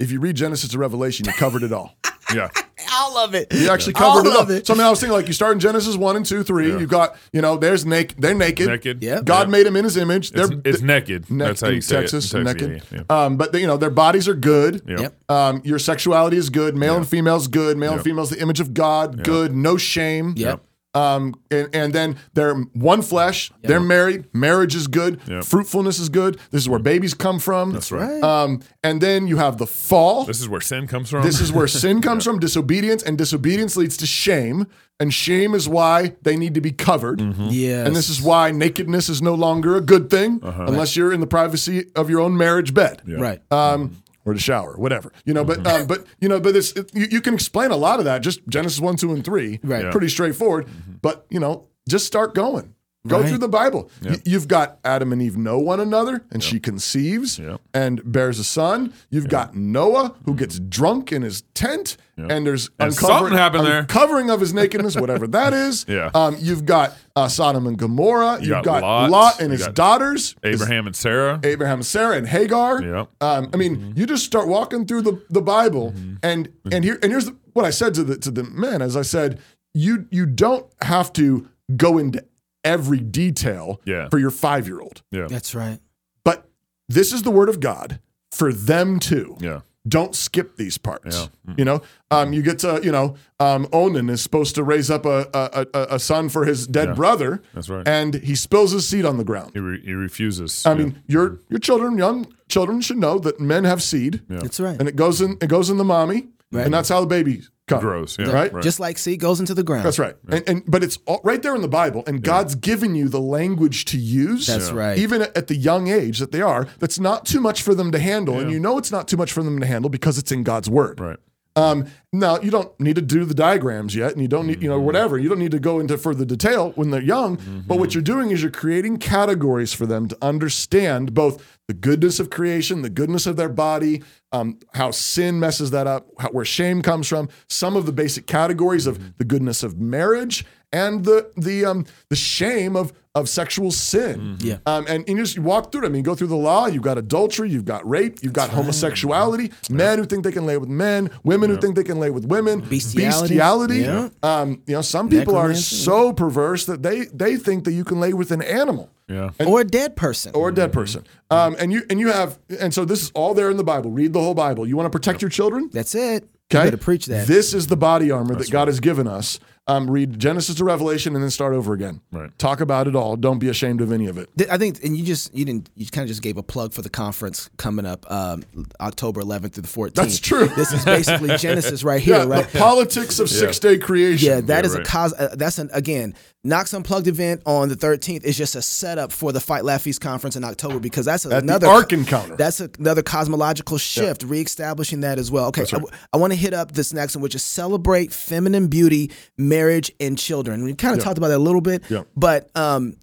if 0.00 0.10
you 0.10 0.18
read 0.20 0.34
Genesis 0.36 0.70
to 0.70 0.78
Revelation, 0.78 1.26
you 1.26 1.32
covered 1.32 1.62
it 1.62 1.72
all. 1.72 1.94
Yeah. 2.32 2.48
all 2.92 3.18
of 3.18 3.34
it. 3.34 3.52
You 3.52 3.70
actually 3.70 3.94
covered 3.94 4.24
all 4.28 4.32
it 4.34 4.36
all. 4.36 4.50
it. 4.52 4.64
So 4.64 4.74
I 4.74 4.76
mean, 4.76 4.86
I 4.86 4.90
was 4.90 5.00
thinking 5.00 5.14
like 5.16 5.26
you 5.26 5.32
start 5.32 5.52
in 5.52 5.58
Genesis 5.58 5.96
one 5.96 6.14
and 6.14 6.24
two, 6.24 6.44
three. 6.44 6.70
Yeah. 6.70 6.78
You've 6.78 6.88
got 6.88 7.16
you 7.32 7.40
know 7.42 7.56
there's 7.56 7.84
naked. 7.84 8.22
They're 8.22 8.34
naked. 8.36 8.68
Naked. 8.68 9.02
Yeah. 9.02 9.20
God 9.24 9.48
Yeah. 9.48 9.50
made 9.50 9.66
them 9.66 9.74
in 9.74 9.82
His 9.82 9.96
image. 9.96 10.30
It's, 10.30 10.48
They're 10.48 10.60
it's 10.64 10.80
naked. 10.80 11.28
Ne- 11.28 11.46
That's 11.46 11.60
how 11.62 11.68
in 11.70 11.74
you 11.74 11.80
say 11.80 11.96
Texas, 12.02 12.32
it. 12.32 12.38
in 12.38 12.44
naked. 12.44 12.70
Texas, 12.74 12.92
Yeah. 12.92 13.02
yeah. 13.10 13.24
Um, 13.24 13.36
but 13.36 13.50
they, 13.50 13.60
you 13.60 13.66
know 13.66 13.76
their 13.76 13.90
bodies 13.90 14.28
are 14.28 14.34
good. 14.34 14.80
Yep. 14.86 15.28
Um, 15.28 15.60
your 15.64 15.80
sexuality 15.80 16.36
is 16.36 16.50
good. 16.50 16.76
Male 16.76 16.98
and 16.98 17.08
female 17.08 17.34
is 17.34 17.48
good. 17.48 17.76
Male 17.76 17.90
and 17.94 17.98
Yep. 17.98 18.04
female 18.04 18.22
is 18.22 18.30
the 18.30 18.40
image 18.40 18.60
of 18.60 18.74
God. 18.74 19.24
Good. 19.24 19.52
No 19.52 19.76
shame. 19.76 20.34
Yep. 20.36 20.62
Um, 20.92 21.34
and, 21.50 21.68
and 21.74 21.92
then 21.92 22.16
they're 22.34 22.54
one 22.54 23.02
flesh. 23.02 23.52
They're 23.62 23.78
married. 23.80 24.24
Marriage 24.34 24.74
is 24.74 24.88
good. 24.88 25.20
Yep. 25.26 25.44
Fruitfulness 25.44 25.98
is 26.00 26.08
good. 26.08 26.38
This 26.50 26.62
is 26.62 26.68
where 26.68 26.80
babies 26.80 27.14
come 27.14 27.38
from. 27.38 27.72
That's 27.72 27.92
right. 27.92 28.22
Um, 28.22 28.60
and 28.82 29.00
then 29.00 29.28
you 29.28 29.36
have 29.36 29.58
the 29.58 29.66
fall. 29.66 30.24
This 30.24 30.40
is 30.40 30.48
where 30.48 30.60
sin 30.60 30.86
comes 30.88 31.10
from. 31.10 31.22
This 31.22 31.40
is 31.40 31.52
where 31.52 31.68
sin 31.68 32.00
comes 32.08 32.24
from, 32.24 32.40
disobedience, 32.40 33.02
and 33.02 33.16
disobedience 33.16 33.76
leads 33.76 33.96
to 33.98 34.06
shame. 34.06 34.66
And 34.98 35.14
shame 35.14 35.54
is 35.54 35.66
why 35.68 36.14
they 36.22 36.36
need 36.36 36.54
to 36.54 36.60
be 36.60 36.72
covered. 36.72 37.20
Yes. 37.20 37.86
And 37.86 37.96
this 37.96 38.10
is 38.10 38.20
why 38.20 38.50
nakedness 38.50 39.08
is 39.08 39.22
no 39.22 39.34
longer 39.34 39.76
a 39.76 39.80
good 39.80 40.10
thing 40.10 40.40
unless 40.42 40.94
you're 40.94 41.12
in 41.12 41.20
the 41.20 41.26
privacy 41.26 41.86
of 41.96 42.10
your 42.10 42.20
own 42.20 42.36
marriage 42.36 42.74
bed. 42.74 43.00
Yeah. 43.06 43.16
right. 43.18 43.40
Um, 43.52 43.96
or 44.30 44.34
the 44.34 44.40
shower, 44.40 44.76
whatever 44.76 45.12
you 45.24 45.34
know. 45.34 45.44
But 45.44 45.66
um, 45.66 45.86
but 45.86 46.06
you 46.20 46.28
know, 46.28 46.40
but 46.40 46.54
this 46.54 46.72
it, 46.72 46.90
you, 46.94 47.06
you 47.10 47.20
can 47.20 47.34
explain 47.34 47.70
a 47.70 47.76
lot 47.76 47.98
of 47.98 48.04
that. 48.04 48.22
Just 48.22 48.46
Genesis 48.48 48.80
one, 48.80 48.96
two, 48.96 49.12
and 49.12 49.24
three, 49.24 49.60
Right. 49.62 49.84
Yeah. 49.84 49.90
Pretty 49.90 50.08
straightforward. 50.08 50.68
But 51.02 51.26
you 51.30 51.40
know, 51.40 51.68
just 51.88 52.06
start 52.06 52.34
going. 52.34 52.74
Go 53.06 53.20
Right. 53.20 53.28
through 53.30 53.38
the 53.38 53.48
Bible. 53.48 53.90
Y- 54.04 54.20
you've 54.26 54.46
got 54.46 54.78
Adam 54.84 55.10
and 55.10 55.22
Eve 55.22 55.34
know 55.34 55.58
one 55.58 55.80
another, 55.80 56.22
and 56.30 56.42
she 56.42 56.60
conceives 56.60 57.38
Yep. 57.38 57.60
and 57.72 58.02
bears 58.04 58.38
a 58.38 58.44
son. 58.44 58.92
You've 59.08 59.28
got 59.30 59.54
Noah 59.56 60.12
who 60.26 60.34
gets 60.34 60.58
drunk 60.58 61.10
in 61.10 61.22
his 61.22 61.42
tent, 61.54 61.96
and 62.18 62.46
there's 62.46 62.68
And 62.78 62.90
uncovering, 62.92 63.18
something 63.20 63.38
happened 63.38 63.66
there. 63.66 63.78
uncovering 63.78 64.28
of 64.28 64.40
his 64.40 64.52
nakedness, 64.52 64.96
whatever 65.00 65.26
that 65.28 65.54
is. 65.54 65.86
Yeah. 65.88 66.10
Um, 66.14 66.36
you've 66.40 66.66
got 66.66 66.92
uh, 67.16 67.26
Sodom 67.28 67.66
and 67.66 67.78
Gomorrah. 67.78 68.34
You 68.40 68.54
You've 68.54 68.64
got 68.64 68.82
got, 68.82 69.10
Lot. 69.10 69.40
And 69.40 69.50
his 69.50 69.66
daughters. 69.68 70.36
his- 70.42 70.60
Abraham 70.60 70.86
and 70.86 70.94
Sarah. 70.94 71.40
Abraham, 71.42 71.78
and 71.78 71.86
Sarah, 71.86 72.16
and 72.16 72.26
Hagar. 72.28 72.82
Yep. 72.82 73.08
Um, 73.22 73.48
I 73.54 73.56
mean, 73.56 73.94
you 73.96 74.04
just 74.04 74.26
start 74.26 74.46
walking 74.46 74.84
through 74.84 75.02
the, 75.02 75.22
the 75.30 75.40
Bible, 75.42 75.92
Mm-hmm. 75.96 76.14
and 76.22 76.48
and 76.70 76.84
here 76.84 76.98
and 77.02 77.10
here's 77.10 77.24
the, 77.24 77.36
what 77.54 77.64
I 77.64 77.70
said 77.70 77.94
to 77.94 78.04
the 78.04 78.16
to 78.18 78.30
the 78.30 78.42
men. 78.44 78.82
As 78.82 78.94
I 78.94 79.02
said, 79.02 79.38
you 79.72 80.04
you 80.10 80.26
don't 80.26 80.66
have 80.82 81.12
to 81.14 81.48
go 81.76 81.96
into 81.98 82.22
every 82.64 82.98
detail 83.00 83.80
Yeah. 83.84 84.08
for 84.08 84.18
your 84.18 84.30
five 84.30 84.66
year 84.66 84.80
old, 84.80 85.02
Yeah. 85.10 85.26
That's 85.28 85.54
right. 85.54 85.78
but 86.24 86.48
this 86.88 87.12
is 87.12 87.22
the 87.22 87.30
word 87.30 87.48
of 87.48 87.60
God 87.60 88.00
for 88.32 88.52
them 88.52 88.98
too. 88.98 89.36
Yeah. 89.40 89.60
Don't 89.88 90.14
skip 90.14 90.56
these 90.56 90.76
parts. 90.76 91.16
Yeah. 91.48 91.54
You 91.56 91.64
know, 91.64 91.82
um, 92.10 92.34
you 92.34 92.42
get 92.42 92.58
to 92.60 92.80
you 92.84 92.92
know, 92.92 93.16
um, 93.40 93.66
Onan 93.72 94.10
is 94.10 94.20
supposed 94.20 94.54
to 94.56 94.62
raise 94.62 94.90
up 94.90 95.06
a 95.06 95.26
a, 95.32 95.66
a, 95.72 95.86
a 95.94 95.98
son 95.98 96.28
for 96.28 96.44
his 96.44 96.66
dead 96.66 96.88
Yeah. 96.88 96.94
brother, 96.94 97.42
That's 97.54 97.70
right. 97.70 97.88
and 97.88 98.14
he 98.16 98.34
spills 98.34 98.72
his 98.72 98.86
seed 98.86 99.06
on 99.06 99.16
the 99.16 99.24
ground. 99.24 99.52
He, 99.54 99.58
re- 99.60 99.80
he 99.82 99.94
refuses. 99.94 100.66
I 100.66 100.72
Yeah. 100.72 100.78
mean, 100.78 101.02
your 101.06 101.38
your 101.48 101.60
children, 101.60 101.96
young 101.96 102.26
children, 102.48 102.82
should 102.82 102.98
know 102.98 103.18
that 103.20 103.40
men 103.40 103.64
have 103.64 103.82
seed, 103.82 104.20
Yeah, 104.28 104.40
That's 104.40 104.60
right. 104.60 104.78
and 104.78 104.86
it 104.86 104.96
goes 104.96 105.22
in 105.22 105.38
it 105.40 105.48
goes 105.48 105.70
in 105.70 105.78
the 105.78 105.84
mommy, 105.84 106.28
Right. 106.52 106.66
and 106.66 106.74
that's 106.74 106.90
how 106.90 107.00
the 107.00 107.06
baby 107.06 107.42
comes. 107.70 107.82
grows. 107.82 108.16
Yeah. 108.18 108.30
Right? 108.30 108.62
Just 108.62 108.80
like 108.80 108.98
seed 108.98 109.20
goes 109.20 109.40
into 109.40 109.54
the 109.54 109.62
ground. 109.62 109.84
That's 109.84 109.98
right. 109.98 110.16
And, 110.28 110.48
and 110.48 110.62
but 110.66 110.84
it's 110.84 110.98
all 111.06 111.20
right 111.24 111.42
there 111.42 111.54
in 111.54 111.62
the 111.62 111.68
Bible, 111.68 112.02
and 112.06 112.22
God's 112.22 112.54
given 112.54 112.94
you 112.94 113.08
the 113.08 113.20
language 113.20 113.84
to 113.86 113.98
use. 113.98 114.46
That's 114.46 114.70
right. 114.70 114.98
Even 114.98 115.22
at, 115.22 115.36
at 115.36 115.46
the 115.46 115.56
young 115.56 115.88
age 115.88 116.18
that 116.18 116.32
they 116.32 116.42
are, 116.42 116.66
that's 116.78 116.98
not 116.98 117.26
too 117.26 117.40
much 117.40 117.62
for 117.62 117.74
them 117.74 117.90
to 117.92 117.98
handle, 117.98 118.38
and 118.38 118.50
you 118.50 118.60
know 118.60 118.78
it's 118.78 118.92
not 118.92 119.08
too 119.08 119.16
much 119.16 119.32
for 119.32 119.42
them 119.42 119.60
to 119.60 119.66
handle 119.66 119.88
because 119.88 120.18
it's 120.18 120.32
in 120.32 120.42
God's 120.42 120.68
word. 120.68 121.00
Right. 121.00 121.18
Um, 121.56 121.86
now 122.12 122.38
you 122.40 122.50
don't 122.50 122.78
need 122.80 122.94
to 122.96 123.02
do 123.02 123.24
the 123.24 123.34
diagrams 123.34 123.94
yet, 123.96 124.12
and 124.12 124.22
you 124.22 124.28
don't 124.28 124.46
need, 124.46 124.62
you 124.62 124.68
know, 124.68 124.76
Mm-hmm. 124.76 124.86
whatever. 124.86 125.18
You 125.18 125.28
don't 125.28 125.38
need 125.40 125.50
to 125.50 125.58
go 125.58 125.80
into 125.80 125.98
further 125.98 126.24
detail 126.24 126.70
when 126.76 126.90
they're 126.90 127.02
young. 127.02 127.64
But 127.66 127.78
what 127.78 127.92
you're 127.94 128.02
doing 128.02 128.30
is 128.30 128.40
you're 128.42 128.50
creating 128.52 128.98
categories 128.98 129.72
for 129.72 129.84
them 129.86 130.06
to 130.08 130.16
understand 130.22 131.12
both 131.12 131.58
the 131.68 131.74
goodness 131.74 132.18
of 132.20 132.30
creation, 132.30 132.82
the 132.82 132.90
goodness 132.90 133.26
of 133.26 133.36
their 133.36 133.48
body, 133.48 134.02
um, 134.32 134.58
how 134.74 134.90
sin 134.92 135.38
messes 135.40 135.70
that 135.72 135.86
up, 135.86 136.08
how, 136.18 136.28
where 136.30 136.44
shame 136.44 136.82
comes 136.82 137.08
from, 137.08 137.28
some 137.48 137.76
of 137.76 137.84
the 137.86 137.92
basic 137.92 138.26
categories 138.26 138.86
Mm-hmm. 138.86 139.02
of 139.04 139.18
the 139.18 139.24
goodness 139.24 139.62
of 139.62 139.78
marriage, 139.80 140.44
and 140.72 141.04
the 141.04 141.30
the 141.36 141.64
um 141.64 141.86
the 142.08 142.16
shame 142.16 142.76
of 142.76 142.92
of 143.16 143.28
sexual 143.28 143.72
sin. 143.72 144.36
Yeah. 144.38 144.58
Um, 144.66 144.84
and, 144.88 144.98
and 145.08 145.18
you 145.18 145.24
just 145.24 145.36
walk 145.36 145.72
through 145.72 145.82
it. 145.82 145.86
I 145.86 145.88
mean, 145.88 145.96
you 145.96 146.02
go 146.04 146.14
through 146.14 146.28
the 146.28 146.36
law. 146.36 146.66
You've 146.68 146.84
got 146.84 146.96
adultery. 146.96 147.50
You've 147.50 147.64
got 147.64 147.88
rape. 147.88 148.22
You've 148.22 148.32
got 148.32 148.50
homosexuality. 148.50 149.50
Men 149.68 149.98
who 149.98 150.04
think 150.04 150.22
they 150.22 150.30
can 150.30 150.46
lay 150.46 150.56
with 150.58 150.68
men. 150.68 151.10
Women 151.24 151.50
who 151.50 151.56
think 151.56 151.74
they 151.74 151.82
can 151.82 151.98
lay 151.98 152.10
with 152.10 152.24
women. 152.26 152.60
Bestiality. 152.60 153.20
Bestiality. 153.34 153.78
Yeah. 153.78 154.08
Um, 154.22 154.62
you 154.68 154.74
know, 154.74 154.80
some 154.82 155.08
people 155.08 155.34
are 155.36 155.54
so 155.54 156.12
perverse 156.12 156.66
that 156.66 156.84
they 156.84 157.06
they 157.06 157.36
think 157.36 157.64
that 157.64 157.72
you 157.72 157.82
can 157.84 157.98
lay 157.98 158.12
with 158.12 158.30
an 158.30 158.42
animal 158.42 158.90
Yeah. 159.08 159.30
or 159.44 159.60
a 159.62 159.64
dead 159.64 159.96
person. 159.96 160.30
or 160.34 160.50
a 160.50 160.54
dead 160.54 160.72
person. 160.72 161.04
Um, 161.32 161.56
and 161.58 161.72
you 161.72 161.82
and 161.90 161.98
you 161.98 162.12
have 162.12 162.38
and 162.60 162.72
so 162.72 162.84
this 162.84 163.02
is 163.02 163.10
all 163.16 163.34
there 163.34 163.50
in 163.50 163.56
the 163.56 163.64
Bible. 163.64 163.90
Read 163.90 164.12
the 164.12 164.20
whole 164.20 164.34
Bible. 164.34 164.68
You 164.68 164.76
want 164.76 164.86
to 164.86 164.96
protect 164.96 165.20
your 165.20 165.30
children? 165.30 165.68
That's 165.72 165.96
it. 165.96 166.28
Okay. 166.52 166.64
You 166.64 166.70
better 166.70 166.76
preach 166.76 167.06
that. 167.06 167.26
This 167.26 167.54
is 167.54 167.66
the 167.68 167.76
body 167.76 168.10
armor 168.12 168.34
that 168.36 168.50
God 168.50 168.68
has 168.68 168.78
given 168.80 169.06
us. 169.08 169.38
Um, 169.70 169.90
read 169.90 170.18
Genesis 170.18 170.56
to 170.56 170.64
Revelation 170.64 171.14
and 171.14 171.22
then 171.22 171.30
start 171.30 171.54
over 171.54 171.72
again. 171.72 172.00
Right. 172.10 172.36
Talk 172.38 172.60
about 172.60 172.88
it 172.88 172.96
all. 172.96 173.16
Don't 173.16 173.38
be 173.38 173.48
ashamed 173.48 173.80
of 173.80 173.92
any 173.92 174.06
of 174.06 174.18
it. 174.18 174.28
I 174.50 174.58
think, 174.58 174.82
and 174.82 174.96
you 174.96 175.04
just 175.04 175.34
you 175.34 175.44
didn't 175.44 175.70
you 175.76 175.86
kind 175.86 176.02
of 176.02 176.08
just 176.08 176.22
gave 176.22 176.36
a 176.36 176.42
plug 176.42 176.72
for 176.72 176.82
the 176.82 176.90
conference 176.90 177.50
coming 177.56 177.86
up 177.86 178.10
um, 178.10 178.42
October 178.80 179.22
11th 179.22 179.52
through 179.52 179.62
the 179.62 179.68
14th. 179.68 179.94
That's 179.94 180.18
true. 180.18 180.48
This 180.48 180.72
is 180.72 180.84
basically 180.84 181.36
Genesis 181.38 181.84
right 181.84 182.00
here, 182.00 182.16
Yeah, 182.16 182.24
right? 182.24 182.48
the 182.48 182.58
politics 182.58 183.18
of 183.20 183.28
six 183.28 183.58
day 183.58 183.78
creation. 183.78 184.28
Yeah, 184.28 184.40
that 184.42 184.64
is 184.64 184.74
right. 184.74 184.86
a 184.86 184.90
cos. 184.90 185.12
Uh, 185.12 185.34
that's 185.36 185.58
an 185.58 185.70
again 185.72 186.14
Knox 186.42 186.72
Unplugged 186.72 187.06
event 187.06 187.42
on 187.44 187.68
the 187.68 187.76
13th 187.76 188.24
is 188.24 188.34
just 188.34 188.54
a 188.54 188.62
setup 188.62 189.12
for 189.12 189.30
the 189.30 189.40
Fight 189.40 189.62
Laugh 189.62 189.82
Feast 189.82 190.00
conference 190.00 190.36
in 190.36 190.44
October 190.44 190.80
because 190.80 191.04
that's 191.04 191.26
At 191.26 191.30
the 191.30 191.36
another 191.36 191.66
Ark 191.66 191.92
Encounter. 191.92 192.34
That's 192.34 192.60
another 192.60 193.02
cosmological 193.02 193.76
shift, 193.76 194.22
reestablishing 194.22 195.00
that 195.00 195.18
as 195.18 195.30
well. 195.30 195.48
Okay, 195.48 195.66
I, 196.14 196.16
want 196.16 196.32
to 196.32 196.38
hit 196.38 196.54
up 196.54 196.72
this 196.72 196.94
next 196.94 197.14
one, 197.14 197.22
which 197.22 197.34
is 197.34 197.42
celebrate 197.44 198.10
feminine 198.10 198.68
beauty, 198.68 199.10
marriage, 199.36 199.59
and 200.00 200.16
children. 200.18 200.64
We 200.64 200.74
kind 200.74 200.96
of 200.96 201.02
talked 201.02 201.18
about 201.18 201.28
that 201.28 201.38
a 201.38 201.42
little 201.42 201.60
bit, 201.60 201.82
Yeah. 201.88 202.02
but 202.16 202.50
um, 202.56 202.94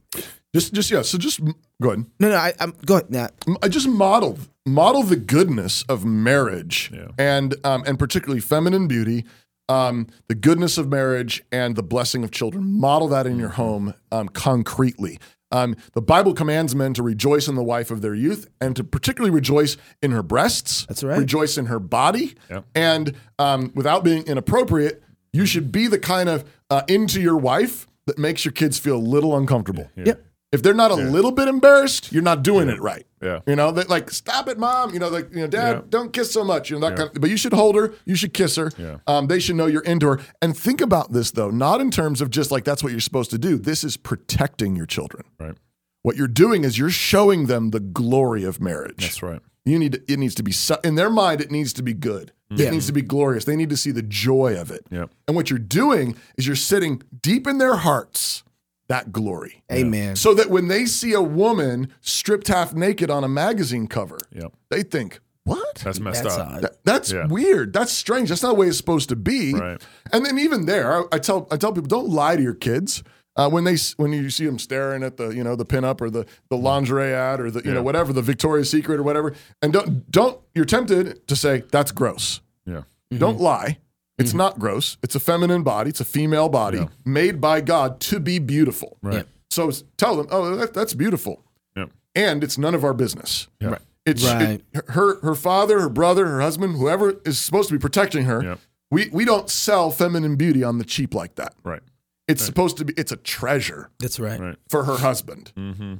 Just 0.56 0.74
just 0.74 0.90
yeah. 0.92 1.02
So 1.04 1.18
just 1.18 1.40
go 1.82 1.90
ahead. 1.92 2.06
no, 2.20 2.30
no, 2.30 2.36
I, 2.36 2.54
I'm 2.60 2.74
go 2.86 2.96
ahead. 2.96 3.12
Now, 3.12 3.30
I 3.62 3.68
just 3.68 3.88
model 3.88 4.40
model 4.66 5.04
the 5.04 5.16
goodness 5.16 5.84
of 5.84 6.06
marriage 6.06 6.92
Yeah. 6.94 7.08
and 7.18 7.56
um, 7.64 7.84
and 7.86 7.98
particularly 8.00 8.42
feminine 8.42 8.88
beauty, 8.88 9.26
um, 9.70 10.08
the 10.28 10.36
goodness 10.36 10.78
of 10.78 10.90
marriage 10.90 11.44
and 11.52 11.76
the 11.76 11.84
blessing 11.84 12.24
of 12.24 12.32
children. 12.32 12.66
Model 12.80 13.08
that 13.10 13.28
in 13.28 13.38
your 13.38 13.50
home 13.50 13.94
um, 14.12 14.30
concretely. 14.30 15.20
Um, 15.50 15.78
the 15.94 16.02
Bible 16.02 16.34
commands 16.34 16.76
men 16.76 16.94
to 16.96 17.04
rejoice 17.04 17.48
in 17.48 17.56
the 17.56 17.64
wife 17.64 17.90
of 17.90 18.02
their 18.02 18.14
youth 18.14 18.50
and 18.60 18.76
to 18.76 18.84
particularly 18.84 19.34
rejoice 19.34 19.78
in 20.02 20.12
her 20.12 20.22
breasts. 20.22 20.86
That's 20.88 21.06
right. 21.06 21.18
Rejoice 21.18 21.58
in 21.58 21.68
her 21.68 21.80
body. 21.80 22.36
Yep. 22.50 22.66
And 22.76 23.16
um, 23.40 23.72
without 23.74 24.04
being 24.04 24.24
inappropriate, 24.24 25.02
you 25.38 25.46
should 25.46 25.72
be 25.72 25.88
the 25.88 26.00
kind 26.00 26.28
of 26.30 26.44
uh, 26.70 26.82
into 26.88 27.22
your 27.22 27.38
wife 27.38 27.88
that 28.08 28.18
makes 28.18 28.44
your 28.46 28.52
kids 28.52 28.78
feel 28.80 28.98
a 28.98 29.06
little 29.16 29.38
uncomfortable. 29.38 29.90
Yep. 29.96 30.24
If 30.54 30.64
they're 30.64 30.74
not 30.74 30.92
a 30.92 30.96
little 30.96 31.32
bit 31.32 31.50
embarrassed, 31.50 32.14
you're 32.14 32.24
not 32.24 32.42
doing 32.42 32.70
it 32.70 32.80
right. 32.80 33.06
Yeah. 33.22 33.42
You 33.46 33.58
know, 33.58 33.72
they 33.72 33.84
like, 33.84 34.10
stop 34.10 34.48
it, 34.48 34.58
mom. 34.58 34.94
You 34.94 35.00
know, 35.00 35.10
like, 35.10 35.30
you 35.34 35.42
know, 35.42 35.48
dad, 35.48 35.76
Yeah. 35.76 35.82
don't 35.90 36.14
kiss 36.14 36.32
so 36.32 36.44
much. 36.46 36.70
You 36.70 36.80
know, 36.80 36.88
that 36.90 36.96
kind 36.98 37.10
of, 37.14 37.20
but 37.22 37.30
you 37.30 37.36
should 37.36 37.52
hold 37.52 37.76
her. 37.76 37.94
You 38.06 38.16
should 38.16 38.34
kiss 38.34 38.56
her. 38.56 38.72
Yeah. 38.78 38.98
Um, 39.08 39.28
they 39.28 39.40
should 39.40 39.58
know 39.58 39.66
you're 39.66 39.82
into 39.84 40.08
her. 40.08 40.20
And 40.42 40.58
think 40.58 40.80
about 40.80 41.12
this 41.12 41.32
though, 41.32 41.50
not 41.52 41.82
in 41.82 41.92
terms 41.92 42.22
of 42.22 42.30
just 42.30 42.50
like 42.50 42.64
that's 42.64 42.82
what 42.82 42.92
you're 42.94 43.02
supposed 43.02 43.30
to 43.32 43.38
do. 43.38 43.58
This 43.58 43.84
is 43.84 43.98
protecting 43.98 44.76
your 44.76 44.86
children. 44.86 45.26
Right. 45.38 45.56
What 46.04 46.16
you're 46.16 46.30
doing 46.30 46.64
is 46.64 46.78
you're 46.78 46.90
showing 46.90 47.48
them 47.48 47.72
the 47.72 47.82
glory 47.82 48.46
of 48.46 48.62
marriage. 48.62 49.02
That's 49.02 49.22
right. 49.22 49.42
You 49.66 49.78
need 49.78 49.92
to, 49.92 50.02
it 50.14 50.18
needs 50.18 50.36
to 50.36 50.44
be 50.44 50.54
in 50.86 50.96
their 50.96 51.10
mind. 51.10 51.42
It 51.42 51.52
needs 51.52 51.74
to 51.74 51.84
be 51.84 51.94
good. 51.94 52.32
Yeah. 52.50 52.68
It 52.68 52.72
needs 52.74 52.86
to 52.88 52.94
be 52.94 53.02
glorious. 53.02 53.44
They 53.46 53.56
need 53.58 53.70
to 53.72 53.78
see 53.78 53.92
the 53.92 54.02
joy 54.02 54.58
of 54.60 54.72
it. 54.72 54.86
Yep. 54.90 55.10
And 55.28 55.36
what 55.36 55.50
you're 55.50 55.60
doing 55.60 56.16
is 56.38 56.48
you're 56.48 56.56
sitting 56.56 57.02
deep 57.22 57.46
in 57.46 57.58
their 57.58 57.76
hearts 57.76 58.44
that 58.88 59.12
glory. 59.12 59.64
Amen. 59.72 60.16
So 60.16 60.34
that 60.34 60.50
when 60.50 60.70
they 60.70 60.86
see 60.86 61.12
a 61.12 61.22
woman 61.22 61.92
stripped 62.00 62.48
half 62.48 62.74
naked 62.74 63.10
on 63.12 63.24
a 63.26 63.28
magazine 63.28 63.88
cover, 63.88 64.18
Yep. 64.32 64.54
they 64.70 64.82
think, 64.82 65.20
"What? 65.44 65.76
That's 65.84 66.00
messed 66.00 66.24
That's 66.24 66.38
up. 66.38 66.62
That- 66.62 66.78
that's 66.86 67.12
Yeah. 67.12 67.28
weird. 67.28 67.74
That's 67.74 67.92
strange. 67.92 68.30
That's 68.30 68.44
not 68.44 68.50
the 68.50 68.56
way 68.56 68.68
it's 68.70 68.78
supposed 68.78 69.10
to 69.10 69.18
be." 69.18 69.54
Right. 69.54 69.82
And 70.14 70.26
then 70.26 70.40
even 70.40 70.68
there, 70.68 70.94
I, 71.02 71.04
I 71.12 71.20
tell 71.20 71.48
I 71.52 71.58
tell 71.58 71.74
people, 71.74 71.90
don't 71.90 72.10
lie 72.10 72.38
to 72.38 72.42
your 72.42 72.54
kids. 72.54 73.04
Uh, 73.38 73.48
when 73.50 73.64
they 73.64 73.78
when 73.98 74.12
you 74.12 74.30
see 74.32 74.46
them 74.46 74.58
staring 74.60 75.04
at 75.04 75.18
the 75.18 75.30
you 75.30 75.44
know 75.44 75.56
the 75.56 75.66
pinup 75.66 76.02
or 76.02 76.10
the 76.10 76.26
the 76.50 76.58
lingerie 76.58 77.14
ad 77.14 77.40
or 77.40 77.52
the 77.52 77.62
you 77.64 77.74
know 77.74 77.84
whatever 77.84 78.12
the 78.12 78.22
Victoria's 78.22 78.70
Secret 78.70 79.00
or 79.00 79.04
whatever, 79.04 79.34
and 79.62 79.72
don't 79.72 80.10
don't 80.12 80.40
you're 80.56 80.66
tempted 80.66 81.28
to 81.28 81.36
say 81.36 81.64
that's 81.72 81.92
gross. 81.92 82.42
Yeah. 82.66 82.82
Don't 83.16 83.40
lie. 83.40 83.78
It's 84.18 84.34
not 84.34 84.58
gross. 84.58 84.98
It's 85.04 85.14
a 85.14 85.20
feminine 85.20 85.62
body. 85.62 85.90
It's 85.92 86.02
a 86.02 86.06
female 86.06 86.50
body 86.50 86.80
Yeah. 86.80 86.88
made 87.06 87.40
by 87.40 87.62
God 87.62 88.00
to 88.02 88.20
be 88.20 88.40
beautiful. 88.40 88.98
Right. 89.04 89.28
So 89.52 89.70
tell 89.98 90.18
them, 90.18 90.26
oh, 90.32 90.56
that, 90.56 90.74
that's 90.74 90.94
beautiful, 90.96 91.44
Yep. 91.76 91.92
and 92.16 92.44
it's 92.44 92.58
none 92.58 92.74
of 92.76 92.84
our 92.84 92.94
business. 92.96 93.48
Yeah. 93.62 93.70
Right. 93.70 93.82
It's 94.08 94.26
Right. 94.26 94.62
it- 94.74 94.90
her 94.90 95.20
her 95.22 95.36
father, 95.36 95.80
her 95.82 95.90
brother, 95.90 96.26
her 96.26 96.42
husband, 96.42 96.78
whoever 96.78 97.14
is 97.26 97.38
supposed 97.38 97.70
to 97.70 97.76
be 97.76 97.80
protecting 97.80 98.26
her. 98.26 98.44
Yep. 98.44 98.60
We 98.90 99.10
we 99.12 99.24
don't 99.26 99.50
sell 99.52 99.92
feminine 99.92 100.36
beauty 100.36 100.64
on 100.64 100.80
the 100.80 100.84
cheap 100.84 101.14
like 101.14 101.36
that. 101.36 101.54
Right. 101.64 101.82
It's 102.28 102.44
supposed 102.44 102.78
to 102.78 102.86
be. 102.86 102.94
It's 102.98 103.12
a 103.12 103.18
treasure 103.18 103.90
That's 104.00 104.20
right. 104.20 104.40
Right. 104.40 104.56
for 104.70 104.84
her 104.84 104.98
husband. 104.98 105.52
Mm-hmm. 105.56 105.96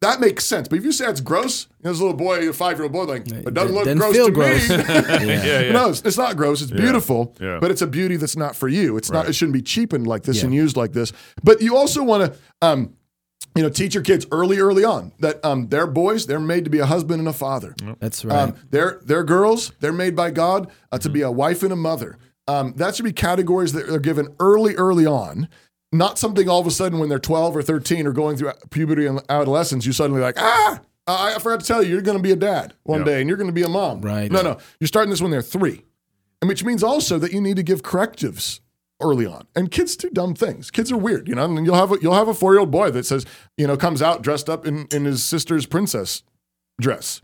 That 0.00 0.18
makes 0.20 0.44
sense. 0.44 0.66
But 0.66 0.78
if 0.80 0.84
you 0.84 0.90
say 0.90 1.06
it's 1.06 1.20
gross, 1.20 1.68
you 1.78 1.84
know, 1.84 1.90
this 1.92 2.00
little 2.00 2.16
boy, 2.16 2.48
a 2.48 2.52
five 2.52 2.76
year 2.76 2.84
old 2.84 2.92
boy, 2.92 3.04
like 3.04 3.28
it 3.30 3.54
doesn't 3.54 3.72
look 3.74 3.84
gross 3.96 4.14
feel 4.14 4.26
to 4.26 4.32
gross. 4.32 4.68
me. 4.68 4.76
Yeah. 4.86 5.60
Yeah. 5.60 5.72
No, 5.72 5.90
it's, 5.90 6.02
it's 6.02 6.18
not 6.18 6.36
gross. 6.36 6.60
It's 6.62 6.72
beautiful, 6.72 7.34
Yeah. 7.40 7.58
but 7.60 7.70
it's 7.70 7.82
a 7.82 7.86
beauty 7.86 8.16
that's 8.16 8.36
not 8.36 8.56
for 8.56 8.66
you. 8.68 8.96
It's 8.96 9.10
not. 9.12 9.28
It 9.28 9.34
shouldn't 9.34 9.54
be 9.54 9.62
cheapened 9.62 10.06
like 10.08 10.24
this 10.24 10.38
Yeah. 10.38 10.46
and 10.46 10.54
used 10.54 10.76
like 10.76 10.92
this. 10.92 11.12
But 11.44 11.60
you 11.62 11.76
also 11.76 12.02
want 12.02 12.32
to, 12.32 12.38
um, 12.62 12.94
you 13.54 13.62
know, 13.62 13.68
teach 13.68 13.94
your 13.94 14.02
kids 14.02 14.26
early, 14.32 14.58
early 14.58 14.82
on 14.84 15.12
that 15.20 15.44
um, 15.44 15.68
they're 15.68 15.86
boys. 15.86 16.26
They're 16.26 16.40
made 16.40 16.64
to 16.64 16.70
be 16.70 16.78
a 16.80 16.86
husband 16.86 17.20
and 17.20 17.28
a 17.28 17.32
father. 17.32 17.74
That's 18.00 18.24
right. 18.24 18.36
Um, 18.36 18.54
they're 18.70 19.00
they're 19.04 19.24
girls. 19.24 19.72
They're 19.80 19.92
made 19.92 20.16
by 20.16 20.30
God 20.32 20.70
uh, 20.90 20.98
to 20.98 21.08
Mm-hmm. 21.08 21.12
be 21.14 21.20
a 21.22 21.30
wife 21.30 21.62
and 21.62 21.72
a 21.72 21.76
mother. 21.76 22.18
Um, 22.48 22.72
that 22.76 22.96
should 22.96 23.04
be 23.04 23.12
categories 23.12 23.72
that 23.74 23.88
are 23.88 24.00
given 24.00 24.34
early, 24.40 24.74
early 24.74 25.06
on. 25.06 25.48
Not 25.92 26.18
something 26.18 26.48
all 26.48 26.60
of 26.60 26.66
a 26.66 26.70
sudden 26.70 26.98
when 26.98 27.08
they're 27.08 27.18
12 27.18 27.56
or 27.56 27.62
13 27.62 28.06
or 28.06 28.12
going 28.12 28.36
through 28.36 28.52
puberty 28.70 29.06
and 29.06 29.20
adolescence, 29.28 29.84
you 29.84 29.92
suddenly 29.92 30.22
like, 30.22 30.36
ah, 30.38 30.80
I 31.06 31.38
forgot 31.38 31.60
to 31.60 31.66
tell 31.66 31.82
you, 31.82 31.90
you're 31.90 32.00
going 32.02 32.16
to 32.16 32.22
be 32.22 32.30
a 32.32 32.36
dad 32.36 32.74
one 32.84 33.00
Yeah. 33.00 33.04
day 33.06 33.20
and 33.20 33.28
you're 33.28 33.36
going 33.36 33.48
to 33.50 33.52
be 33.52 33.62
a 33.62 33.68
mom. 33.68 34.00
Right. 34.00 34.30
No, 34.30 34.40
no. 34.42 34.58
You're 34.80 34.88
starting 34.88 35.10
this 35.10 35.20
when 35.20 35.30
they're 35.30 35.42
three. 35.42 35.84
And 36.40 36.48
which 36.48 36.64
means 36.64 36.82
also 36.82 37.18
that 37.18 37.32
you 37.32 37.40
need 37.40 37.56
to 37.56 37.62
give 37.62 37.82
correctives 37.82 38.60
early 39.00 39.26
on. 39.26 39.46
And 39.54 39.70
kids 39.70 39.94
do 39.96 40.08
dumb 40.10 40.34
things. 40.34 40.70
Kids 40.70 40.90
are 40.90 40.96
weird, 40.96 41.28
you 41.28 41.34
know. 41.34 41.44
And 41.44 41.66
you'll 41.66 41.74
have 41.76 41.92
a, 41.92 41.96
you'll 42.00 42.14
have 42.14 42.28
a 42.28 42.34
four 42.34 42.52
year 42.54 42.60
old 42.60 42.70
boy 42.70 42.90
that 42.92 43.04
says, 43.04 43.26
you 43.56 43.66
know, 43.66 43.76
comes 43.76 44.00
out 44.00 44.22
dressed 44.22 44.48
up 44.48 44.66
in, 44.66 44.86
in 44.92 45.04
his 45.04 45.22
sister's 45.22 45.66
princess 45.66 46.22
dress, 46.80 47.20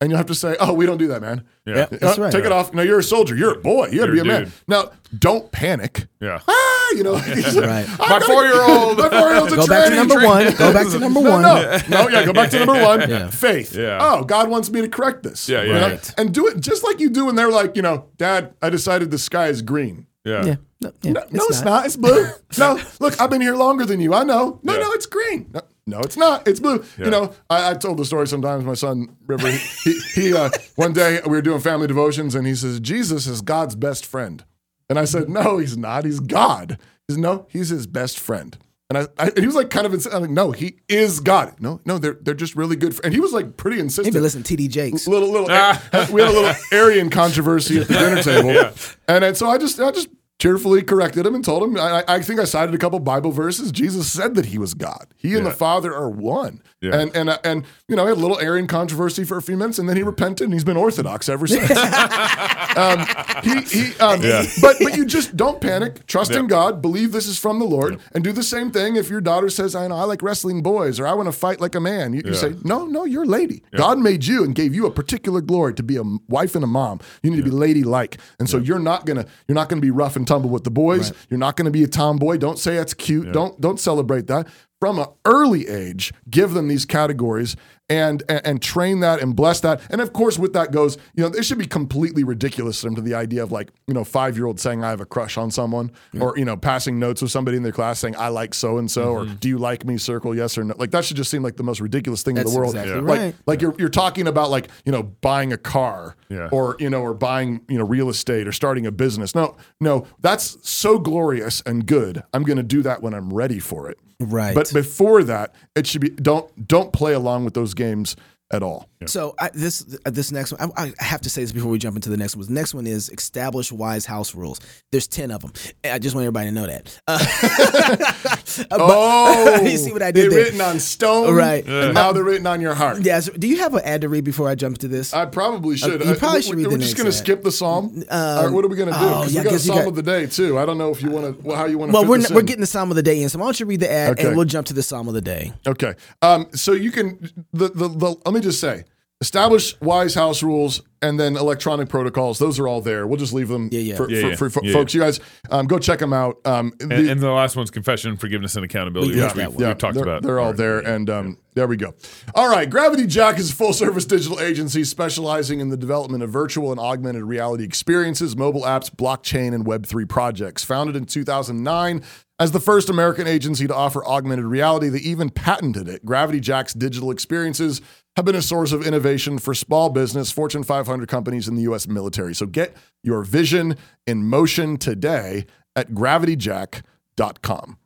and 0.00 0.10
you'll 0.10 0.16
have 0.18 0.26
to 0.26 0.34
say, 0.34 0.56
oh, 0.60 0.72
we 0.72 0.86
don't 0.86 0.98
do 0.98 1.08
that, 1.08 1.20
man. 1.20 1.44
Yeah. 1.66 1.86
That's 1.90 2.18
Uh, 2.18 2.22
right. 2.22 2.32
Take 2.32 2.44
it 2.44 2.52
off. 2.52 2.72
No, 2.72 2.82
you're 2.82 2.98
a 3.00 3.02
soldier. 3.02 3.34
You're 3.36 3.52
a 3.54 3.58
boy. 3.60 3.88
You 3.88 3.98
got 4.00 4.06
to 4.06 4.14
You're 4.14 4.24
be 4.24 4.30
a 4.30 4.34
a 4.34 4.38
man. 4.40 4.44
dude. 4.44 4.52
Now, 4.66 4.90
don't 5.18 5.50
panic. 5.52 6.06
Yeah. 6.20 6.40
Ah, 6.92 6.96
you 6.96 7.04
know, 7.04 7.12
like, 7.22 7.26
Right. 7.54 7.86
My 8.00 8.18
four-year-old." 8.18 8.98
My 8.98 9.08
four 9.10 9.28
year 9.28 9.36
old's 9.38 9.54
Go 9.54 9.64
back 9.68 9.90
to 9.90 9.94
number 9.94 10.24
one. 10.26 10.44
Go 10.56 10.72
back 10.72 10.88
to 10.88 10.98
number 11.06 11.20
one. 11.20 11.42
No, 11.42 11.78
no, 11.88 12.08
yeah, 12.08 12.24
go 12.24 12.32
back 12.32 12.50
to 12.50 12.58
number 12.64 12.82
one. 12.82 13.08
Yeah. 13.08 13.28
Faith. 13.30 13.76
Yeah. 13.76 13.98
Oh, 14.00 14.24
God 14.24 14.48
wants 14.50 14.70
me 14.70 14.80
to 14.80 14.88
correct 14.88 15.22
this. 15.22 15.48
Yeah, 15.48 15.62
yeah. 15.62 15.72
know? 15.80 15.88
Right. 15.90 16.14
And 16.18 16.34
do 16.34 16.48
it 16.48 16.58
just 16.58 16.82
like 16.82 16.98
you 16.98 17.08
do 17.10 17.26
when 17.26 17.36
they're 17.36 17.50
like, 17.50 17.76
you 17.76 17.82
know, 17.82 18.06
Dad, 18.16 18.54
I 18.60 18.70
decided 18.70 19.12
the 19.12 19.18
sky 19.18 19.46
is 19.48 19.62
green. 19.62 20.06
Yeah. 20.24 20.44
yeah. 20.44 20.56
No, 20.80 20.92
yeah, 21.02 21.12
No, 21.12 21.20
no, 21.30 21.44
it's 21.48 21.62
not. 21.62 21.86
It's 21.86 21.96
blue. 21.96 22.26
no, 22.58 22.80
look, 22.98 23.20
I've 23.20 23.30
been 23.30 23.40
here 23.42 23.54
longer 23.54 23.84
than 23.86 24.00
you. 24.00 24.12
I 24.14 24.24
know. 24.24 24.58
No, 24.64 24.72
Yeah. 24.74 24.80
no, 24.80 24.92
it's 24.92 25.06
green. 25.06 25.50
No, 25.54 25.60
no, 25.86 26.00
it's 26.00 26.16
not. 26.16 26.46
It's 26.46 26.60
blue. 26.60 26.84
Yeah. 26.98 27.04
You 27.06 27.10
know, 27.10 27.34
I, 27.48 27.70
I 27.70 27.74
told 27.74 27.98
the 27.98 28.04
story 28.04 28.26
sometimes. 28.26 28.64
My 28.64 28.74
son 28.74 29.16
River, 29.26 29.50
he, 29.50 29.58
he, 29.84 30.00
he 30.14 30.34
uh, 30.34 30.50
one 30.76 30.92
day 30.92 31.20
we 31.24 31.30
were 31.30 31.42
doing 31.42 31.60
family 31.60 31.86
devotions, 31.86 32.34
and 32.34 32.46
he 32.46 32.54
says 32.54 32.80
Jesus 32.80 33.26
is 33.26 33.42
God's 33.42 33.74
best 33.74 34.06
friend, 34.06 34.44
and 34.88 34.98
I 34.98 35.04
said, 35.04 35.28
No, 35.28 35.58
he's 35.58 35.76
not. 35.76 36.04
He's 36.04 36.20
God. 36.20 36.78
He 37.08 37.14
says, 37.14 37.18
No, 37.18 37.46
he's 37.50 37.68
his 37.70 37.86
best 37.86 38.18
friend. 38.18 38.56
And 38.90 38.98
I, 38.98 39.06
I 39.18 39.28
and 39.28 39.38
he 39.38 39.46
was 39.46 39.54
like 39.54 39.70
kind 39.70 39.86
of 39.86 39.94
ins- 39.94 40.06
I'm 40.06 40.22
like, 40.22 40.30
no, 40.30 40.50
he 40.50 40.80
is 40.88 41.20
God. 41.20 41.54
No, 41.60 41.80
no, 41.84 41.98
they're 41.98 42.18
they're 42.20 42.34
just 42.34 42.56
really 42.56 42.74
good. 42.74 42.96
Fr-. 42.96 43.02
And 43.04 43.14
he 43.14 43.20
was 43.20 43.32
like 43.32 43.56
pretty 43.56 43.78
insistent. 43.78 44.12
Maybe 44.12 44.20
listen 44.20 44.42
to 44.42 44.56
TD 44.56 44.68
Jakes. 44.68 45.06
little 45.06 45.30
little 45.30 45.46
we 46.12 46.20
had 46.20 46.30
a 46.30 46.32
little 46.32 46.52
Arian 46.72 47.08
controversy 47.08 47.78
at 47.80 47.86
the 47.86 47.94
dinner 47.94 48.22
table, 48.22 48.72
and 49.06 49.22
then, 49.22 49.36
so 49.36 49.48
I 49.48 49.58
just 49.58 49.78
I 49.78 49.92
just 49.92 50.08
cheerfully 50.40 50.82
corrected 50.82 51.26
him 51.26 51.34
and 51.34 51.44
told 51.44 51.62
him 51.62 51.76
I, 51.76 52.02
I 52.08 52.22
think 52.22 52.40
I 52.40 52.44
cited 52.44 52.74
a 52.74 52.78
couple 52.78 52.98
Bible 52.98 53.30
verses. 53.30 53.70
Jesus 53.70 54.10
said 54.10 54.34
that 54.34 54.46
he 54.46 54.58
was 54.58 54.74
God. 54.74 55.06
He 55.16 55.36
and 55.36 55.46
the 55.46 55.52
Father 55.52 55.94
are 55.94 56.10
one. 56.10 56.62
Yeah. 56.80 56.98
And 56.98 57.14
and 57.14 57.28
uh, 57.30 57.38
and 57.44 57.64
you 57.88 57.96
know, 57.96 58.04
I 58.04 58.08
had 58.08 58.16
a 58.16 58.20
little 58.20 58.38
Arian 58.40 58.66
controversy 58.66 59.24
for 59.24 59.36
a 59.36 59.42
few 59.42 59.56
minutes, 59.56 59.78
and 59.78 59.88
then 59.88 59.96
he 59.96 60.02
repented, 60.02 60.46
and 60.46 60.54
he's 60.54 60.64
been 60.64 60.78
Orthodox 60.78 61.28
ever 61.28 61.46
since. 61.46 61.70
um, 62.76 63.06
he, 63.42 63.60
he, 63.62 63.98
um, 64.00 64.22
Yeah. 64.22 64.44
But 64.62 64.76
but 64.80 64.96
you 64.96 65.04
just 65.04 65.36
don't 65.36 65.60
panic. 65.60 66.06
Trust 66.06 66.32
in 66.32 66.46
God. 66.46 66.80
Believe 66.80 67.12
this 67.12 67.26
is 67.26 67.38
from 67.38 67.58
the 67.58 67.64
Lord, 67.66 68.00
and 68.14 68.24
do 68.24 68.32
the 68.32 68.42
same 68.42 68.70
thing. 68.70 68.96
If 68.96 69.10
your 69.10 69.20
daughter 69.20 69.50
says, 69.50 69.74
"I 69.74 69.86
know 69.88 69.96
I 69.96 70.04
like 70.04 70.22
wrestling 70.22 70.62
boys," 70.62 70.98
or 70.98 71.06
"I 71.06 71.12
want 71.12 71.26
to 71.26 71.32
fight 71.32 71.60
like 71.60 71.74
a 71.74 71.80
man," 71.80 72.12
you, 72.14 72.22
you 72.24 72.34
say, 72.34 72.54
"No, 72.64 72.86
no, 72.86 73.04
you're 73.04 73.24
a 73.24 73.26
lady. 73.26 73.62
God 73.76 73.98
made 73.98 74.24
you 74.24 74.44
and 74.44 74.54
gave 74.54 74.74
you 74.74 74.86
a 74.86 74.90
particular 74.90 75.40
glory 75.40 75.74
to 75.74 75.82
be 75.82 75.96
a 75.96 76.02
wife 76.28 76.54
and 76.54 76.64
a 76.64 76.68
mom. 76.68 77.00
You 77.22 77.30
need 77.30 77.38
to 77.38 77.42
be 77.42 77.50
ladylike, 77.50 78.18
and 78.38 78.48
so 78.48 78.56
you're 78.58 78.78
not 78.78 79.04
gonna 79.06 79.26
you're 79.48 79.54
not 79.54 79.68
gonna 79.68 79.82
be 79.82 79.90
rough 79.90 80.16
and 80.16 80.26
tumble 80.26 80.50
with 80.50 80.64
the 80.64 80.70
boys. 80.70 81.12
You're 81.28 81.38
not 81.38 81.56
going 81.56 81.66
to 81.66 81.70
be 81.70 81.84
a 81.84 81.88
tomboy. 81.88 82.38
Don't 82.38 82.58
say 82.58 82.76
that's 82.76 82.94
cute. 82.94 83.32
Don't 83.32 83.60
don't 83.60 83.78
celebrate 83.78 84.26
that. 84.28 84.46
From 84.80 84.98
an 84.98 85.06
early 85.26 85.68
age, 85.68 86.12
give 86.30 86.52
them 86.52 86.68
these 86.68 86.86
categories 86.86 87.54
and, 87.90 88.22
and 88.28 88.40
and 88.46 88.62
train 88.62 89.00
that 89.00 89.20
and 89.20 89.34
bless 89.36 89.60
that. 89.60 89.80
And 89.90 90.00
of 90.00 90.12
course, 90.12 90.38
with 90.38 90.52
that 90.52 90.70
goes, 90.70 90.96
you 91.14 91.22
know, 91.22 91.36
it 91.36 91.44
should 91.44 91.58
be 91.58 91.66
completely 91.66 92.22
ridiculous 92.24 92.80
to 92.80 92.86
them 92.86 92.94
to 92.94 93.02
the 93.02 93.14
idea 93.14 93.42
of 93.42 93.50
like, 93.52 93.72
you 93.88 93.92
know, 93.94 94.04
five 94.04 94.36
year 94.36 94.46
old 94.46 94.58
saying 94.60 94.82
I 94.84 94.90
have 94.90 95.00
a 95.00 95.04
crush 95.04 95.36
on 95.36 95.50
someone, 95.50 95.90
or 96.18 96.38
you 96.38 96.44
know, 96.44 96.56
passing 96.56 96.98
notes 96.98 97.20
with 97.20 97.30
somebody 97.32 97.56
in 97.56 97.62
their 97.64 97.72
class 97.72 97.98
saying 97.98 98.14
I 98.16 98.28
like 98.28 98.54
so 98.54 98.78
and 98.78 98.88
so, 98.90 99.12
or 99.12 99.24
mm-hmm. 99.24 99.34
do 99.34 99.48
you 99.48 99.58
like 99.58 99.84
me? 99.84 99.98
Circle 99.98 100.34
yes 100.36 100.56
or 100.56 100.64
no. 100.64 100.74
Like 100.78 100.92
that 100.92 101.04
should 101.04 101.16
just 101.16 101.30
seem 101.30 101.42
like 101.42 101.56
the 101.56 101.62
most 101.64 101.80
ridiculous 101.80 102.22
thing 102.22 102.36
in 102.36 102.44
the 102.44 102.50
world. 102.56 102.74
exactly 102.74 103.00
Like 103.02 103.18
right. 103.18 103.34
like 103.46 103.60
you're 103.60 103.74
you're 103.76 103.88
talking 103.88 104.28
about 104.28 104.50
like 104.50 104.68
you 104.86 104.92
know 104.92 105.02
buying 105.02 105.52
a 105.52 105.58
car 105.58 106.16
Yeah. 106.28 106.48
or 106.52 106.76
you 106.78 106.88
know 106.88 107.02
or 107.02 107.12
buying 107.12 107.60
you 107.68 107.76
know 107.76 107.84
real 107.84 108.08
estate 108.08 108.46
or 108.46 108.52
starting 108.52 108.86
a 108.86 108.92
business 108.92 109.34
no 109.34 109.56
no 109.80 110.06
that's 110.20 110.56
so 110.62 110.98
glorious 110.98 111.60
and 111.66 111.86
good 111.86 112.22
i'm 112.32 112.44
going 112.44 112.56
to 112.56 112.62
do 112.62 112.82
that 112.82 113.02
when 113.02 113.14
i'm 113.14 113.32
ready 113.32 113.58
for 113.58 113.90
it 113.90 113.98
Right. 114.20 114.54
but 114.54 114.72
before 114.72 115.22
that 115.24 115.54
it 115.74 115.86
should 115.86 116.02
be 116.02 116.10
don't 116.10 116.68
don't 116.68 116.92
play 116.92 117.14
along 117.14 117.44
with 117.46 117.54
those 117.54 117.72
games 117.74 118.16
at 118.52 118.62
all 118.62 118.88
So 119.06 119.34
I, 119.38 119.48
this 119.54 119.96
uh, 120.04 120.10
this 120.10 120.30
next 120.32 120.52
one, 120.52 120.72
I, 120.76 120.92
I 121.00 121.04
have 121.04 121.20
to 121.22 121.30
say 121.30 121.40
this 121.42 121.52
before 121.52 121.70
we 121.70 121.78
jump 121.78 121.96
into 121.96 122.10
the 122.10 122.16
next 122.16 122.36
one. 122.36 122.44
The 122.46 122.52
next 122.52 122.74
one 122.74 122.86
is 122.86 123.08
establish 123.08 123.72
wise 123.72 124.04
house 124.04 124.34
rules. 124.34 124.60
There's 124.92 125.06
ten 125.06 125.30
of 125.30 125.40
them. 125.40 125.52
I 125.84 125.98
just 125.98 126.14
want 126.14 126.24
everybody 126.26 126.48
to 126.48 126.52
know 126.52 126.66
that. 126.66 127.00
Uh, 127.08 127.18
but- 127.96 128.66
oh 128.80 129.60
you 129.62 129.76
see 129.78 129.92
what 129.92 130.02
I 130.02 130.10
did? 130.10 130.24
they're 130.24 130.30
did 130.30 130.32
there? 130.32 130.44
written 130.44 130.60
on 130.60 130.80
stone 130.80 131.34
Right. 131.34 131.66
and 131.66 131.94
now 131.94 132.12
they're 132.12 132.24
written 132.24 132.46
on 132.46 132.60
your 132.60 132.74
heart 132.74 132.98
Yes. 133.02 133.30
Do 133.30 133.46
you 133.48 133.58
have 133.58 133.74
an 133.74 133.82
ad 133.84 134.00
to 134.02 134.08
read 134.08 134.24
before 134.24 134.48
I 134.48 134.54
jump 134.54 134.78
to 134.78 134.88
this? 134.88 135.14
I 135.14 135.24
probably 135.26 135.76
should. 135.76 136.02
Uh, 136.02 136.04
you 136.04 136.10
Uh, 136.12 136.16
probably 136.16 136.38
we- 136.38 136.42
should 136.42 136.56
read 136.56 136.66
We're 136.66 136.72
the 136.78 136.78
just 136.84 136.96
going 136.96 137.06
to 137.06 137.12
skip 137.12 137.42
the 137.42 137.52
psalm. 137.52 138.02
All 138.10 138.44
right, 138.44 138.52
what 138.52 138.64
are 138.64 138.68
we 138.68 138.76
going 138.76 138.92
to 138.92 138.98
do? 138.98 139.04
oh, 139.04 139.22
'Cause 139.22 139.32
yeah, 139.32 139.40
we 139.40 139.44
got 139.44 139.50
a 139.50 139.54
'cause 139.54 139.66
you 139.66 139.72
psalm 139.72 139.78
got- 139.84 139.88
of 139.88 139.94
the 139.94 140.02
day 140.02 140.26
too. 140.26 140.58
I 140.58 140.66
don't 140.66 140.76
know 140.78 140.90
if 140.90 141.02
you 141.02 141.10
want 141.10 141.42
to 141.42 141.54
how 141.56 141.66
you 141.66 141.78
want 141.78 141.90
to. 141.90 141.94
well, 141.94 142.02
fit 142.02 142.08
we're 142.10 142.18
this 142.18 142.30
we're 142.30 142.42
getting 142.42 142.60
the 142.60 142.66
psalm 142.66 142.90
of 142.90 142.96
the 142.96 143.02
day 143.02 143.22
in, 143.22 143.28
so 143.28 143.38
why 143.38 143.46
don't 143.46 143.58
you 143.60 143.66
read 143.66 143.80
the 143.80 143.90
ad 143.90 144.10
Okay. 144.12 144.26
and 144.28 144.36
we'll 144.36 144.44
jump 144.44 144.66
to 144.66 144.74
the 144.74 144.82
psalm 144.82 145.08
of 145.08 145.14
the 145.14 145.20
day. 145.22 145.52
Okay. 145.66 145.94
Um, 146.22 146.46
so 146.54 146.72
you 146.72 146.90
can 146.90 147.18
the, 147.52 147.68
the 147.68 147.88
the 147.88 148.16
let 148.26 148.34
me 148.34 148.39
just 148.40 148.60
say, 148.60 148.84
establish 149.20 149.80
wise 149.80 150.14
house 150.14 150.42
rules 150.42 150.82
and 151.02 151.18
then 151.18 151.36
electronic 151.36 151.88
protocols. 151.88 152.38
Those 152.38 152.58
are 152.58 152.68
all 152.68 152.80
there. 152.80 153.06
We'll 153.06 153.18
just 153.18 153.32
leave 153.32 153.48
them 153.48 153.68
Yeah, 153.72 153.80
yeah. 153.80 153.96
for, 153.96 154.10
Yeah, 154.10 154.20
for, 154.20 154.28
yeah. 154.28 154.36
for 154.36 154.50
fo- 154.50 154.60
Yeah, 154.62 154.72
folks. 154.72 154.94
You 154.94 155.00
guys 155.00 155.20
um, 155.50 155.66
go 155.66 155.78
check 155.78 155.98
them 155.98 156.12
out. 156.12 156.36
Um, 156.44 156.72
And, 156.80 156.90
the- 156.90 157.10
and 157.10 157.20
the 157.20 157.30
last 157.30 157.56
one's 157.56 157.70
confession, 157.70 158.16
forgiveness, 158.16 158.54
and 158.56 158.64
accountability. 158.64 159.14
We 159.14 159.22
which 159.22 159.34
we, 159.34 159.40
that 159.42 159.50
we 159.50 159.56
one. 159.56 159.64
yeah, 159.64 159.74
talked 159.74 159.94
they're, 159.94 160.02
about. 160.02 160.22
They're 160.22 160.38
all 160.38 160.46
already. 160.46 160.58
there, 160.58 160.78
and 160.80 161.08
um, 161.10 161.38
there 161.54 161.66
we 161.66 161.76
go. 161.76 161.94
All 162.34 162.48
right, 162.50 162.68
Gravity 162.68 163.06
Jack 163.06 163.38
is 163.38 163.50
a 163.50 163.54
full-service 163.54 164.04
digital 164.04 164.40
agency 164.40 164.84
specializing 164.84 165.60
in 165.60 165.68
the 165.70 165.76
development 165.76 166.22
of 166.22 166.30
virtual 166.30 166.70
and 166.70 166.78
augmented 166.80 167.24
reality 167.24 167.64
experiences, 167.64 168.36
mobile 168.36 168.62
apps, 168.62 168.90
blockchain, 168.90 169.54
and 169.54 169.66
Web 169.66 169.86
three 169.86 170.04
projects. 170.04 170.64
Founded 170.64 170.96
in 170.96 171.06
2009 171.06 172.02
as 172.38 172.52
the 172.52 172.60
first 172.60 172.88
American 172.88 173.26
agency 173.26 173.66
to 173.66 173.74
offer 173.74 174.02
augmented 174.06 174.46
reality, 174.46 174.88
they 174.88 174.98
even 175.00 175.28
patented 175.28 175.88
it. 175.88 176.04
Gravity 176.06 176.40
Jack's 176.40 176.72
digital 176.72 177.10
experiences 177.10 177.82
have 178.16 178.24
been 178.24 178.34
a 178.34 178.40
source 178.42 178.72
of 178.72 178.84
innovation 178.86 179.38
for 179.38 179.52
small 179.54 179.90
business, 179.90 180.32
Fortune 180.32 180.62
500 180.64 180.89
companies, 181.06 181.48
in 181.48 181.54
the 181.54 181.62
U.S. 181.62 181.86
military. 181.86 182.34
So 182.34 182.46
get 182.46 182.76
your 183.02 183.22
vision 183.22 183.76
in 184.06 184.24
motion 184.24 184.76
today 184.76 185.46
at 185.76 185.90
gravityjack.com. 185.92 187.78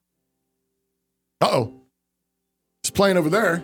Uh 1.40 1.48
oh. 1.50 1.80
It's 2.82 2.90
playing 2.90 3.16
over 3.16 3.28
there. 3.28 3.62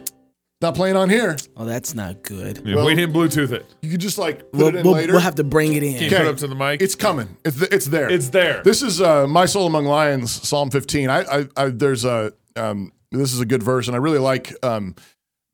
Not 0.62 0.74
playing 0.74 0.97
on 0.97 1.09
here. 1.09 1.38
Oh, 1.57 1.64
that's 1.64 1.95
not 1.95 2.22
good. 2.22 2.61
Yeah, 2.66 2.84
we 2.84 2.95
didn't 2.95 3.14
Bluetooth 3.14 3.51
it. 3.51 3.64
You 3.80 3.91
could 3.91 4.01
just 4.01 4.18
like 4.18 4.41
put 4.53 4.55
We'll, 4.55 4.66
it 4.68 4.74
in 4.76 4.84
we'll, 4.84 4.93
later. 4.93 5.12
we'll 5.12 5.22
have 5.22 5.36
to 5.36 5.45
bring 5.45 5.72
it 5.72 5.82
in. 5.82 5.95
Can 5.95 6.03
you 6.03 6.11
put 6.11 6.20
it 6.20 6.26
up 6.26 6.36
to 6.38 6.47
the 6.47 6.55
mic? 6.55 6.82
It's 6.82 6.95
coming. 6.95 7.34
It's 7.47 7.59
th- 7.59 7.72
it's 7.72 7.86
there. 7.86 8.11
It's 8.11 8.28
there. 8.28 8.62
This 8.62 8.82
is 8.82 9.01
uh, 9.01 9.26
my 9.26 9.47
soul 9.47 9.66
among 9.66 9.86
lions, 9.86 10.30
Psalm 10.30 10.70
15. 10.70 11.09
I, 11.09 11.20
I, 11.22 11.49
I 11.57 11.68
there's 11.70 12.05
a 12.05 12.34
um, 12.57 12.93
this 13.11 13.32
is 13.32 13.41
a 13.41 13.47
good 13.47 13.62
verse, 13.62 13.86
and 13.86 13.95
I 13.95 13.99
really 14.01 14.18
like 14.18 14.55
um, 14.62 14.97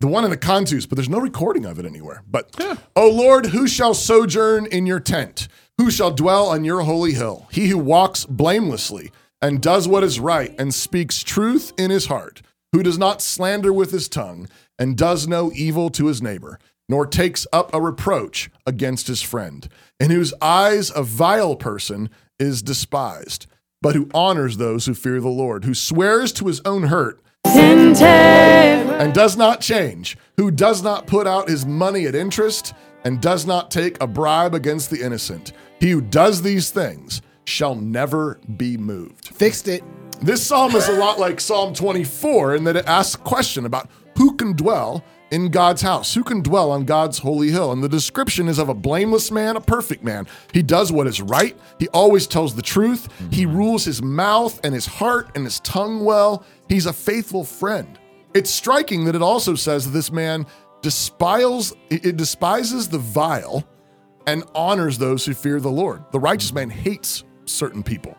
the 0.01 0.07
one 0.07 0.25
in 0.25 0.31
the 0.31 0.37
Cantus, 0.37 0.87
but 0.87 0.97
there's 0.97 1.09
no 1.09 1.19
recording 1.19 1.65
of 1.65 1.79
it 1.79 1.87
anywhere. 1.87 2.23
But 2.29 2.55
oh 2.95 3.11
Lord, 3.11 3.47
who 3.47 3.67
shall 3.67 3.95
sojourn 3.95 4.67
in 4.67 4.87
your 4.87 5.01
tent? 5.01 5.49
Who 5.79 5.91
shall 5.91 6.11
dwell 6.11 6.49
on 6.49 6.65
your 6.65 6.83
holy 6.83 7.13
hill? 7.13 7.47
He 7.51 7.69
who 7.69 7.79
walks 7.79 8.25
blamelessly 8.25 9.11
and 9.43 9.61
does 9.61 9.87
what 9.87 10.05
is 10.05 10.21
right 10.21 10.55
and 10.59 10.75
speaks 10.75 11.23
truth 11.23 11.73
in 11.79 11.91
his 11.91 12.07
heart, 12.07 12.43
who 12.73 12.83
does 12.83 12.99
not 12.99 13.23
slander 13.23 13.73
with 13.73 13.91
his 13.91 14.09
tongue 14.09 14.49
and 14.79 14.97
does 14.97 15.27
no 15.27 15.51
evil 15.55 15.91
to 15.91 16.07
his 16.07 16.23
neighbor, 16.23 16.59
nor 16.89 17.07
takes 17.07 17.47
up 17.53 17.73
a 17.75 17.81
reproach 17.81 18.51
against 18.67 19.07
his 19.07 19.23
friend, 19.23 19.69
in 20.01 20.11
whose 20.11 20.35
eyes 20.41 20.91
a 20.95 21.03
vile 21.03 21.57
person 21.57 22.09
is 22.39 22.63
despised, 22.63 23.47
but 23.83 23.95
who 23.95 24.11
honors 24.15 24.57
those 24.57 24.87
who 24.87 24.95
fear 24.95 25.21
the 25.21 25.29
Lord, 25.29 25.65
who 25.65 25.75
swears 25.75 26.33
to 26.33 26.47
his 26.47 26.61
own 26.65 26.85
hurt 26.85 27.21
and 29.07 29.15
does 29.15 29.37
not 29.37 29.61
change, 29.61 30.17
who 30.37 30.51
does 30.51 30.83
not 30.83 31.07
put 31.07 31.27
out 31.27 31.49
his 31.49 31.65
money 31.65 32.07
at 32.07 32.15
interest 32.15 32.75
and 33.05 33.21
does 33.21 33.47
not 33.47 33.71
take 33.71 34.03
a 34.03 34.07
bribe 34.07 34.55
against 34.55 34.91
the 34.91 35.03
innocent. 35.03 35.53
He 35.79 35.91
who 35.91 36.01
does 36.01 36.43
these 36.43 36.71
things 36.71 37.23
shall 37.45 37.75
never 37.75 38.41
be 38.57 38.77
moved. 38.77 39.29
Fixed 39.29 39.69
it. 39.69 39.85
This 40.21 40.45
psalm 40.45 40.75
is 40.75 40.89
a 40.89 40.93
lot 40.93 41.19
like 41.21 41.41
Psalm 41.41 41.75
24 41.75 42.57
in 42.57 42.65
that 42.65 42.77
it 42.77 42.87
asks 42.87 43.15
a 43.15 43.19
question 43.19 43.67
about 43.67 43.91
who 44.17 44.35
can 44.37 44.55
dwell 44.55 45.05
in 45.31 45.49
God's 45.49 45.83
house, 45.83 46.15
who 46.15 46.23
can 46.23 46.41
dwell 46.41 46.71
on 46.71 46.85
God's 46.85 47.19
holy 47.19 47.51
hill. 47.51 47.73
And 47.73 47.83
the 47.83 47.89
description 47.89 48.49
is 48.49 48.59
of 48.59 48.69
a 48.69 48.75
blameless 48.75 49.31
man, 49.31 49.57
a 49.57 49.61
perfect 49.61 50.05
man. 50.05 50.27
He 50.53 50.63
does 50.63 50.93
what 50.93 51.07
is 51.07 51.21
right, 51.21 51.57
he 51.79 51.89
always 51.89 52.27
tells 52.27 52.55
the 52.55 52.63
truth, 52.63 53.09
he 53.31 53.45
mhm. 53.45 53.57
rules 53.57 53.85
his 53.85 54.03
mouth 54.03 54.61
and 54.65 54.75
his 54.75 54.87
heart 54.87 55.31
and 55.35 55.45
his 55.45 55.61
tongue 55.61 56.05
well. 56.05 56.45
He's 56.69 56.87
a 56.87 56.93
faithful 56.93 57.45
friend. 57.45 57.99
It's 58.35 58.51
striking 58.51 59.05
that 59.07 59.15
it 59.15 59.23
also 59.23 59.55
says 59.55 59.87
that 59.87 59.93
this 59.93 60.13
man 60.13 60.47
despises, 60.83 61.75
it 61.91 62.17
despises 62.17 62.89
the 62.89 62.99
vile 62.99 63.67
and 64.27 64.45
honors 64.55 64.99
those 64.99 65.25
who 65.25 65.35
fear 65.35 65.61
the 65.61 65.71
Lord. 65.71 66.05
The 66.13 66.21
righteous 66.21 66.53
man 66.53 66.69
hates 66.69 67.25
certain 67.45 67.83
people. 67.83 68.17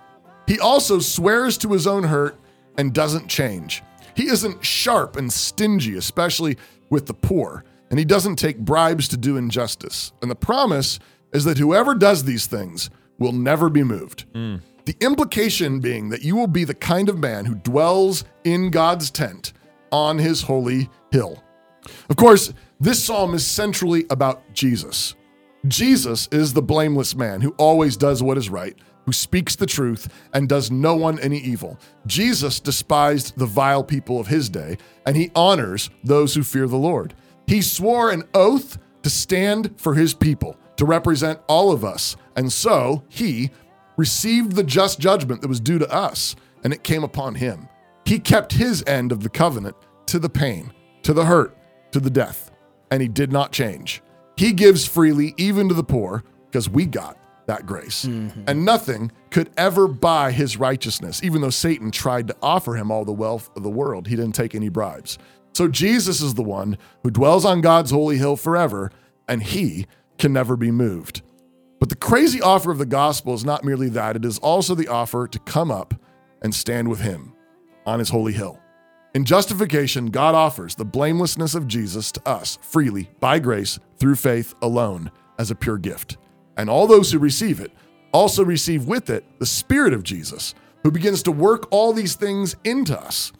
He 0.47 0.59
also 0.59 0.99
swears 0.99 1.57
to 1.59 1.71
his 1.73 1.85
own 1.85 2.03
hurt 2.03 2.39
and 2.77 2.93
doesn't 2.93 3.27
change. 3.27 3.83
He 4.15 4.27
isn't 4.29 4.65
sharp 4.65 5.15
and 5.17 5.31
stingy, 5.31 5.95
especially 5.95 6.57
with 6.89 7.05
the 7.05 7.13
poor, 7.13 7.63
and 7.89 7.99
he 7.99 8.05
doesn't 8.05 8.35
take 8.35 8.57
bribes 8.57 9.07
to 9.09 9.17
do 9.17 9.37
injustice. 9.37 10.11
And 10.21 10.29
the 10.29 10.35
promise 10.35 10.99
is 11.33 11.45
that 11.45 11.57
whoever 11.57 11.95
does 11.95 12.23
these 12.23 12.45
things 12.45 12.89
will 13.17 13.33
never 13.33 13.69
be 13.69 13.83
moved. 13.83 14.25
Mm. 14.33 14.61
The 14.85 14.95
implication 15.01 15.79
being 15.79 16.09
that 16.09 16.23
you 16.23 16.35
will 16.35 16.47
be 16.47 16.63
the 16.63 16.73
kind 16.73 17.09
of 17.09 17.17
man 17.17 17.45
who 17.45 17.55
dwells 17.55 18.23
in 18.43 18.69
God's 18.69 19.11
tent 19.11 19.53
on 19.91 20.17
his 20.17 20.41
holy 20.41 20.89
hill. 21.11 21.43
Of 22.09 22.15
course, 22.15 22.53
this 22.79 23.03
psalm 23.03 23.33
is 23.33 23.45
centrally 23.45 24.05
about 24.09 24.53
Jesus. 24.53 25.15
Jesus 25.67 26.27
is 26.31 26.53
the 26.53 26.61
blameless 26.61 27.15
man 27.15 27.41
who 27.41 27.51
always 27.57 27.97
does 27.97 28.23
what 28.23 28.37
is 28.37 28.49
right, 28.49 28.77
who 29.07 29.13
speaks 29.13 29.55
the 29.55 29.65
truth, 29.65 30.13
and 30.33 30.49
does 30.49 30.69
no 30.69 30.93
one 30.93 31.17
any 31.19 31.37
evil. 31.37 31.79
Jesus 32.05 32.59
despised 32.59 33.37
the 33.37 33.45
vile 33.45 33.81
people 33.81 34.19
of 34.19 34.27
his 34.27 34.49
day, 34.49 34.77
and 35.05 35.15
he 35.15 35.31
honors 35.33 35.89
those 36.03 36.35
who 36.35 36.43
fear 36.43 36.67
the 36.67 36.75
Lord. 36.75 37.13
He 37.47 37.61
swore 37.61 38.11
an 38.11 38.23
oath 38.33 38.77
to 39.03 39.09
stand 39.09 39.73
for 39.79 39.95
his 39.95 40.13
people, 40.13 40.57
to 40.75 40.83
represent 40.83 41.39
all 41.47 41.71
of 41.71 41.85
us, 41.85 42.17
and 42.35 42.51
so 42.51 43.01
he 43.07 43.49
received 43.95 44.51
the 44.57 44.63
just 44.63 44.99
judgment 44.99 45.41
that 45.41 45.47
was 45.47 45.61
due 45.61 45.79
to 45.79 45.89
us, 45.89 46.35
and 46.65 46.73
it 46.73 46.83
came 46.83 47.05
upon 47.05 47.35
him. 47.35 47.69
He 48.03 48.19
kept 48.19 48.51
his 48.51 48.83
end 48.85 49.13
of 49.13 49.23
the 49.23 49.29
covenant 49.29 49.77
to 50.07 50.19
the 50.19 50.29
pain, 50.29 50.73
to 51.03 51.13
the 51.13 51.23
hurt, 51.23 51.57
to 51.93 52.01
the 52.01 52.09
death, 52.09 52.51
and 52.91 53.01
he 53.01 53.07
did 53.07 53.31
not 53.31 53.53
change. 53.53 54.03
He 54.35 54.51
gives 54.51 54.85
freely 54.85 55.33
even 55.37 55.69
to 55.69 55.73
the 55.73 55.81
poor 55.81 56.25
because 56.47 56.69
we 56.69 56.85
got 56.85 57.17
that 57.47 57.65
grace. 57.65 58.05
Mm-hmm. 58.05 58.43
And 58.47 58.63
nothing 58.63 59.11
could 59.31 59.49
ever 59.57 59.87
buy 59.87 60.31
his 60.31 60.57
righteousness, 60.57 61.23
even 61.23 61.41
though 61.41 61.49
Satan 61.49 61.91
tried 61.91 62.27
to 62.27 62.35
offer 62.41 62.75
him 62.75 62.91
all 62.91 63.03
the 63.03 63.11
wealth 63.11 63.49
of 63.55 63.63
the 63.63 63.69
world. 63.69 64.07
He 64.07 64.15
didn't 64.15 64.35
take 64.35 64.53
any 64.53 64.69
bribes. 64.69 65.17
So 65.53 65.67
Jesus 65.67 66.21
is 66.21 66.35
the 66.35 66.43
one 66.43 66.77
who 67.03 67.09
dwells 67.09 67.43
on 67.43 67.61
God's 67.61 67.91
holy 67.91 68.17
hill 68.17 68.35
forever, 68.35 68.91
and 69.27 69.41
he 69.41 69.87
can 70.19 70.31
never 70.31 70.55
be 70.55 70.71
moved. 70.71 71.23
But 71.79 71.89
the 71.89 71.95
crazy 71.95 72.41
offer 72.41 72.71
of 72.71 72.77
the 72.77 72.85
gospel 72.85 73.33
is 73.33 73.45
not 73.45 73.63
merely 73.63 73.89
that, 73.89 74.15
it 74.15 74.25
is 74.25 74.39
also 74.39 74.75
the 74.75 74.87
offer 74.87 75.27
to 75.27 75.39
come 75.39 75.71
up 75.71 75.93
and 76.41 76.53
stand 76.53 76.89
with 76.89 77.01
him 77.01 77.33
on 77.85 77.99
his 77.99 78.09
holy 78.09 78.33
hill. 78.33 78.59
In 79.13 79.25
justification, 79.25 80.07
God 80.07 80.35
offers 80.35 80.75
the 80.75 80.85
blamelessness 80.85 81.55
of 81.55 81.67
Jesus 81.67 82.11
to 82.11 82.27
us 82.27 82.59
freely 82.61 83.09
by 83.19 83.39
grace 83.39 83.79
through 83.97 84.15
faith 84.15 84.53
alone 84.61 85.11
as 85.39 85.49
a 85.49 85.55
pure 85.55 85.77
gift. 85.77 86.17
And 86.57 86.69
all 86.69 86.87
those 86.87 87.11
who 87.11 87.19
receive 87.19 87.59
it 87.59 87.71
also 88.11 88.43
receive 88.43 88.87
with 88.87 89.09
it 89.09 89.23
the 89.39 89.45
Spirit 89.45 89.93
of 89.93 90.03
Jesus, 90.03 90.55
who 90.83 90.91
begins 90.91 91.23
to 91.23 91.31
work 91.31 91.67
all 91.71 91.93
these 91.93 92.15
things 92.15 92.55
into 92.63 92.99
us. 92.99 93.31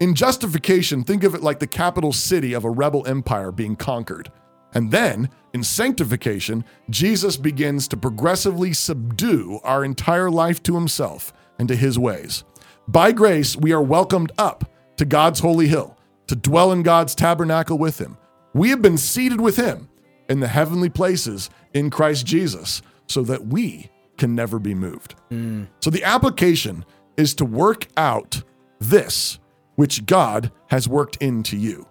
In 0.00 0.14
justification, 0.14 1.02
think 1.02 1.24
of 1.24 1.34
it 1.34 1.42
like 1.42 1.58
the 1.58 1.66
capital 1.66 2.12
city 2.12 2.52
of 2.52 2.64
a 2.64 2.70
rebel 2.70 3.06
empire 3.06 3.50
being 3.50 3.74
conquered. 3.74 4.30
And 4.74 4.90
then, 4.90 5.30
in 5.54 5.64
sanctification, 5.64 6.64
Jesus 6.90 7.36
begins 7.36 7.88
to 7.88 7.96
progressively 7.96 8.72
subdue 8.74 9.60
our 9.64 9.84
entire 9.84 10.30
life 10.30 10.62
to 10.64 10.74
himself 10.74 11.32
and 11.58 11.66
to 11.68 11.74
his 11.74 11.98
ways. 11.98 12.44
By 12.86 13.12
grace, 13.12 13.56
we 13.56 13.72
are 13.72 13.82
welcomed 13.82 14.30
up 14.38 14.70
to 14.98 15.04
God's 15.04 15.40
holy 15.40 15.68
hill 15.68 15.96
to 16.26 16.36
dwell 16.36 16.70
in 16.70 16.82
God's 16.82 17.14
tabernacle 17.14 17.78
with 17.78 17.98
him. 17.98 18.18
We 18.52 18.70
have 18.70 18.82
been 18.82 18.98
seated 18.98 19.40
with 19.40 19.56
him 19.56 19.88
in 20.28 20.40
the 20.40 20.48
heavenly 20.48 20.90
places 20.90 21.50
in 21.74 21.90
Christ 21.90 22.26
Jesus 22.26 22.82
so 23.06 23.22
that 23.22 23.46
we 23.46 23.90
can 24.16 24.34
never 24.34 24.58
be 24.58 24.74
moved. 24.74 25.14
Hmm. 25.30 25.64
So 25.80 25.90
the 25.90 26.04
application 26.04 26.84
is 27.16 27.34
to 27.34 27.44
work 27.44 27.86
out 27.96 28.42
this 28.78 29.38
which 29.76 30.06
God 30.06 30.50
has 30.70 30.88
worked 30.88 31.16
into 31.16 31.56
you. 31.56 31.86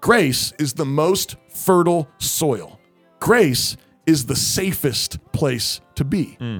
Grace 0.00 0.52
is 0.58 0.74
the 0.74 0.84
most 0.84 1.36
fertile 1.48 2.08
soil. 2.18 2.80
Grace 3.20 3.76
is 4.06 4.26
the 4.26 4.36
safest 4.36 5.18
place 5.32 5.80
to 5.94 6.04
be. 6.04 6.36
Hmm. 6.40 6.58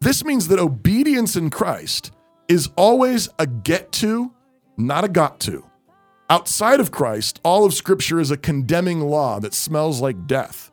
This 0.00 0.24
means 0.24 0.48
that 0.48 0.58
obedience 0.58 1.36
in 1.36 1.50
Christ 1.50 2.12
is 2.48 2.70
always 2.76 3.28
a 3.38 3.46
get 3.46 3.92
to, 3.92 4.32
not 4.76 5.04
a 5.04 5.08
got 5.08 5.40
to. 5.40 5.64
Outside 6.30 6.80
of 6.80 6.90
Christ, 6.90 7.40
all 7.44 7.64
of 7.64 7.74
Scripture 7.74 8.20
is 8.20 8.30
a 8.30 8.36
condemning 8.36 9.00
law 9.00 9.40
that 9.40 9.54
smells 9.54 10.00
like 10.00 10.26
death. 10.26 10.69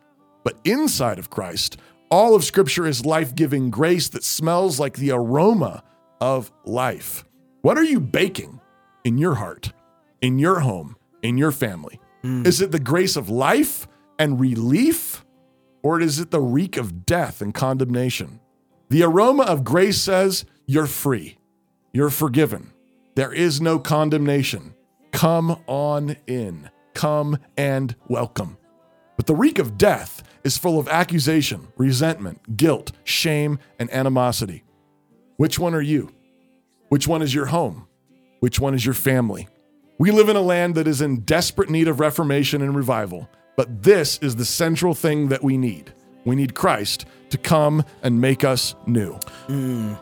But 0.47 0.61
inside 0.63 1.19
of 1.19 1.29
Christ, 1.29 1.75
all 2.09 2.33
of 2.33 2.45
Scripture 2.45 2.87
is 2.87 3.05
life 3.05 3.35
giving 3.35 3.69
grace 3.69 4.07
that 4.07 4.23
smells 4.23 4.79
like 4.79 4.95
the 4.95 5.11
aroma 5.11 5.83
of 6.21 6.53
life. 6.63 7.25
What 7.63 7.77
are 7.77 7.83
you 7.83 7.99
baking 7.99 8.61
in 9.03 9.17
your 9.17 9.35
heart, 9.35 9.73
in 10.21 10.39
your 10.39 10.61
home, 10.61 10.95
in 11.21 11.37
your 11.37 11.51
family? 11.51 11.99
Hmm. 12.21 12.45
Is 12.45 12.61
it 12.61 12.71
the 12.71 12.79
grace 12.79 13.17
of 13.17 13.29
life 13.29 13.89
and 14.19 14.39
relief, 14.39 15.25
or 15.83 15.99
is 15.99 16.17
it 16.17 16.31
the 16.31 16.39
reek 16.39 16.77
of 16.77 17.05
death 17.05 17.41
and 17.41 17.53
condemnation? 17.53 18.39
The 18.87 19.03
aroma 19.03 19.43
of 19.43 19.65
grace 19.65 19.99
says, 19.99 20.45
You're 20.65 20.87
free, 20.87 21.39
you're 21.91 22.09
forgiven, 22.09 22.71
there 23.15 23.33
is 23.33 23.59
no 23.59 23.79
condemnation. 23.79 24.75
Come 25.11 25.61
on 25.67 26.15
in, 26.25 26.69
come 26.93 27.37
and 27.57 27.97
welcome. 28.07 28.57
But 29.17 29.25
the 29.25 29.35
reek 29.35 29.59
of 29.59 29.77
death 29.77 30.23
is 30.43 30.57
full 30.57 30.79
of 30.79 30.87
accusation, 30.87 31.67
resentment, 31.75 32.55
guilt, 32.55 32.91
shame, 33.03 33.59
and 33.79 33.91
animosity. 33.91 34.63
Which 35.35 35.59
one 35.59 35.73
are 35.73 35.81
you? 35.81 36.11
Which 36.89 37.07
one 37.07 37.21
is 37.21 37.33
your 37.33 37.47
home? 37.47 37.87
Which 38.39 38.59
one 38.59 38.73
is 38.73 38.85
your 38.85 38.93
family? 38.93 39.47
We 39.97 40.11
live 40.11 40.29
in 40.29 40.35
a 40.35 40.41
land 40.41 40.75
that 40.75 40.87
is 40.87 41.01
in 41.01 41.21
desperate 41.21 41.69
need 41.69 41.87
of 41.87 41.99
reformation 41.99 42.61
and 42.61 42.75
revival, 42.75 43.27
but 43.55 43.81
this 43.83 44.19
is 44.19 44.35
the 44.35 44.45
central 44.45 44.93
thing 44.93 45.29
that 45.29 45.43
we 45.43 45.57
need. 45.57 45.91
We 46.23 46.35
need 46.35 46.53
Christ 46.53 47.05
to 47.31 47.37
come 47.37 47.83
and 48.03 48.21
make 48.21 48.43
us 48.43 48.75
new. 48.85 49.17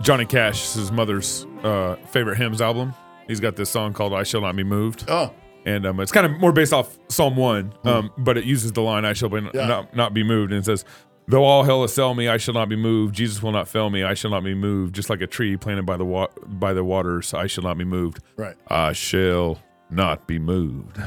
Johnny 0.01 0.25
Cash 0.25 0.65
is 0.65 0.73
his 0.73 0.91
mother's 0.91 1.45
uh, 1.63 1.95
favorite 2.09 2.37
hymns 2.37 2.61
album. 2.61 2.93
He's 3.27 3.39
got 3.39 3.55
this 3.55 3.69
song 3.69 3.93
called 3.93 4.13
"I 4.13 4.23
Shall 4.23 4.41
Not 4.41 4.55
Be 4.55 4.63
Moved." 4.63 5.05
Oh, 5.07 5.33
and 5.65 5.85
um, 5.85 5.99
it's 5.99 6.11
kind 6.11 6.25
of 6.25 6.39
more 6.39 6.51
based 6.51 6.73
off 6.73 6.97
Psalm 7.09 7.35
one, 7.35 7.73
um, 7.83 8.11
but 8.17 8.37
it 8.37 8.45
uses 8.45 8.71
the 8.73 8.81
line 8.81 9.05
"I 9.05 9.13
shall 9.13 9.29
be 9.29 9.41
Yeah. 9.53 9.67
not, 9.67 9.95
not 9.95 10.13
be 10.13 10.23
moved," 10.23 10.51
and 10.51 10.59
it 10.61 10.65
says, 10.65 10.85
"Though 11.27 11.43
all 11.43 11.63
hell 11.63 11.83
assail 11.83 12.13
me, 12.13 12.27
I 12.27 12.37
shall 12.37 12.53
not 12.53 12.69
be 12.69 12.75
moved. 12.75 13.15
Jesus 13.15 13.41
will 13.43 13.51
not 13.51 13.67
fail 13.67 13.89
me. 13.89 14.03
I 14.03 14.13
shall 14.13 14.31
not 14.31 14.43
be 14.43 14.53
moved. 14.53 14.93
Just 14.95 15.09
like 15.09 15.21
a 15.21 15.27
tree 15.27 15.57
planted 15.57 15.85
by 15.85 15.97
the 15.97 16.05
wa- 16.05 16.27
by 16.47 16.73
the 16.73 16.83
waters, 16.83 17.33
I 17.33 17.47
shall 17.47 17.63
not 17.63 17.77
be 17.77 17.83
moved. 17.85 18.19
right. 18.37 18.55
I 18.67 18.93
shall 18.93 19.59
not 19.89 20.27
be 20.27 20.39
moved." 20.39 20.97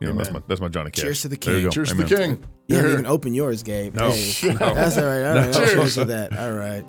You 0.00 0.08
know, 0.08 0.12
that's 0.14 0.30
my 0.30 0.42
that's 0.46 0.60
my 0.60 0.68
Johnny 0.68 0.90
Cash. 0.90 1.02
Cheers 1.02 1.22
to 1.22 1.28
the 1.28 1.36
There 1.36 1.54
you 1.54 1.60
king. 1.60 1.64
go. 1.66 1.70
Cheers 1.70 1.92
Amen. 1.92 2.06
to 2.06 2.14
the 2.16 2.22
king. 2.22 2.44
You 2.68 2.74
Here. 2.74 2.82
haven't 2.82 2.92
even 3.00 3.06
opened 3.06 3.36
yours, 3.36 3.62
Gabe. 3.62 3.94
No. 3.94 4.10
Hey, 4.10 4.32
No. 4.60 4.74
That's 4.74 4.98
all 4.98 5.04
right. 5.04 5.22
All 5.24 5.34
right. 5.36 5.54
Cheers. 5.54 5.72
Cheers 5.72 5.94
to 5.94 6.04
that. 6.06 6.36
All 6.36 6.52
right. 6.52 6.84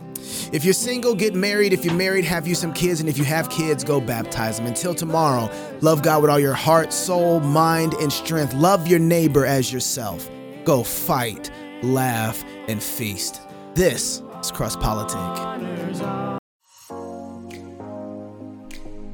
If 0.51 0.65
you're 0.65 0.73
single, 0.73 1.13
get 1.13 1.35
married. 1.35 1.71
If 1.71 1.85
you're 1.85 1.93
married, 1.93 2.25
have 2.25 2.47
you 2.47 2.55
some 2.55 2.73
kids. 2.73 2.99
And 2.99 3.07
if 3.07 3.17
you 3.17 3.23
have 3.25 3.47
kids, 3.51 3.83
go 3.83 4.01
baptize 4.01 4.57
them. 4.57 4.65
Until 4.65 4.95
tomorrow, 4.95 5.51
love 5.81 6.01
God 6.01 6.23
with 6.23 6.31
all 6.31 6.39
your 6.39 6.55
heart, 6.55 6.91
soul, 6.91 7.41
mind, 7.41 7.93
and 7.95 8.11
strength. 8.11 8.55
Love 8.55 8.87
your 8.87 8.97
neighbor 8.99 9.45
as 9.45 9.71
yourself. 9.71 10.27
Go 10.65 10.81
fight, 10.83 11.51
laugh, 11.83 12.43
and 12.67 12.81
feast. 12.81 13.41
This 13.75 14.23
is 14.41 14.51
CrossPolitic. 14.51 16.39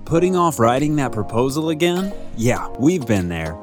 Putting 0.05 0.35
off 0.37 0.59
writing 0.59 0.95
that 0.97 1.11
proposal 1.11 1.69
again? 1.69 2.13
Yeah, 2.37 2.69
we've 2.79 3.05
been 3.05 3.27
there. 3.27 3.57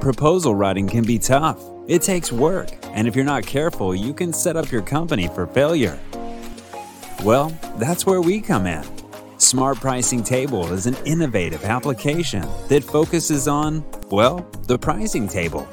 Proposal 0.00 0.54
writing 0.54 0.88
can 0.88 1.04
be 1.04 1.18
tough. 1.18 1.62
It 1.86 2.00
takes 2.00 2.32
work, 2.32 2.70
and 2.84 3.06
if 3.06 3.14
you're 3.14 3.22
not 3.22 3.44
careful, 3.44 3.94
you 3.94 4.14
can 4.14 4.32
set 4.32 4.56
up 4.56 4.72
your 4.72 4.80
company 4.80 5.28
for 5.28 5.46
failure. 5.46 5.98
Well, 7.22 7.50
that's 7.76 8.06
where 8.06 8.22
we 8.22 8.40
come 8.40 8.66
in. 8.66 8.82
Smart 9.36 9.78
Pricing 9.78 10.24
Table 10.24 10.72
is 10.72 10.86
an 10.86 10.96
innovative 11.04 11.66
application 11.66 12.48
that 12.68 12.82
focuses 12.82 13.46
on, 13.46 13.84
well, 14.10 14.48
the 14.62 14.78
pricing 14.78 15.28
table. 15.28 15.68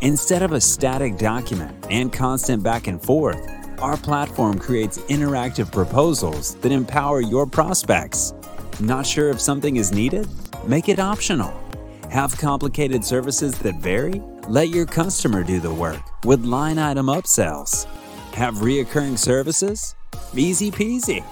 Instead 0.00 0.42
of 0.42 0.50
a 0.50 0.60
static 0.60 1.16
document 1.16 1.86
and 1.90 2.12
constant 2.12 2.64
back 2.64 2.88
and 2.88 3.00
forth, 3.00 3.48
our 3.78 3.96
platform 3.96 4.58
creates 4.58 4.98
interactive 5.02 5.70
proposals 5.70 6.56
that 6.56 6.72
empower 6.72 7.20
your 7.20 7.46
prospects. 7.46 8.34
Not 8.80 9.06
sure 9.06 9.30
if 9.30 9.40
something 9.40 9.76
is 9.76 9.92
needed? 9.92 10.26
Make 10.66 10.88
it 10.88 10.98
optional. 10.98 11.69
Have 12.10 12.36
complicated 12.38 13.04
services 13.04 13.56
that 13.60 13.76
vary? 13.76 14.20
Let 14.48 14.70
your 14.70 14.84
customer 14.84 15.44
do 15.44 15.60
the 15.60 15.72
work 15.72 16.02
with 16.24 16.44
line 16.44 16.76
item 16.76 17.06
upsells. 17.06 17.84
Have 18.34 18.54
reoccurring 18.54 19.16
services? 19.16 19.94
Easy 20.34 20.72
peasy. 20.72 21.24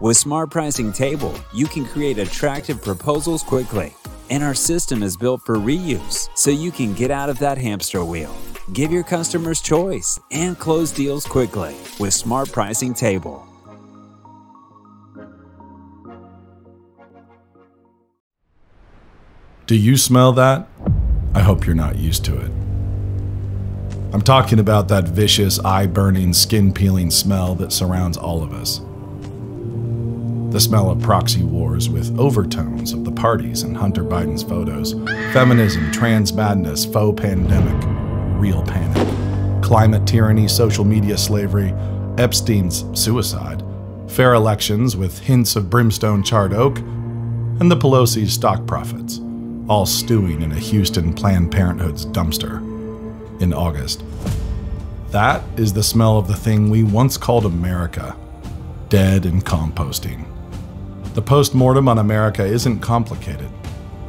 With 0.00 0.16
Smart 0.16 0.50
Pricing 0.50 0.90
Table, 0.90 1.34
you 1.52 1.66
can 1.66 1.84
create 1.84 2.16
attractive 2.16 2.80
proposals 2.80 3.42
quickly. 3.42 3.92
And 4.30 4.42
our 4.42 4.54
system 4.54 5.02
is 5.02 5.18
built 5.18 5.42
for 5.42 5.56
reuse, 5.56 6.30
so 6.34 6.50
you 6.50 6.70
can 6.70 6.94
get 6.94 7.10
out 7.10 7.28
of 7.28 7.38
that 7.40 7.58
hamster 7.58 8.02
wheel. 8.02 8.34
Give 8.72 8.90
your 8.90 9.04
customers 9.04 9.60
choice 9.60 10.18
and 10.30 10.58
close 10.58 10.92
deals 10.92 11.26
quickly 11.26 11.76
with 12.00 12.14
Smart 12.14 12.50
Pricing 12.50 12.94
Table. 12.94 13.51
Do 19.72 19.78
you 19.78 19.96
smell 19.96 20.34
that? 20.34 20.68
I 21.34 21.40
hope 21.40 21.64
you're 21.64 21.74
not 21.74 21.96
used 21.96 22.26
to 22.26 22.38
it. 22.38 22.50
I'm 24.12 24.20
talking 24.20 24.58
about 24.58 24.88
that 24.88 25.08
vicious, 25.08 25.58
eye 25.60 25.86
burning, 25.86 26.34
skin 26.34 26.74
peeling 26.74 27.10
smell 27.10 27.54
that 27.54 27.72
surrounds 27.72 28.18
all 28.18 28.42
of 28.42 28.52
us. 28.52 28.80
The 30.52 30.60
smell 30.60 30.90
of 30.90 31.00
proxy 31.00 31.42
wars 31.42 31.88
with 31.88 32.18
overtones 32.18 32.92
of 32.92 33.06
the 33.06 33.12
parties 33.12 33.62
in 33.62 33.74
Hunter 33.74 34.04
Biden's 34.04 34.42
photos, 34.42 34.92
feminism, 35.32 35.90
trans 35.90 36.34
madness, 36.34 36.84
faux 36.84 37.18
pandemic, 37.18 37.82
real 38.38 38.62
panic, 38.64 39.64
climate 39.64 40.06
tyranny, 40.06 40.48
social 40.48 40.84
media 40.84 41.16
slavery, 41.16 41.72
Epstein's 42.18 42.84
suicide, 42.92 43.64
fair 44.06 44.34
elections 44.34 44.98
with 44.98 45.18
hints 45.20 45.56
of 45.56 45.70
brimstone 45.70 46.22
charred 46.22 46.52
oak, 46.52 46.76
and 46.76 47.70
the 47.70 47.76
Pelosi's 47.78 48.34
stock 48.34 48.66
profits, 48.66 49.22
all 49.68 49.86
stewing 49.86 50.42
in 50.42 50.52
a 50.52 50.58
Houston 50.58 51.12
Planned 51.12 51.50
Parenthood's 51.52 52.06
dumpster 52.06 52.60
in 53.40 53.52
August. 53.52 54.04
That 55.10 55.42
is 55.58 55.72
the 55.72 55.82
smell 55.82 56.18
of 56.18 56.26
the 56.26 56.34
thing 56.34 56.70
we 56.70 56.82
once 56.84 57.16
called 57.16 57.46
America, 57.46 58.16
dead 58.88 59.26
and 59.26 59.44
composting. 59.44 60.26
The 61.14 61.22
post 61.22 61.54
mortem 61.54 61.88
on 61.88 61.98
America 61.98 62.44
isn't 62.44 62.80
complicated. 62.80 63.50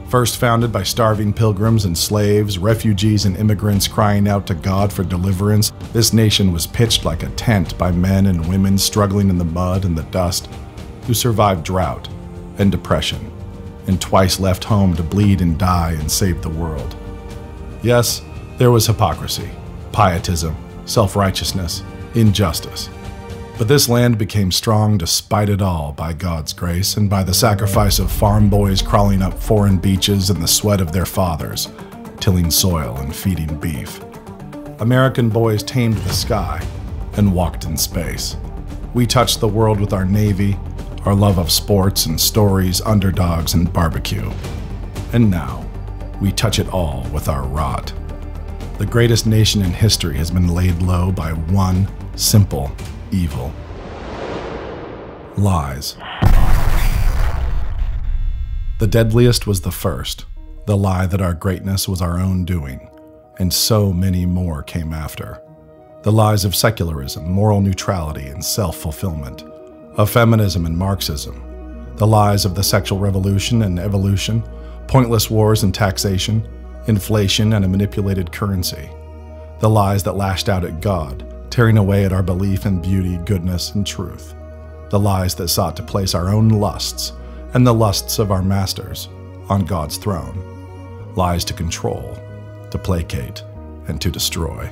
First 0.08 0.38
founded 0.38 0.72
by 0.72 0.84
starving 0.84 1.34
pilgrims 1.34 1.86
and 1.86 1.98
slaves, 1.98 2.58
refugees, 2.58 3.26
and 3.26 3.36
immigrants 3.36 3.88
crying 3.88 4.28
out 4.28 4.46
to 4.48 4.54
God 4.54 4.94
for 4.94 5.04
deliverance, 5.04 5.72
this 5.92 6.14
nation 6.14 6.54
was 6.54 6.68
pitched 6.68 7.04
like 7.04 7.24
a 7.24 7.30
tent 7.32 7.78
by 7.78 7.92
men 7.92 8.28
and 8.28 8.48
women 8.48 8.78
struggling 8.78 9.30
in 9.30 9.38
the 9.38 9.44
mud 9.44 9.86
and 9.86 9.98
the 9.98 10.04
dust, 10.04 10.48
who 11.08 11.14
survived 11.14 11.66
drought 11.66 12.08
and 12.60 12.72
depression, 12.72 13.33
and 13.88 14.00
twice 14.00 14.40
left 14.40 14.64
home 14.64 14.96
to 14.96 15.04
bleed 15.04 15.42
and 15.42 15.58
die 15.58 15.92
and 15.92 16.12
save 16.12 16.42
the 16.42 16.50
world. 16.50 16.96
Yes, 17.82 18.22
there 18.58 18.72
was 18.72 18.88
hypocrisy, 18.88 19.50
pietism, 19.92 20.56
self 20.86 21.16
righteousness, 21.16 21.84
injustice. 22.16 22.90
But 23.58 23.68
this 23.68 23.88
land 23.88 24.18
became 24.18 24.52
strong 24.52 24.98
despite 24.98 25.50
it 25.50 25.62
all 25.62 25.92
by 25.92 26.14
God's 26.14 26.54
grace 26.54 26.98
and 26.98 27.10
by 27.10 27.24
the 27.24 27.34
sacrifice 27.34 28.00
of 28.00 28.12
farm 28.12 28.50
boys 28.50 28.82
crawling 28.82 29.22
up 29.22 29.38
foreign 29.40 29.78
beaches 29.78 30.30
in 30.30 30.40
the 30.40 30.48
sweat 30.48 30.82
of 30.82 30.92
their 30.92 31.06
fathers, 31.06 31.70
tilling 32.20 32.50
soil 32.50 32.98
and 32.98 33.16
feeding 33.16 33.60
beef. 33.60 34.02
American 34.80 35.30
boys 35.30 35.62
tamed 35.62 35.98
the 35.98 36.14
sky 36.14 36.66
and 37.14 37.34
walked 37.34 37.66
in 37.66 37.78
space. 37.78 38.38
We 38.94 39.06
touched 39.06 39.40
the 39.40 39.48
world 39.48 39.80
with 39.80 39.94
our 39.94 40.06
Navy, 40.06 40.58
our 41.06 41.14
love 41.16 41.38
of 41.38 41.52
sports 41.52 42.06
and 42.06 42.20
stories, 42.20 42.82
underdogs, 42.82 43.54
and 43.54 43.72
barbecue. 43.72 44.32
And 45.12 45.30
now, 45.30 45.66
we 46.22 46.32
touch 46.32 46.60
it 46.60 46.72
all 46.74 47.06
with 47.12 47.28
our 47.28 47.44
rot. 47.44 47.94
the 48.78 48.86
greatest 48.86 49.28
nation 49.28 49.62
in 49.62 49.72
history 49.72 50.18
has 50.18 50.32
been 50.32 50.48
laid 50.54 50.82
low 50.82 51.12
by 51.12 51.32
one 51.32 51.88
simple 52.18 52.72
evil 53.12 53.54
lies. 55.38 55.96
The 58.80 58.88
deadliest 58.88 59.48
was 59.48 59.62
the 59.62 59.72
first, 59.72 60.26
the 60.66 60.76
lie 60.76 61.06
that 61.06 61.22
our 61.22 61.34
greatness 61.34 61.88
was 61.88 62.02
our 62.02 62.20
own 62.20 62.46
doing, 62.46 62.90
and 63.40 63.54
so 63.54 63.94
many 63.94 64.26
more 64.26 64.64
came 64.64 64.94
after. 64.94 65.42
The 66.02 66.12
lies 66.12 66.44
of 66.44 66.56
secularism, 66.56 67.30
moral 67.32 67.62
neutrality, 67.62 68.28
and 68.28 68.44
self 68.44 68.78
fulfillment, 68.78 69.44
of 69.96 70.10
feminism 70.10 70.66
and 70.66 70.78
Marxism, 70.78 71.96
the 71.98 72.08
lies 72.08 72.46
of 72.46 72.56
the 72.56 72.64
sexual 72.64 73.00
revolution 73.00 73.62
and 73.64 73.80
evolution, 73.80 74.44
pointless 74.88 75.30
wars 75.30 75.64
and 75.64 75.74
taxation, 75.74 76.48
inflation 76.88 77.54
and 77.54 77.64
a 77.64 77.68
manipulated 77.68 78.32
currency, 78.32 78.90
the 79.60 79.70
lies 79.70 80.04
that 80.04 80.18
lashed 80.18 80.50
out 80.50 80.66
at 80.66 80.82
God, 80.82 81.26
tearing 81.52 81.78
away 81.78 82.06
at 82.06 82.12
our 82.12 82.24
belief 82.24 82.66
in 82.66 82.82
beauty, 82.82 83.18
goodness, 83.26 83.76
and 83.76 83.86
truth, 83.86 84.34
the 84.90 85.00
lies 85.00 85.36
that 85.36 85.48
sought 85.48 85.76
to 85.78 85.84
place 85.84 86.16
our 86.16 86.30
own 86.30 86.50
lusts 86.50 87.14
and 87.54 87.66
the 87.66 87.74
lusts 87.74 88.18
of 88.20 88.32
our 88.32 88.42
masters 88.42 89.08
on 89.50 89.66
God's 89.66 89.98
throne, 89.98 91.14
lies 91.16 91.46
to 91.46 91.54
control, 91.54 92.18
to 92.72 92.80
placate, 92.80 93.44
and 93.88 94.02
to 94.02 94.10
destroy. 94.10 94.70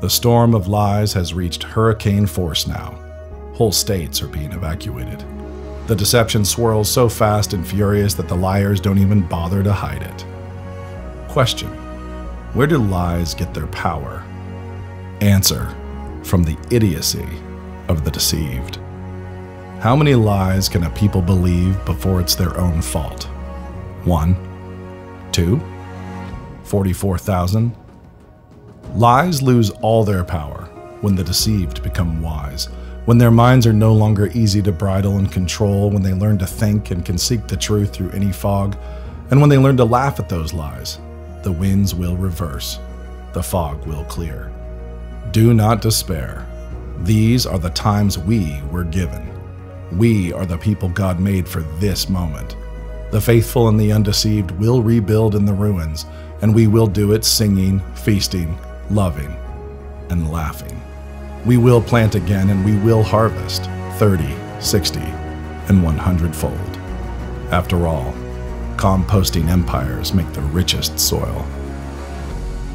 The 0.00 0.10
storm 0.10 0.54
of 0.54 0.68
lies 0.68 1.12
has 1.12 1.34
reached 1.34 1.62
hurricane 1.62 2.26
force 2.26 2.66
now. 2.66 3.07
Whole 3.58 3.72
states 3.72 4.22
are 4.22 4.28
being 4.28 4.52
evacuated. 4.52 5.24
The 5.88 5.96
deception 5.96 6.44
swirls 6.44 6.88
so 6.88 7.08
fast 7.08 7.54
and 7.54 7.66
furious 7.66 8.14
that 8.14 8.28
the 8.28 8.36
liars 8.36 8.78
don't 8.78 9.00
even 9.00 9.26
bother 9.26 9.64
to 9.64 9.72
hide 9.72 10.02
it. 10.02 10.24
Question 11.28 11.66
Where 12.54 12.68
do 12.68 12.78
lies 12.78 13.34
get 13.34 13.52
their 13.52 13.66
power? 13.66 14.22
Answer 15.20 15.74
From 16.22 16.44
the 16.44 16.56
idiocy 16.70 17.26
of 17.88 18.04
the 18.04 18.12
deceived. 18.12 18.76
How 19.80 19.96
many 19.96 20.14
lies 20.14 20.68
can 20.68 20.84
a 20.84 20.90
people 20.90 21.20
believe 21.20 21.84
before 21.84 22.20
it's 22.20 22.36
their 22.36 22.56
own 22.60 22.80
fault? 22.80 23.24
One, 24.04 24.36
two, 25.32 25.60
44,000? 26.62 27.76
Lies 28.94 29.42
lose 29.42 29.70
all 29.70 30.04
their 30.04 30.22
power 30.22 30.66
when 31.00 31.16
the 31.16 31.24
deceived 31.24 31.82
become 31.82 32.22
wise, 32.22 32.68
when 33.08 33.16
their 33.16 33.30
minds 33.30 33.66
are 33.66 33.72
no 33.72 33.94
longer 33.94 34.26
easy 34.34 34.60
to 34.60 34.70
bridle 34.70 35.16
and 35.16 35.32
control, 35.32 35.88
when 35.88 36.02
they 36.02 36.12
learn 36.12 36.36
to 36.36 36.46
think 36.46 36.90
and 36.90 37.06
can 37.06 37.16
seek 37.16 37.46
the 37.46 37.56
truth 37.56 37.90
through 37.90 38.10
any 38.10 38.30
fog, 38.30 38.76
and 39.30 39.40
when 39.40 39.48
they 39.48 39.56
learn 39.56 39.78
to 39.78 39.84
laugh 39.86 40.20
at 40.20 40.28
those 40.28 40.52
lies. 40.52 40.98
The 41.42 41.50
winds 41.50 41.94
will 41.94 42.18
reverse, 42.18 42.78
the 43.32 43.42
fog 43.42 43.86
will 43.86 44.04
clear. 44.04 44.52
Do 45.30 45.54
not 45.54 45.80
despair. 45.80 46.46
These 46.98 47.46
are 47.46 47.58
the 47.58 47.70
times 47.70 48.18
we 48.18 48.60
were 48.70 48.84
given. 48.84 49.26
We 49.96 50.34
are 50.34 50.44
the 50.44 50.58
people 50.58 50.90
God 50.90 51.18
made 51.18 51.48
for 51.48 51.62
this 51.80 52.10
moment. 52.10 52.58
The 53.10 53.22
faithful 53.22 53.68
and 53.68 53.80
the 53.80 53.90
undeceived 53.90 54.50
will 54.50 54.82
rebuild 54.82 55.34
in 55.34 55.46
the 55.46 55.54
ruins, 55.54 56.04
and 56.42 56.54
we 56.54 56.66
will 56.66 56.86
do 56.86 57.14
it 57.14 57.24
singing, 57.24 57.80
feasting, 57.94 58.58
loving, 58.90 59.34
and 60.10 60.30
laughing. 60.30 60.78
We 61.48 61.56
will 61.56 61.80
plant 61.80 62.14
again 62.14 62.50
and 62.50 62.62
we 62.62 62.76
will 62.76 63.02
harvest 63.02 63.62
30, 63.96 64.36
60, 64.60 65.00
and 65.00 65.82
100 65.82 66.36
fold. 66.36 66.52
After 67.50 67.86
all, 67.86 68.12
composting 68.76 69.48
empires 69.48 70.12
make 70.12 70.30
the 70.34 70.42
richest 70.42 71.00
soil. 71.00 71.46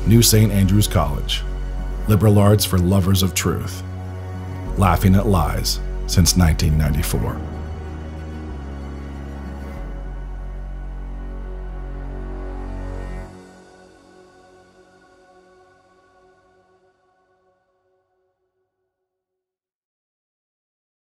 New 0.08 0.24
St. 0.24 0.52
Andrews 0.52 0.88
College, 0.88 1.44
liberal 2.08 2.40
arts 2.40 2.66
for 2.66 2.80
lovers 2.80 3.22
of 3.22 3.36
truth, 3.36 3.84
laughing 4.80 5.14
at 5.14 5.28
lies 5.28 5.80
since 6.08 6.36
1994. 6.36 7.53